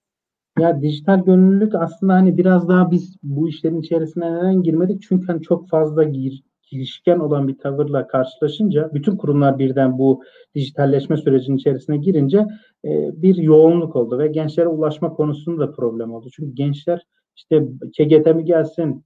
Ya 0.58 0.82
dijital 0.82 1.24
gönüllülük 1.24 1.74
aslında 1.74 2.14
hani 2.14 2.38
biraz 2.38 2.68
daha 2.68 2.90
biz 2.90 3.16
bu 3.22 3.48
işlerin 3.48 3.80
içerisine 3.80 4.34
neden 4.34 4.62
girmedik? 4.62 5.02
Çünkü 5.08 5.26
hani 5.26 5.42
çok 5.42 5.68
fazla 5.68 6.04
gir, 6.04 6.42
girişken 6.70 7.18
olan 7.18 7.48
bir 7.48 7.58
tavırla 7.58 8.06
karşılaşınca 8.06 8.90
bütün 8.94 9.16
kurumlar 9.16 9.58
birden 9.58 9.98
bu 9.98 10.22
dijitalleşme 10.54 11.16
sürecinin 11.16 11.56
içerisine 11.56 11.96
girince 11.96 12.38
e, 12.84 13.22
bir 13.22 13.36
yoğunluk 13.36 13.96
oldu 13.96 14.18
ve 14.18 14.26
gençlere 14.26 14.68
ulaşma 14.68 15.14
konusunda 15.14 15.68
da 15.68 15.72
problem 15.72 16.14
oldu. 16.14 16.28
Çünkü 16.32 16.54
gençler 16.54 17.06
işte 17.36 17.68
KGT 17.98 18.26
mi 18.34 18.44
gelsin, 18.44 19.04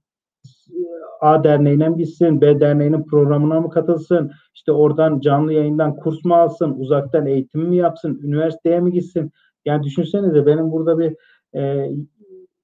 A 1.21 1.43
derneğine 1.43 1.89
mi 1.89 1.97
gitsin, 1.97 2.41
B 2.41 2.59
derneğinin 2.59 3.03
programına 3.03 3.61
mı 3.61 3.69
katılsın, 3.69 4.31
işte 4.55 4.71
oradan 4.71 5.19
canlı 5.19 5.53
yayından 5.53 5.95
kurs 5.95 6.25
mu 6.25 6.35
alsın, 6.35 6.75
uzaktan 6.77 7.25
eğitim 7.25 7.61
mi 7.61 7.77
yapsın, 7.77 8.19
üniversiteye 8.23 8.79
mi 8.79 8.91
gitsin? 8.91 9.31
Yani 9.65 9.83
düşünsenize 9.83 10.45
benim 10.45 10.71
burada 10.71 10.99
bir 10.99 11.15
e, 11.55 11.91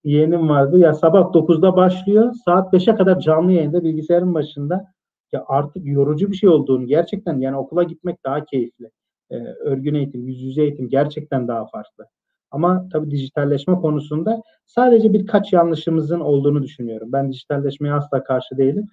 yeğenim 0.04 0.50
vardı. 0.50 0.80
Ya 0.80 0.94
sabah 0.94 1.34
9'da 1.34 1.76
başlıyor. 1.76 2.34
Saat 2.46 2.74
5'e 2.74 2.96
kadar 2.96 3.20
canlı 3.20 3.52
yayında 3.52 3.84
bilgisayarın 3.84 4.34
başında. 4.34 4.94
Ya 5.32 5.44
artık 5.48 5.86
yorucu 5.86 6.32
bir 6.32 6.36
şey 6.36 6.50
olduğunu 6.50 6.88
gerçekten 6.88 7.40
yani 7.40 7.58
okula 7.58 7.84
gitmek 7.84 8.24
daha 8.24 8.46
keyifli. 8.46 8.90
E, 9.30 9.36
örgün 9.38 9.96
eğitim, 9.96 10.28
yüz 10.28 10.42
yüze 10.42 10.62
eğitim 10.62 10.90
gerçekten 10.90 11.48
daha 11.48 11.66
farklı. 11.66 12.06
Ama 12.52 12.90
tabii 12.92 13.12
dijitalleşme 13.12 13.76
konusunda 13.76 14.42
sadece 14.66 15.14
birkaç 15.14 15.54
yanlışımızın 15.54 16.20
olduğunu 16.20 16.64
düşünüyorum. 16.64 17.12
Ben 17.12 17.32
dijitalleşmeye 17.32 17.94
asla 17.94 18.24
karşı 18.24 18.58
değilim. 18.58 18.88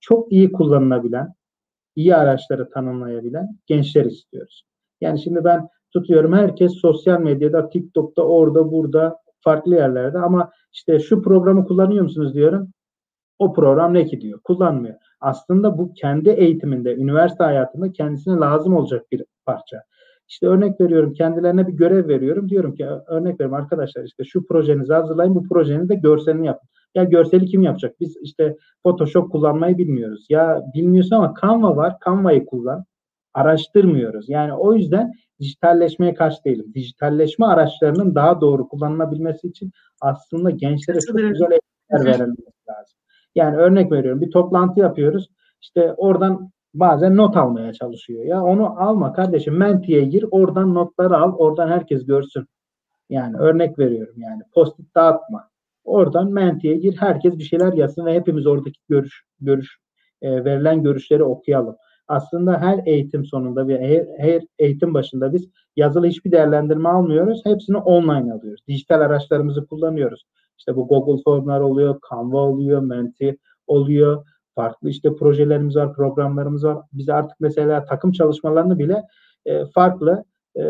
Çok 0.00 0.32
iyi 0.32 0.52
kullanılabilen, 0.52 1.34
iyi 1.96 2.16
araçları 2.16 2.70
tanımlayabilen 2.70 3.58
gençler 3.66 4.04
istiyoruz. 4.04 4.64
Yani 5.00 5.22
şimdi 5.22 5.44
ben 5.44 5.68
tutuyorum 5.92 6.32
herkes 6.32 6.72
sosyal 6.72 7.20
medyada, 7.20 7.68
TikTok'ta, 7.68 8.22
orada, 8.22 8.72
burada, 8.72 9.18
farklı 9.46 9.74
yerlerde 9.74 10.18
ama 10.18 10.50
işte 10.72 10.98
şu 10.98 11.22
programı 11.22 11.64
kullanıyor 11.64 12.02
musunuz 12.02 12.34
diyorum. 12.34 12.68
O 13.38 13.52
program 13.52 13.94
ne 13.94 14.04
ki 14.04 14.20
diyor. 14.20 14.40
Kullanmıyor. 14.44 14.94
Aslında 15.20 15.78
bu 15.78 15.92
kendi 15.92 16.30
eğitiminde, 16.30 16.96
üniversite 16.96 17.44
hayatında 17.44 17.92
kendisine 17.92 18.34
lazım 18.34 18.76
olacak 18.76 19.12
bir 19.12 19.24
parça. 19.46 19.82
İşte 20.28 20.46
örnek 20.46 20.80
veriyorum 20.80 21.12
kendilerine 21.12 21.66
bir 21.66 21.72
görev 21.72 22.08
veriyorum. 22.08 22.48
Diyorum 22.48 22.74
ki 22.74 22.86
örnek 23.06 23.34
veriyorum 23.34 23.54
arkadaşlar 23.54 24.04
işte 24.04 24.24
şu 24.24 24.46
projenizi 24.46 24.92
hazırlayın 24.92 25.34
bu 25.34 25.48
projenin 25.48 25.88
de 25.88 25.94
görselini 25.94 26.46
yapın. 26.46 26.68
Ya 26.94 27.04
görseli 27.04 27.46
kim 27.46 27.62
yapacak? 27.62 28.00
Biz 28.00 28.16
işte 28.22 28.56
Photoshop 28.82 29.32
kullanmayı 29.32 29.78
bilmiyoruz. 29.78 30.26
Ya 30.28 30.62
bilmiyorsun 30.74 31.16
ama 31.16 31.34
Canva 31.42 31.76
var. 31.76 31.96
Canva'yı 32.04 32.46
kullan. 32.46 32.84
Araştırmıyoruz. 33.36 34.28
Yani 34.28 34.52
o 34.52 34.74
yüzden 34.74 35.12
dijitalleşmeye 35.40 36.14
karşı 36.14 36.44
değilim. 36.44 36.72
Dijitalleşme 36.74 37.46
araçlarının 37.46 38.14
daha 38.14 38.40
doğru 38.40 38.68
kullanılabilmesi 38.68 39.46
için 39.46 39.72
aslında 40.00 40.50
gençlere 40.50 40.98
çok 41.00 41.16
güzel 41.16 41.50
eğitimler 41.50 42.12
verilmesi 42.12 42.68
lazım. 42.68 42.98
Yani 43.34 43.56
örnek 43.56 43.92
veriyorum 43.92 44.20
bir 44.20 44.30
toplantı 44.30 44.80
yapıyoruz. 44.80 45.28
İşte 45.62 45.92
oradan 45.92 46.50
bazen 46.74 47.16
not 47.16 47.36
almaya 47.36 47.72
çalışıyor. 47.72 48.24
Ya 48.24 48.42
onu 48.42 48.80
alma 48.80 49.12
kardeşim. 49.12 49.56
Menti'ye 49.56 50.04
gir, 50.04 50.24
oradan 50.30 50.74
notları 50.74 51.16
al, 51.16 51.32
oradan 51.36 51.68
herkes 51.68 52.06
görsün. 52.06 52.46
Yani 53.10 53.36
örnek 53.36 53.78
veriyorum 53.78 54.14
yani. 54.16 54.42
Post-it 54.54 54.94
dağıtma. 54.94 55.48
Oradan 55.84 56.32
Menti'ye 56.32 56.76
gir, 56.76 56.96
herkes 56.96 57.38
bir 57.38 57.44
şeyler 57.44 57.72
yazsın 57.72 58.06
ve 58.06 58.14
hepimiz 58.14 58.46
oradaki 58.46 58.80
görüş 58.88 59.24
görüş 59.40 59.78
e, 60.22 60.44
verilen 60.44 60.82
görüşleri 60.82 61.24
okuyalım. 61.24 61.76
Aslında 62.08 62.58
her 62.58 62.80
eğitim 62.86 63.24
sonunda 63.24 63.68
ve 63.68 63.80
her, 63.80 64.26
her 64.26 64.42
eğitim 64.58 64.94
başında 64.94 65.32
biz 65.32 65.48
yazılı 65.76 66.06
hiçbir 66.06 66.32
değerlendirme 66.32 66.88
almıyoruz. 66.88 67.40
Hepsini 67.44 67.76
online 67.76 68.32
alıyoruz. 68.32 68.60
Dijital 68.68 69.00
araçlarımızı 69.00 69.66
kullanıyoruz. 69.66 70.24
İşte 70.58 70.76
bu 70.76 70.88
Google 70.88 71.22
Formlar 71.22 71.60
oluyor, 71.60 72.00
Canva 72.10 72.40
oluyor, 72.40 72.82
Menti 72.82 73.38
oluyor 73.66 74.24
farklı 74.56 74.88
işte 74.88 75.14
projelerimiz 75.14 75.76
var, 75.76 75.94
programlarımız 75.94 76.64
var. 76.64 76.78
Biz 76.92 77.08
artık 77.08 77.40
mesela 77.40 77.84
takım 77.84 78.12
çalışmalarını 78.12 78.78
bile 78.78 79.02
e, 79.46 79.66
farklı 79.66 80.24
e, 80.56 80.62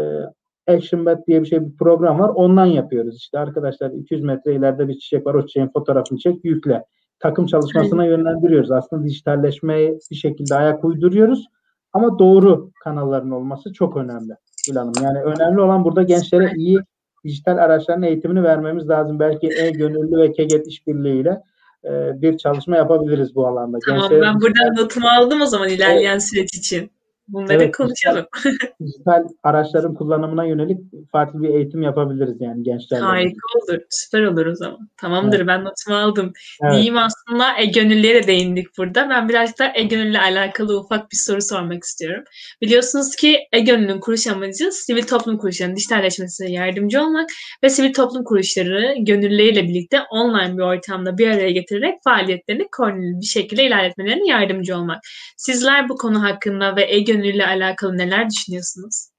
ActionBet 0.67 1.27
diye 1.27 1.43
bir 1.43 1.47
şey 1.47 1.67
bir 1.67 1.77
program 1.77 2.19
var. 2.19 2.29
Ondan 2.29 2.67
yapıyoruz. 2.67 3.17
İşte 3.17 3.39
arkadaşlar 3.39 3.91
200 3.91 4.23
metre 4.23 4.55
ileride 4.55 4.89
bir 4.89 4.99
çiçek 4.99 5.27
var. 5.27 5.35
O 5.35 5.47
çiçeğin 5.47 5.69
fotoğrafını 5.69 6.19
çek, 6.19 6.45
yükle. 6.45 6.85
Takım 7.21 7.47
çalışmasına 7.47 8.05
yönlendiriyoruz. 8.05 8.71
Aslında 8.71 9.05
dijitalleşmeye 9.05 9.99
bir 10.11 10.17
şekilde 10.17 10.55
ayak 10.55 10.85
uyduruyoruz. 10.85 11.47
Ama 11.93 12.19
doğru 12.19 12.71
kanalların 12.85 13.31
olması 13.31 13.73
çok 13.73 13.97
önemli 13.97 14.33
Gül 14.69 14.77
Hanım. 14.77 14.93
Yani 15.03 15.19
önemli 15.19 15.61
olan 15.61 15.85
burada 15.85 16.03
gençlere 16.03 16.53
iyi 16.57 16.79
dijital 17.25 17.59
araçların 17.59 18.03
eğitimini 18.03 18.43
vermemiz 18.43 18.89
lazım. 18.89 19.19
Belki 19.19 19.47
e-gönüllü 19.47 20.19
ve 20.19 20.33
KEGET 20.33 20.67
işbirliğiyle 20.67 21.43
e, 21.85 22.23
bir 22.23 22.39
çalışma 22.39 22.77
yapabiliriz 22.77 23.35
bu 23.35 23.47
alanda. 23.47 23.79
Tamam 23.87 24.01
Gençlere 24.01 24.21
ben 24.21 24.41
buradan 24.41 24.77
notumu 24.77 25.09
aldım 25.09 25.41
o 25.41 25.47
zaman 25.47 25.69
ilerleyen 25.69 26.13
evet. 26.13 26.23
süreç 26.23 26.55
için. 26.55 26.91
Bunları 27.29 27.63
evet, 27.63 27.77
konuşalım. 27.77 28.27
Dijital, 28.45 28.69
dijital 28.81 29.25
araçların 29.43 29.95
kullanımına 29.95 30.45
yönelik 30.45 30.81
farklı 31.13 31.43
bir 31.43 31.49
eğitim 31.49 31.83
yapabiliriz 31.83 32.41
yani 32.41 32.63
gençlerle. 32.63 33.05
Harika 33.05 33.41
olur. 33.59 33.79
Süper 33.91 34.23
olur 34.23 34.47
o 34.47 34.55
zaman. 34.55 34.89
Tamamdır 34.97 35.37
evet. 35.37 35.47
ben 35.47 35.65
notumu 35.65 35.97
aldım. 35.97 36.33
Evet. 36.63 36.73
Diyeyim 36.73 36.97
aslında 36.99 37.59
e-gönüllüye 37.59 38.15
de 38.15 38.27
değindik 38.27 38.67
burada. 38.79 39.11
Ben 39.11 39.29
birazcık 39.29 39.59
da 39.59 39.73
e-gönüllü 39.75 40.19
alakalı 40.19 40.81
ufak 40.81 41.13
bir 41.13 41.17
soru 41.17 41.43
sormak 41.43 41.85
istiyorum. 41.85 42.25
Biliyorsunuz 42.63 43.17
ki 43.17 43.39
e-gönüllünün 43.53 44.01
kuruluş 44.01 44.27
amacı 44.27 44.73
sivil 44.73 45.03
toplum 45.03 45.39
kuruluşlarının 45.39 45.77
dijitalleşmesine 45.77 46.51
yardımcı 46.51 47.03
olmak 47.03 47.31
ve 47.63 47.71
sivil 47.71 47.93
toplum 47.93 48.25
kuruluşları 48.25 48.95
gönüllüleriyle 48.99 49.63
birlikte 49.63 50.01
online 50.11 50.59
bir 50.59 50.63
ortamda 50.63 51.19
bir 51.19 51.29
araya 51.29 51.51
getirerek 51.51 51.95
faaliyetlerini 52.05 52.69
koordineli 52.73 53.21
bir 53.21 53.27
şekilde 53.27 53.65
ilerletmelerine 53.65 54.29
yardımcı 54.29 54.77
olmak. 54.77 54.99
Sizler 55.37 55.89
bu 55.89 55.97
konu 55.97 56.23
hakkında 56.23 56.77
ve 56.77 56.83
e 56.83 57.01
gönüllüyle 57.17 57.47
alakalı 57.47 57.99
neler 57.99 58.31
düşünüyorsunuz? 58.31 59.11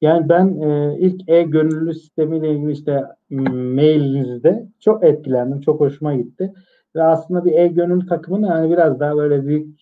Yani 0.00 0.28
ben 0.28 0.60
e, 0.60 0.98
ilk 0.98 1.28
e-gönüllü 1.28 1.94
sistemiyle 1.94 2.52
ilgili 2.52 2.72
işte 2.72 3.04
mailinizde 3.30 4.68
çok 4.80 5.04
etkilendim. 5.04 5.60
Çok 5.60 5.80
hoşuma 5.80 6.14
gitti. 6.14 6.52
Ve 6.96 7.02
aslında 7.02 7.44
bir 7.44 7.52
e-gönüllü 7.52 8.06
takımın 8.06 8.46
yani 8.48 8.70
biraz 8.70 9.00
daha 9.00 9.16
böyle 9.16 9.46
büyük 9.46 9.80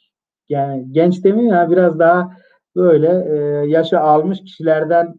yani 0.49 0.87
genç 0.93 1.25
demeyeyim 1.25 1.55
ya 1.55 1.71
biraz 1.71 1.99
daha 1.99 2.31
böyle 2.77 3.27
e, 3.29 3.37
yaşı 3.69 4.01
almış 4.01 4.41
kişilerden 4.41 5.15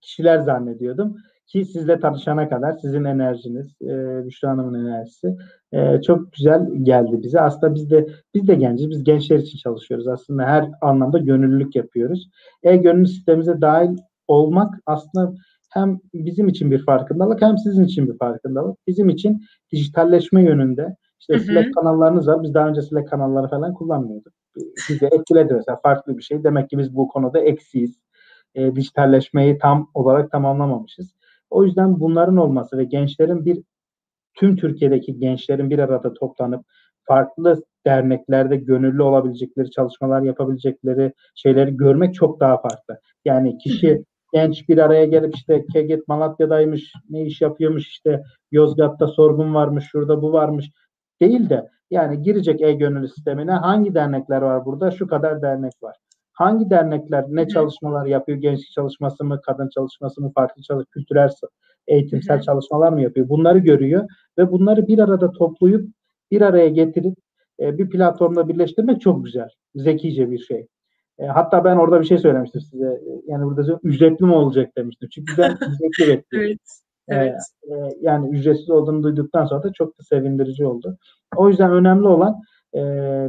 kişiler 0.00 0.38
zannediyordum 0.38 1.16
ki 1.48 1.64
sizle 1.64 2.00
tanışana 2.00 2.48
kadar 2.48 2.72
sizin 2.72 3.04
enerjiniz, 3.04 3.76
e, 3.82 4.26
Büşra 4.26 4.50
Hanım'ın 4.50 4.86
enerjisi 4.86 5.36
e, 5.72 6.02
çok 6.02 6.32
güzel 6.32 6.68
geldi 6.82 7.22
bize. 7.22 7.40
Aslında 7.40 7.74
biz 7.74 7.90
de 7.90 8.06
biz 8.34 8.48
de 8.48 8.54
genciz, 8.54 8.90
biz 8.90 9.04
gençler 9.04 9.38
için 9.38 9.58
çalışıyoruz. 9.58 10.08
Aslında 10.08 10.42
her 10.42 10.70
anlamda 10.80 11.18
gönüllülük 11.18 11.76
yapıyoruz. 11.76 12.30
E-gönüllü 12.62 13.06
sistemimize 13.06 13.60
dahil 13.60 13.96
olmak 14.28 14.74
aslında 14.86 15.34
hem 15.70 16.00
bizim 16.14 16.48
için 16.48 16.70
bir 16.70 16.84
farkındalık 16.84 17.42
hem 17.42 17.58
sizin 17.58 17.84
için 17.84 18.08
bir 18.08 18.18
farkındalık. 18.18 18.78
Bizim 18.86 19.08
için 19.08 19.42
dijitalleşme 19.72 20.42
yönünde 20.42 20.96
işte 21.20 21.34
hı 21.34 21.38
hı. 21.38 21.42
Slack 21.42 21.74
kanallarınız 21.74 22.28
var. 22.28 22.42
Biz 22.42 22.54
daha 22.54 22.68
önce 22.68 22.82
Slack 22.82 23.08
kanalları 23.08 23.48
falan 23.48 23.74
kullanmıyorduk. 23.74 24.32
Bizi 24.88 25.06
etkiledi 25.06 25.54
mesela 25.54 25.80
farklı 25.82 26.18
bir 26.18 26.22
şey. 26.22 26.44
Demek 26.44 26.70
ki 26.70 26.78
biz 26.78 26.96
bu 26.96 27.08
konuda 27.08 27.40
eksiyiz. 27.40 28.00
E, 28.54 28.76
dijitalleşmeyi 28.76 29.58
tam 29.58 29.90
olarak 29.94 30.30
tamamlamamışız. 30.30 31.17
O 31.50 31.64
yüzden 31.64 32.00
bunların 32.00 32.36
olması 32.36 32.78
ve 32.78 32.84
gençlerin 32.84 33.44
bir 33.44 33.62
tüm 34.34 34.56
Türkiye'deki 34.56 35.18
gençlerin 35.18 35.70
bir 35.70 35.78
arada 35.78 36.14
toplanıp 36.14 36.66
farklı 37.04 37.62
derneklerde 37.86 38.56
gönüllü 38.56 39.02
olabilecekleri 39.02 39.70
çalışmalar 39.70 40.22
yapabilecekleri 40.22 41.12
şeyleri 41.34 41.76
görmek 41.76 42.14
çok 42.14 42.40
daha 42.40 42.60
farklı. 42.60 43.00
Yani 43.24 43.58
kişi 43.58 44.04
genç 44.32 44.68
bir 44.68 44.78
araya 44.78 45.04
gelip 45.04 45.36
işte 45.36 45.64
Keget 45.72 46.08
Malatya'daymış, 46.08 46.92
ne 47.10 47.22
iş 47.22 47.40
yapıyormuş 47.40 47.88
işte 47.88 48.22
Yozgat'ta 48.52 49.06
sorgun 49.06 49.54
varmış, 49.54 49.84
şurada 49.92 50.22
bu 50.22 50.32
varmış 50.32 50.70
değil 51.20 51.50
de 51.50 51.68
yani 51.90 52.22
girecek 52.22 52.60
e-gönüllü 52.60 53.08
sistemine 53.08 53.52
hangi 53.52 53.94
dernekler 53.94 54.42
var 54.42 54.64
burada? 54.64 54.90
Şu 54.90 55.06
kadar 55.06 55.42
dernek 55.42 55.72
var 55.82 55.96
hangi 56.38 56.70
dernekler 56.70 57.24
ne 57.28 57.48
çalışmalar 57.48 58.06
yapıyor? 58.06 58.38
Gençlik 58.38 58.72
çalışması 58.72 59.24
mı, 59.24 59.40
kadın 59.46 59.68
çalışması 59.68 60.20
mı, 60.20 60.32
farklı 60.34 60.62
çalış 60.62 60.86
kültürel 60.90 61.30
eğitimsel 61.86 62.40
çalışmalar 62.40 62.92
mı 62.92 63.02
yapıyor? 63.02 63.28
Bunları 63.28 63.58
görüyor 63.58 64.08
ve 64.38 64.52
bunları 64.52 64.86
bir 64.86 64.98
arada 64.98 65.32
toplayıp 65.32 65.88
bir 66.30 66.40
araya 66.40 66.68
getirip 66.68 67.14
e, 67.60 67.78
bir 67.78 67.90
platformda 67.90 68.48
birleştirmek 68.48 69.00
çok 69.00 69.24
güzel. 69.24 69.48
Zekice 69.74 70.30
bir 70.30 70.38
şey. 70.38 70.66
E, 71.18 71.26
hatta 71.26 71.64
ben 71.64 71.76
orada 71.76 72.00
bir 72.00 72.06
şey 72.06 72.18
söylemiştim 72.18 72.60
size. 72.60 72.86
E, 72.86 73.22
yani 73.26 73.44
burada 73.44 73.78
ücretli 73.82 74.24
mi 74.24 74.34
olacak 74.34 74.76
demiştim. 74.76 75.08
Çünkü 75.12 75.32
ben 75.38 75.50
ücretli 75.50 76.08
bekliyorum. 76.08 76.22
evet. 76.30 76.58
Evet. 77.08 77.34
E, 77.62 77.74
e, 77.74 77.88
yani 78.00 78.36
ücretsiz 78.36 78.70
olduğunu 78.70 79.02
duyduktan 79.02 79.44
sonra 79.44 79.62
da 79.62 79.72
çok 79.72 79.98
da 79.98 80.02
sevindirici 80.02 80.66
oldu. 80.66 80.98
O 81.36 81.48
yüzden 81.48 81.72
önemli 81.72 82.08
olan 82.08 82.40
e, 82.74 82.80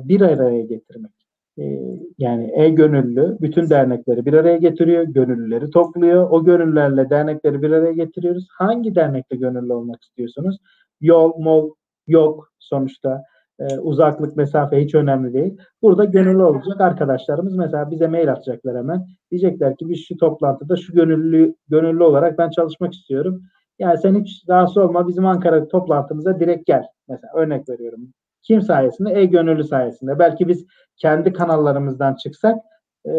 bir 0.04 0.22
araya 0.22 0.62
getirmek. 0.62 1.19
Ee, 1.60 1.80
yani 2.18 2.52
e-gönüllü 2.56 3.38
bütün 3.42 3.70
dernekleri 3.70 4.26
bir 4.26 4.34
araya 4.34 4.58
getiriyor, 4.58 5.04
gönüllüleri 5.04 5.70
topluyor. 5.70 6.28
O 6.30 6.44
gönüllülerle 6.44 7.10
dernekleri 7.10 7.62
bir 7.62 7.72
araya 7.72 7.94
getiriyoruz. 7.94 8.48
Hangi 8.58 8.96
dernekte 8.96 9.36
gönüllü 9.36 9.74
olmak 9.74 10.04
istiyorsunuz? 10.04 10.58
Yol, 11.02 11.34
mol 11.38 11.70
yok 12.08 12.50
sonuçta. 12.60 13.24
Ee, 13.60 13.80
uzaklık, 13.80 14.38
mesafe 14.38 14.84
hiç 14.84 14.96
önemli 14.96 15.34
değil. 15.34 15.58
Burada 15.82 16.06
gönüllü 16.06 16.44
olacak 16.44 16.82
arkadaşlarımız 16.82 17.56
mesela 17.56 17.92
bize 17.92 18.08
mail 18.08 18.32
atacaklar 18.32 18.78
hemen. 18.78 19.06
Diyecekler 19.32 19.78
ki 19.78 19.90
biz 19.90 20.06
şu 20.08 20.18
toplantıda 20.18 20.76
şu 20.76 20.94
gönüllü 20.94 21.56
gönüllü 21.70 22.04
olarak 22.04 22.38
ben 22.38 22.50
çalışmak 22.50 22.94
istiyorum. 22.94 23.42
Yani 23.80 23.98
sen 23.98 24.16
hiç 24.16 24.50
rahatsız 24.50 24.78
olma 24.78 25.08
bizim 25.08 25.26
Ankara 25.26 25.68
toplantımıza 25.68 26.40
direkt 26.40 26.66
gel. 26.66 26.84
Mesela 27.08 27.34
örnek 27.36 27.70
veriyorum. 27.70 28.14
Kim 28.50 28.62
sayesinde? 28.62 29.22
E-gönüllü 29.22 29.64
sayesinde. 29.64 30.20
Belki 30.20 30.48
biz 30.48 30.66
kendi 30.98 31.34
kanallarımızdan 31.34 32.16
çıksak 32.16 32.58
e, 33.06 33.12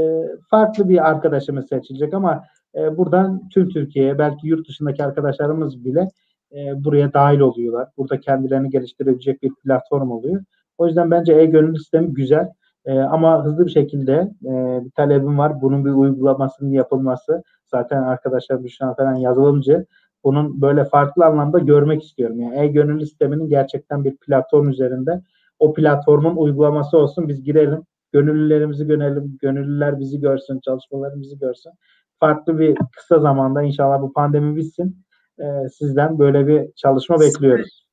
farklı 0.51 0.89
bir 0.89 1.09
arkadaşımız 1.09 1.69
seçilecek 1.69 2.15
ama 2.15 2.45
e, 2.75 2.97
buradan 2.97 3.49
tüm 3.49 3.69
Türkiye'ye 3.69 4.19
belki 4.19 4.49
yurt 4.49 4.69
dışındaki 4.69 5.05
arkadaşlarımız 5.05 5.85
bile 5.85 6.09
e, 6.53 6.85
buraya 6.85 7.13
dahil 7.13 7.41
oluyorlar. 7.41 7.89
Burada 7.97 8.21
kendilerini 8.21 8.71
geliştirebilecek 8.71 9.43
bir 9.43 9.55
platform 9.55 10.11
oluyor. 10.11 10.45
O 10.79 10.87
yüzden 10.87 11.11
bence 11.11 11.33
e-gönüllü 11.33 11.79
sistemi 11.79 12.15
güzel. 12.15 12.49
E, 12.85 12.99
ama 12.99 13.45
hızlı 13.45 13.67
bir 13.67 13.73
şekilde 13.73 14.33
e, 14.45 14.85
bir 14.85 14.91
talebim 14.91 15.39
var. 15.39 15.63
Bunun 15.63 15.85
bir 15.85 15.91
uygulamasının 15.91 16.71
yapılması. 16.71 17.43
Zaten 17.67 18.03
arkadaşlar 18.03 18.65
Büşra 18.65 18.95
falan 18.95 19.15
yazılımcı 19.15 19.87
bunun 20.25 20.61
böyle 20.61 20.85
farklı 20.85 21.25
anlamda 21.25 21.59
görmek 21.59 22.03
istiyorum. 22.03 22.41
Yani 22.41 22.59
e-gönüllü 22.59 23.07
sisteminin 23.07 23.49
gerçekten 23.49 24.05
bir 24.05 24.17
platform 24.17 24.69
üzerinde 24.69 25.23
o 25.59 25.75
platformun 25.75 26.37
uygulaması 26.37 26.99
olsun 26.99 27.29
biz 27.29 27.43
girelim 27.43 27.85
Gönüllülerimizi 28.13 28.87
görelim, 28.87 29.39
gönüllüler 29.41 29.99
bizi 29.99 30.21
görsün, 30.21 30.61
çalışmalarımızı 30.61 31.39
görsün. 31.39 31.73
Farklı 32.21 32.59
bir 32.59 32.77
kısa 32.97 33.21
zamanda 33.21 33.63
inşallah 33.63 34.03
bu 34.03 34.13
pandemi 34.13 34.57
bitsin. 34.57 35.05
Ee, 35.39 35.69
sizden 35.79 36.19
böyle 36.19 36.47
bir 36.47 36.73
çalışma 36.77 37.21
bekliyoruz. 37.21 37.87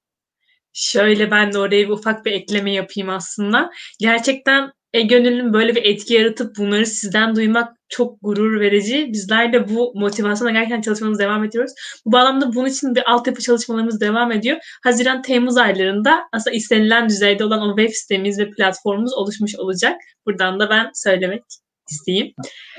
Şöyle 0.73 1.31
ben 1.31 1.53
de 1.53 1.59
oraya 1.59 1.85
bir 1.85 1.89
ufak 1.89 2.25
bir 2.25 2.31
ekleme 2.31 2.71
yapayım 2.71 3.09
aslında. 3.09 3.71
Gerçekten 3.99 4.71
e-gönüllünün 4.93 5.53
böyle 5.53 5.75
bir 5.75 5.83
etki 5.85 6.13
yaratıp 6.13 6.57
bunları 6.57 6.85
sizden 6.85 7.35
duymak 7.35 7.77
çok 7.89 8.17
gurur 8.21 8.59
verici. 8.59 9.09
Bizler 9.13 9.53
de 9.53 9.69
bu 9.69 9.93
motivasyona 9.95 10.51
gerçekten 10.51 10.81
çalışmamız 10.81 11.19
devam 11.19 11.43
ediyoruz. 11.43 11.71
Bu 12.05 12.11
bağlamda 12.11 12.55
bunun 12.55 12.67
için 12.67 12.95
bir 12.95 13.11
altyapı 13.11 13.41
çalışmalarımız 13.41 14.01
devam 14.01 14.31
ediyor. 14.31 14.57
Haziran-Temmuz 14.83 15.57
aylarında 15.57 16.19
aslında 16.33 16.55
istenilen 16.55 17.09
düzeyde 17.09 17.45
olan 17.45 17.61
o 17.61 17.75
web 17.77 17.93
sitemiz 17.93 18.39
ve 18.39 18.49
platformumuz 18.51 19.13
oluşmuş 19.13 19.55
olacak. 19.55 19.95
Buradan 20.25 20.59
da 20.59 20.69
ben 20.69 20.91
söylemek 20.93 21.43
isteyeyim. 21.91 22.33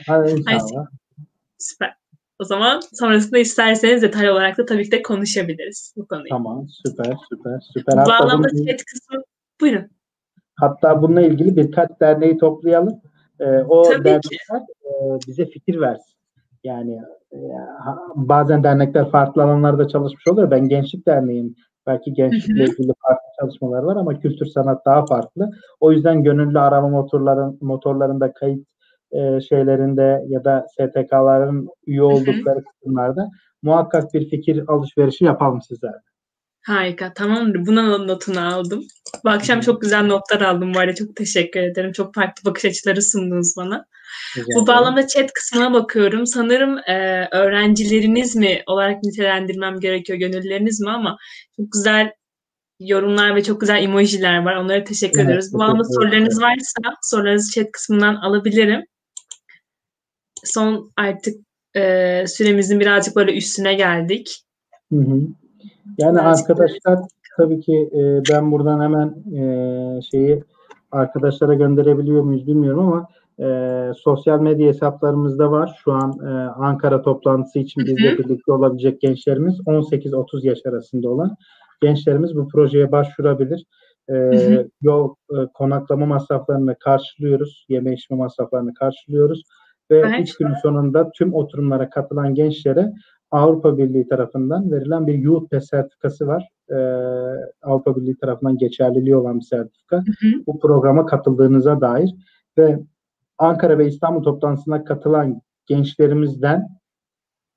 Hadi 0.06 0.30
inşallah. 0.30 0.86
Süper. 1.58 1.94
O 2.38 2.44
zaman 2.44 2.80
sonrasında 2.92 3.38
isterseniz 3.38 4.02
detaylı 4.02 4.32
olarak 4.32 4.58
da 4.58 4.64
tabii 4.66 4.84
ki 4.84 4.90
de 4.90 5.02
konuşabiliriz 5.02 5.94
bu 5.96 6.06
konuyu. 6.06 6.28
Tamam, 6.30 6.66
süper, 6.86 7.16
süper, 7.28 7.60
süper. 7.74 7.94
Bu 7.96 8.00
Hatta 8.00 8.10
bağlamda 8.10 8.48
bunun- 8.52 8.66
chat 8.66 8.84
kısmı 8.84 9.22
buyurun. 9.60 9.90
Hatta 10.60 11.02
bununla 11.02 11.20
ilgili 11.20 11.56
birkaç 11.56 11.90
derneği 12.00 12.38
toplayalım. 12.38 13.00
Ee, 13.40 13.58
o 13.68 13.82
Tabii 13.82 13.96
ki. 13.96 14.04
dernekler 14.04 14.60
e, 14.84 15.18
bize 15.26 15.46
fikir 15.46 15.80
versin. 15.80 16.18
Yani 16.64 17.00
e, 17.32 17.38
bazen 18.14 18.64
dernekler 18.64 19.10
farklı 19.10 19.42
alanlarda 19.42 19.88
çalışmış 19.88 20.28
oluyor. 20.28 20.50
Ben 20.50 20.68
Gençlik 20.68 21.06
Derneği'yim. 21.06 21.54
Belki 21.86 22.12
gençlikle 22.12 22.64
ilgili 22.64 22.92
farklı 23.06 23.28
çalışmalar 23.40 23.82
var 23.82 23.96
ama 23.96 24.20
kültür 24.20 24.46
sanat 24.46 24.86
daha 24.86 25.06
farklı. 25.06 25.50
O 25.80 25.92
yüzden 25.92 26.22
gönüllü 26.22 26.58
arama 26.58 26.88
motorların 26.88 27.58
motorlarında 27.60 28.32
kayıt 28.32 28.66
e, 29.12 29.40
şeylerinde 29.40 30.24
ya 30.28 30.44
da 30.44 30.66
STK'ların 30.72 31.68
üye 31.86 32.02
oldukları 32.02 32.64
kısımlarda 32.64 33.28
muhakkak 33.62 34.14
bir 34.14 34.30
fikir 34.30 34.64
alışverişi 34.68 35.24
yapalım 35.24 35.60
sizlerle. 35.62 36.02
Harika. 36.68 37.14
Tamamdır. 37.14 37.66
Buna 37.66 37.98
notunu 37.98 38.54
aldım. 38.54 38.84
Bu 39.24 39.30
akşam 39.30 39.60
çok 39.60 39.82
güzel 39.82 40.06
notlar 40.06 40.40
aldım 40.40 40.74
bu 40.74 40.78
arada. 40.78 40.94
Çok 40.94 41.16
teşekkür 41.16 41.60
ederim. 41.60 41.92
Çok 41.92 42.14
farklı 42.14 42.50
bakış 42.50 42.64
açıları 42.64 43.02
sundunuz 43.02 43.54
bana. 43.56 43.86
Rica 44.36 44.46
Bu 44.56 44.66
bağlamda 44.66 45.06
chat 45.06 45.32
kısmına 45.32 45.72
bakıyorum. 45.72 46.26
Sanırım 46.26 46.78
e, 46.78 47.28
öğrencileriniz 47.32 48.36
mi 48.36 48.62
olarak 48.66 49.02
nitelendirmem 49.02 49.80
gerekiyor, 49.80 50.18
gönüllüleriniz 50.18 50.80
mi 50.80 50.90
ama 50.90 51.16
çok 51.56 51.72
güzel 51.72 52.12
yorumlar 52.80 53.36
ve 53.36 53.42
çok 53.42 53.60
güzel 53.60 53.82
emojiler 53.82 54.44
var. 54.44 54.56
Onlara 54.56 54.84
teşekkür 54.84 55.18
Evet, 55.18 55.26
ediyoruz. 55.26 55.52
Bu 55.52 55.58
bağlamda 55.58 55.82
teşekkür 55.82 55.94
sorularınız 55.94 56.42
varsa 56.42 56.96
sorularınızı 57.02 57.52
chat 57.52 57.72
kısmından 57.72 58.14
alabilirim. 58.14 58.84
Son 60.44 60.92
artık 60.96 61.34
e, 61.76 62.24
süremizin 62.26 62.80
birazcık 62.80 63.16
böyle 63.16 63.36
üstüne 63.36 63.74
geldik. 63.74 64.42
Hı 64.92 64.98
hı. 64.98 65.20
Yani 65.98 66.18
Birazcık 66.18 66.50
arkadaşlar 66.50 66.98
tabii 67.36 67.60
ki 67.60 67.90
e, 67.92 68.22
ben 68.32 68.52
buradan 68.52 68.82
hemen 68.82 69.08
e, 69.36 70.02
şeyi 70.02 70.44
arkadaşlara 70.92 71.54
gönderebiliyor 71.54 72.22
muyuz 72.22 72.46
bilmiyorum 72.46 72.80
ama 72.80 73.08
e, 73.40 73.92
sosyal 73.96 74.40
medya 74.40 74.68
hesaplarımızda 74.68 75.50
var. 75.50 75.80
Şu 75.84 75.92
an 75.92 76.12
e, 76.26 76.30
Ankara 76.48 77.02
toplantısı 77.02 77.58
için 77.58 77.84
bizle 77.84 78.18
birlikte 78.18 78.52
olabilecek 78.52 79.00
gençlerimiz 79.00 79.60
18-30 79.60 80.46
yaş 80.46 80.58
arasında 80.66 81.08
olan 81.08 81.36
gençlerimiz 81.82 82.36
bu 82.36 82.48
projeye 82.48 82.92
başvurabilir. 82.92 83.64
E, 84.08 84.12
hı. 84.14 84.68
yol 84.82 85.14
e, 85.30 85.36
konaklama 85.54 86.06
masraflarını 86.06 86.76
karşılıyoruz. 86.78 87.66
Yeme 87.68 87.92
içme 87.92 88.16
masraflarını 88.16 88.74
karşılıyoruz. 88.74 89.42
Ve 89.90 89.98
Evet. 89.98 90.20
3 90.20 90.36
günün 90.36 90.54
sonunda 90.62 91.10
tüm 91.10 91.34
oturumlara 91.34 91.90
katılan 91.90 92.34
gençlere 92.34 92.92
Avrupa 93.30 93.78
Birliği 93.78 94.08
tarafından 94.08 94.72
verilen 94.72 95.06
bir 95.06 95.48
Pass 95.50 95.68
sertifikası 95.68 96.26
var. 96.26 96.48
Ee, 96.70 96.74
Avrupa 97.62 97.96
Birliği 97.96 98.16
tarafından 98.16 98.58
geçerliliği 98.58 99.16
olan 99.16 99.38
bir 99.38 99.44
sertifika. 99.44 99.96
Hı 99.96 100.00
hı. 100.00 100.46
Bu 100.46 100.58
programa 100.58 101.06
katıldığınıza 101.06 101.80
dair 101.80 102.14
ve 102.58 102.78
Ankara 103.38 103.78
ve 103.78 103.86
İstanbul 103.86 104.22
toplantısına 104.22 104.84
katılan 104.84 105.40
gençlerimizden 105.66 106.68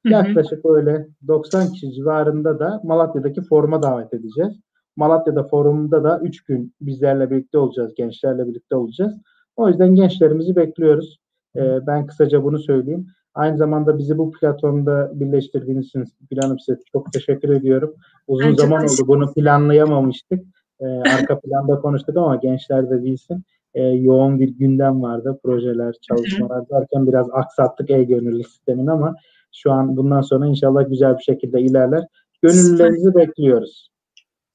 Hı 0.05 0.09
hı. 0.09 0.13
yaklaşık 0.13 0.65
öyle 0.65 1.07
90 1.27 1.67
kişi 1.67 1.93
civarında 1.93 2.59
da 2.59 2.81
Malatya'daki 2.83 3.41
foruma 3.41 3.83
davet 3.83 4.13
edeceğiz. 4.13 4.59
Malatya'da 4.95 5.43
forumda 5.43 6.03
da 6.03 6.19
3 6.19 6.43
gün 6.43 6.75
bizlerle 6.81 7.31
birlikte 7.31 7.57
olacağız, 7.57 7.93
gençlerle 7.95 8.47
birlikte 8.47 8.75
olacağız. 8.75 9.13
O 9.55 9.67
yüzden 9.67 9.95
gençlerimizi 9.95 10.55
bekliyoruz. 10.55 11.19
Ee, 11.55 11.87
ben 11.87 12.05
kısaca 12.05 12.43
bunu 12.43 12.59
söyleyeyim. 12.59 13.07
Aynı 13.33 13.57
zamanda 13.57 13.97
bizi 13.97 14.17
bu 14.17 14.31
platformda 14.31 15.11
birleştirdiğiniz 15.13 15.85
için 15.85 16.03
Gül 16.29 16.37
Hanım 16.37 16.59
size 16.59 16.79
çok 16.91 17.13
teşekkür 17.13 17.49
ediyorum. 17.49 17.95
Uzun 18.27 18.49
Ben 18.49 18.55
zaman 18.55 18.83
oldu. 18.83 19.07
Bunu 19.07 19.33
planlayamamıştık. 19.33 20.43
Ee, 20.79 20.85
arka 20.85 21.39
planda 21.39 21.81
konuştuk 21.81 22.17
ama 22.17 22.35
gençler 22.35 22.89
de 22.89 23.03
bilsin. 23.03 23.43
Ee, 23.73 23.83
yoğun 23.83 24.39
bir 24.39 24.49
gündem 24.49 25.01
vardı. 25.01 25.39
Projeler, 25.43 25.95
çalışmalar 26.01 26.69
derken 26.69 27.07
biraz 27.07 27.27
aksattık 27.31 27.89
e-gönüllü 27.89 28.43
sistemini 28.43 28.91
ama 28.91 29.15
şu 29.51 29.71
an 29.71 29.97
bundan 29.97 30.21
sonra 30.21 30.47
inşallah 30.47 30.89
güzel 30.89 31.17
bir 31.17 31.23
şekilde 31.23 31.61
ilerler. 31.61 32.03
Gönüllülerinizi 32.41 33.15
bekliyoruz. 33.15 33.90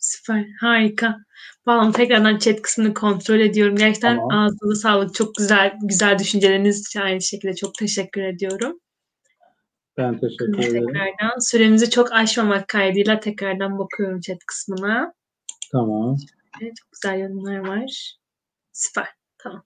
Süper, 0.06 0.46
harika. 0.60 1.16
Bağlam 1.66 1.92
tekrardan 1.92 2.38
chat 2.38 2.62
kısmını 2.62 2.94
kontrol 2.94 3.40
ediyorum. 3.40 3.76
Gerçekten 3.76 4.16
Tamam. 4.16 4.30
ağzınıza 4.30 4.80
sağlık. 4.80 5.14
Çok 5.14 5.34
güzel, 5.34 5.74
güzel 5.82 6.18
düşünceleriniz 6.18 6.80
için 6.80 7.00
aynı 7.00 7.22
şekilde 7.22 7.54
çok 7.54 7.74
teşekkür 7.74 8.22
ediyorum. 8.22 8.80
Ben 9.96 10.18
teşekkür 10.18 10.58
ederim. 10.58 10.86
Tekrardan 10.86 11.50
süremizi 11.50 11.90
çok 11.90 12.12
aşmamak 12.12 12.68
kaydıyla 12.68 13.20
tekrardan 13.20 13.78
bakıyorum 13.78 14.20
chat 14.20 14.38
kısmına. 14.46 15.12
Tamam. 15.72 16.16
Evet, 16.62 16.72
çok 16.76 16.92
güzel 16.92 17.20
yorumlar 17.20 17.58
var. 17.58 18.16
Süper, 18.72 19.08
tamam. 19.38 19.64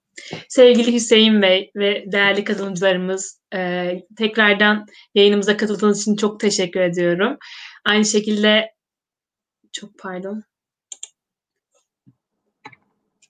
Sevgili 0.49 0.93
Hüseyin 0.93 1.41
Bey 1.41 1.71
ve 1.75 2.05
değerli 2.11 2.43
katılımcılarımız 2.43 3.41
e, 3.55 3.91
tekrardan 4.17 4.85
yayınımıza 5.15 5.57
katıldığınız 5.57 6.01
için 6.01 6.15
çok 6.15 6.39
teşekkür 6.39 6.79
ediyorum. 6.79 7.37
Aynı 7.85 8.05
şekilde 8.05 8.71
çok 9.71 9.99
pardon. 9.99 10.43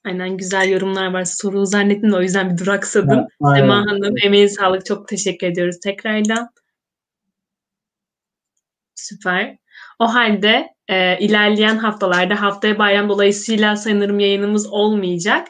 Aynen 0.06 0.38
güzel 0.38 0.70
yorumlar 0.70 1.14
var. 1.14 1.26
Soru 1.26 1.66
zannettim 1.66 2.12
de 2.12 2.16
o 2.16 2.22
yüzden 2.22 2.54
bir 2.54 2.58
duraksadım. 2.58 3.28
Sema 3.56 3.76
Hanım 3.76 4.14
emeğine 4.24 4.50
sağlık. 4.50 4.86
Çok 4.86 5.08
teşekkür 5.08 5.48
ediyoruz 5.48 5.80
tekrardan. 5.84 6.50
Süper. 8.96 9.58
O 10.00 10.14
halde 10.14 10.76
e, 10.88 11.20
ilerleyen 11.20 11.78
haftalarda 11.78 12.42
haftaya 12.42 12.80
bayram 12.80 13.10
dolayısıyla 13.10 13.76
sanırım 13.76 14.20
yayınımız 14.20 14.68
olmayacak. 14.68 15.48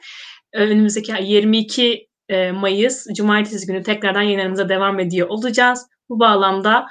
E, 0.54 0.60
Önümüzdeki 0.60 1.14
ay 1.14 1.32
22 1.34 2.08
e, 2.30 2.52
Mayıs 2.52 3.08
Cumartesi 3.16 3.68
günü 3.68 3.84
tekrardan 3.84 4.22
yayınlarımıza 4.22 4.70
devam 4.70 5.00
ediyor 5.00 5.28
olacağız. 5.28 5.88
Bu 6.10 6.20
bağlamda 6.20 6.88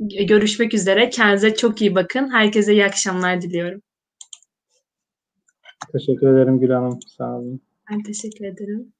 görüşmek 0.00 0.74
üzere. 0.74 1.10
Kendinize 1.10 1.54
çok 1.54 1.80
iyi 1.80 1.94
bakın. 1.94 2.32
Herkese 2.32 2.72
iyi 2.72 2.84
akşamlar 2.84 3.42
diliyorum. 3.42 3.82
Teşekkür 5.92 6.34
ederim 6.34 6.60
Gül 6.60 6.70
Hanım. 6.70 6.98
Sağ 7.06 7.38
olun. 7.38 7.60
Ben 7.90 8.02
teşekkür 8.02 8.44
ederim. 8.44 8.92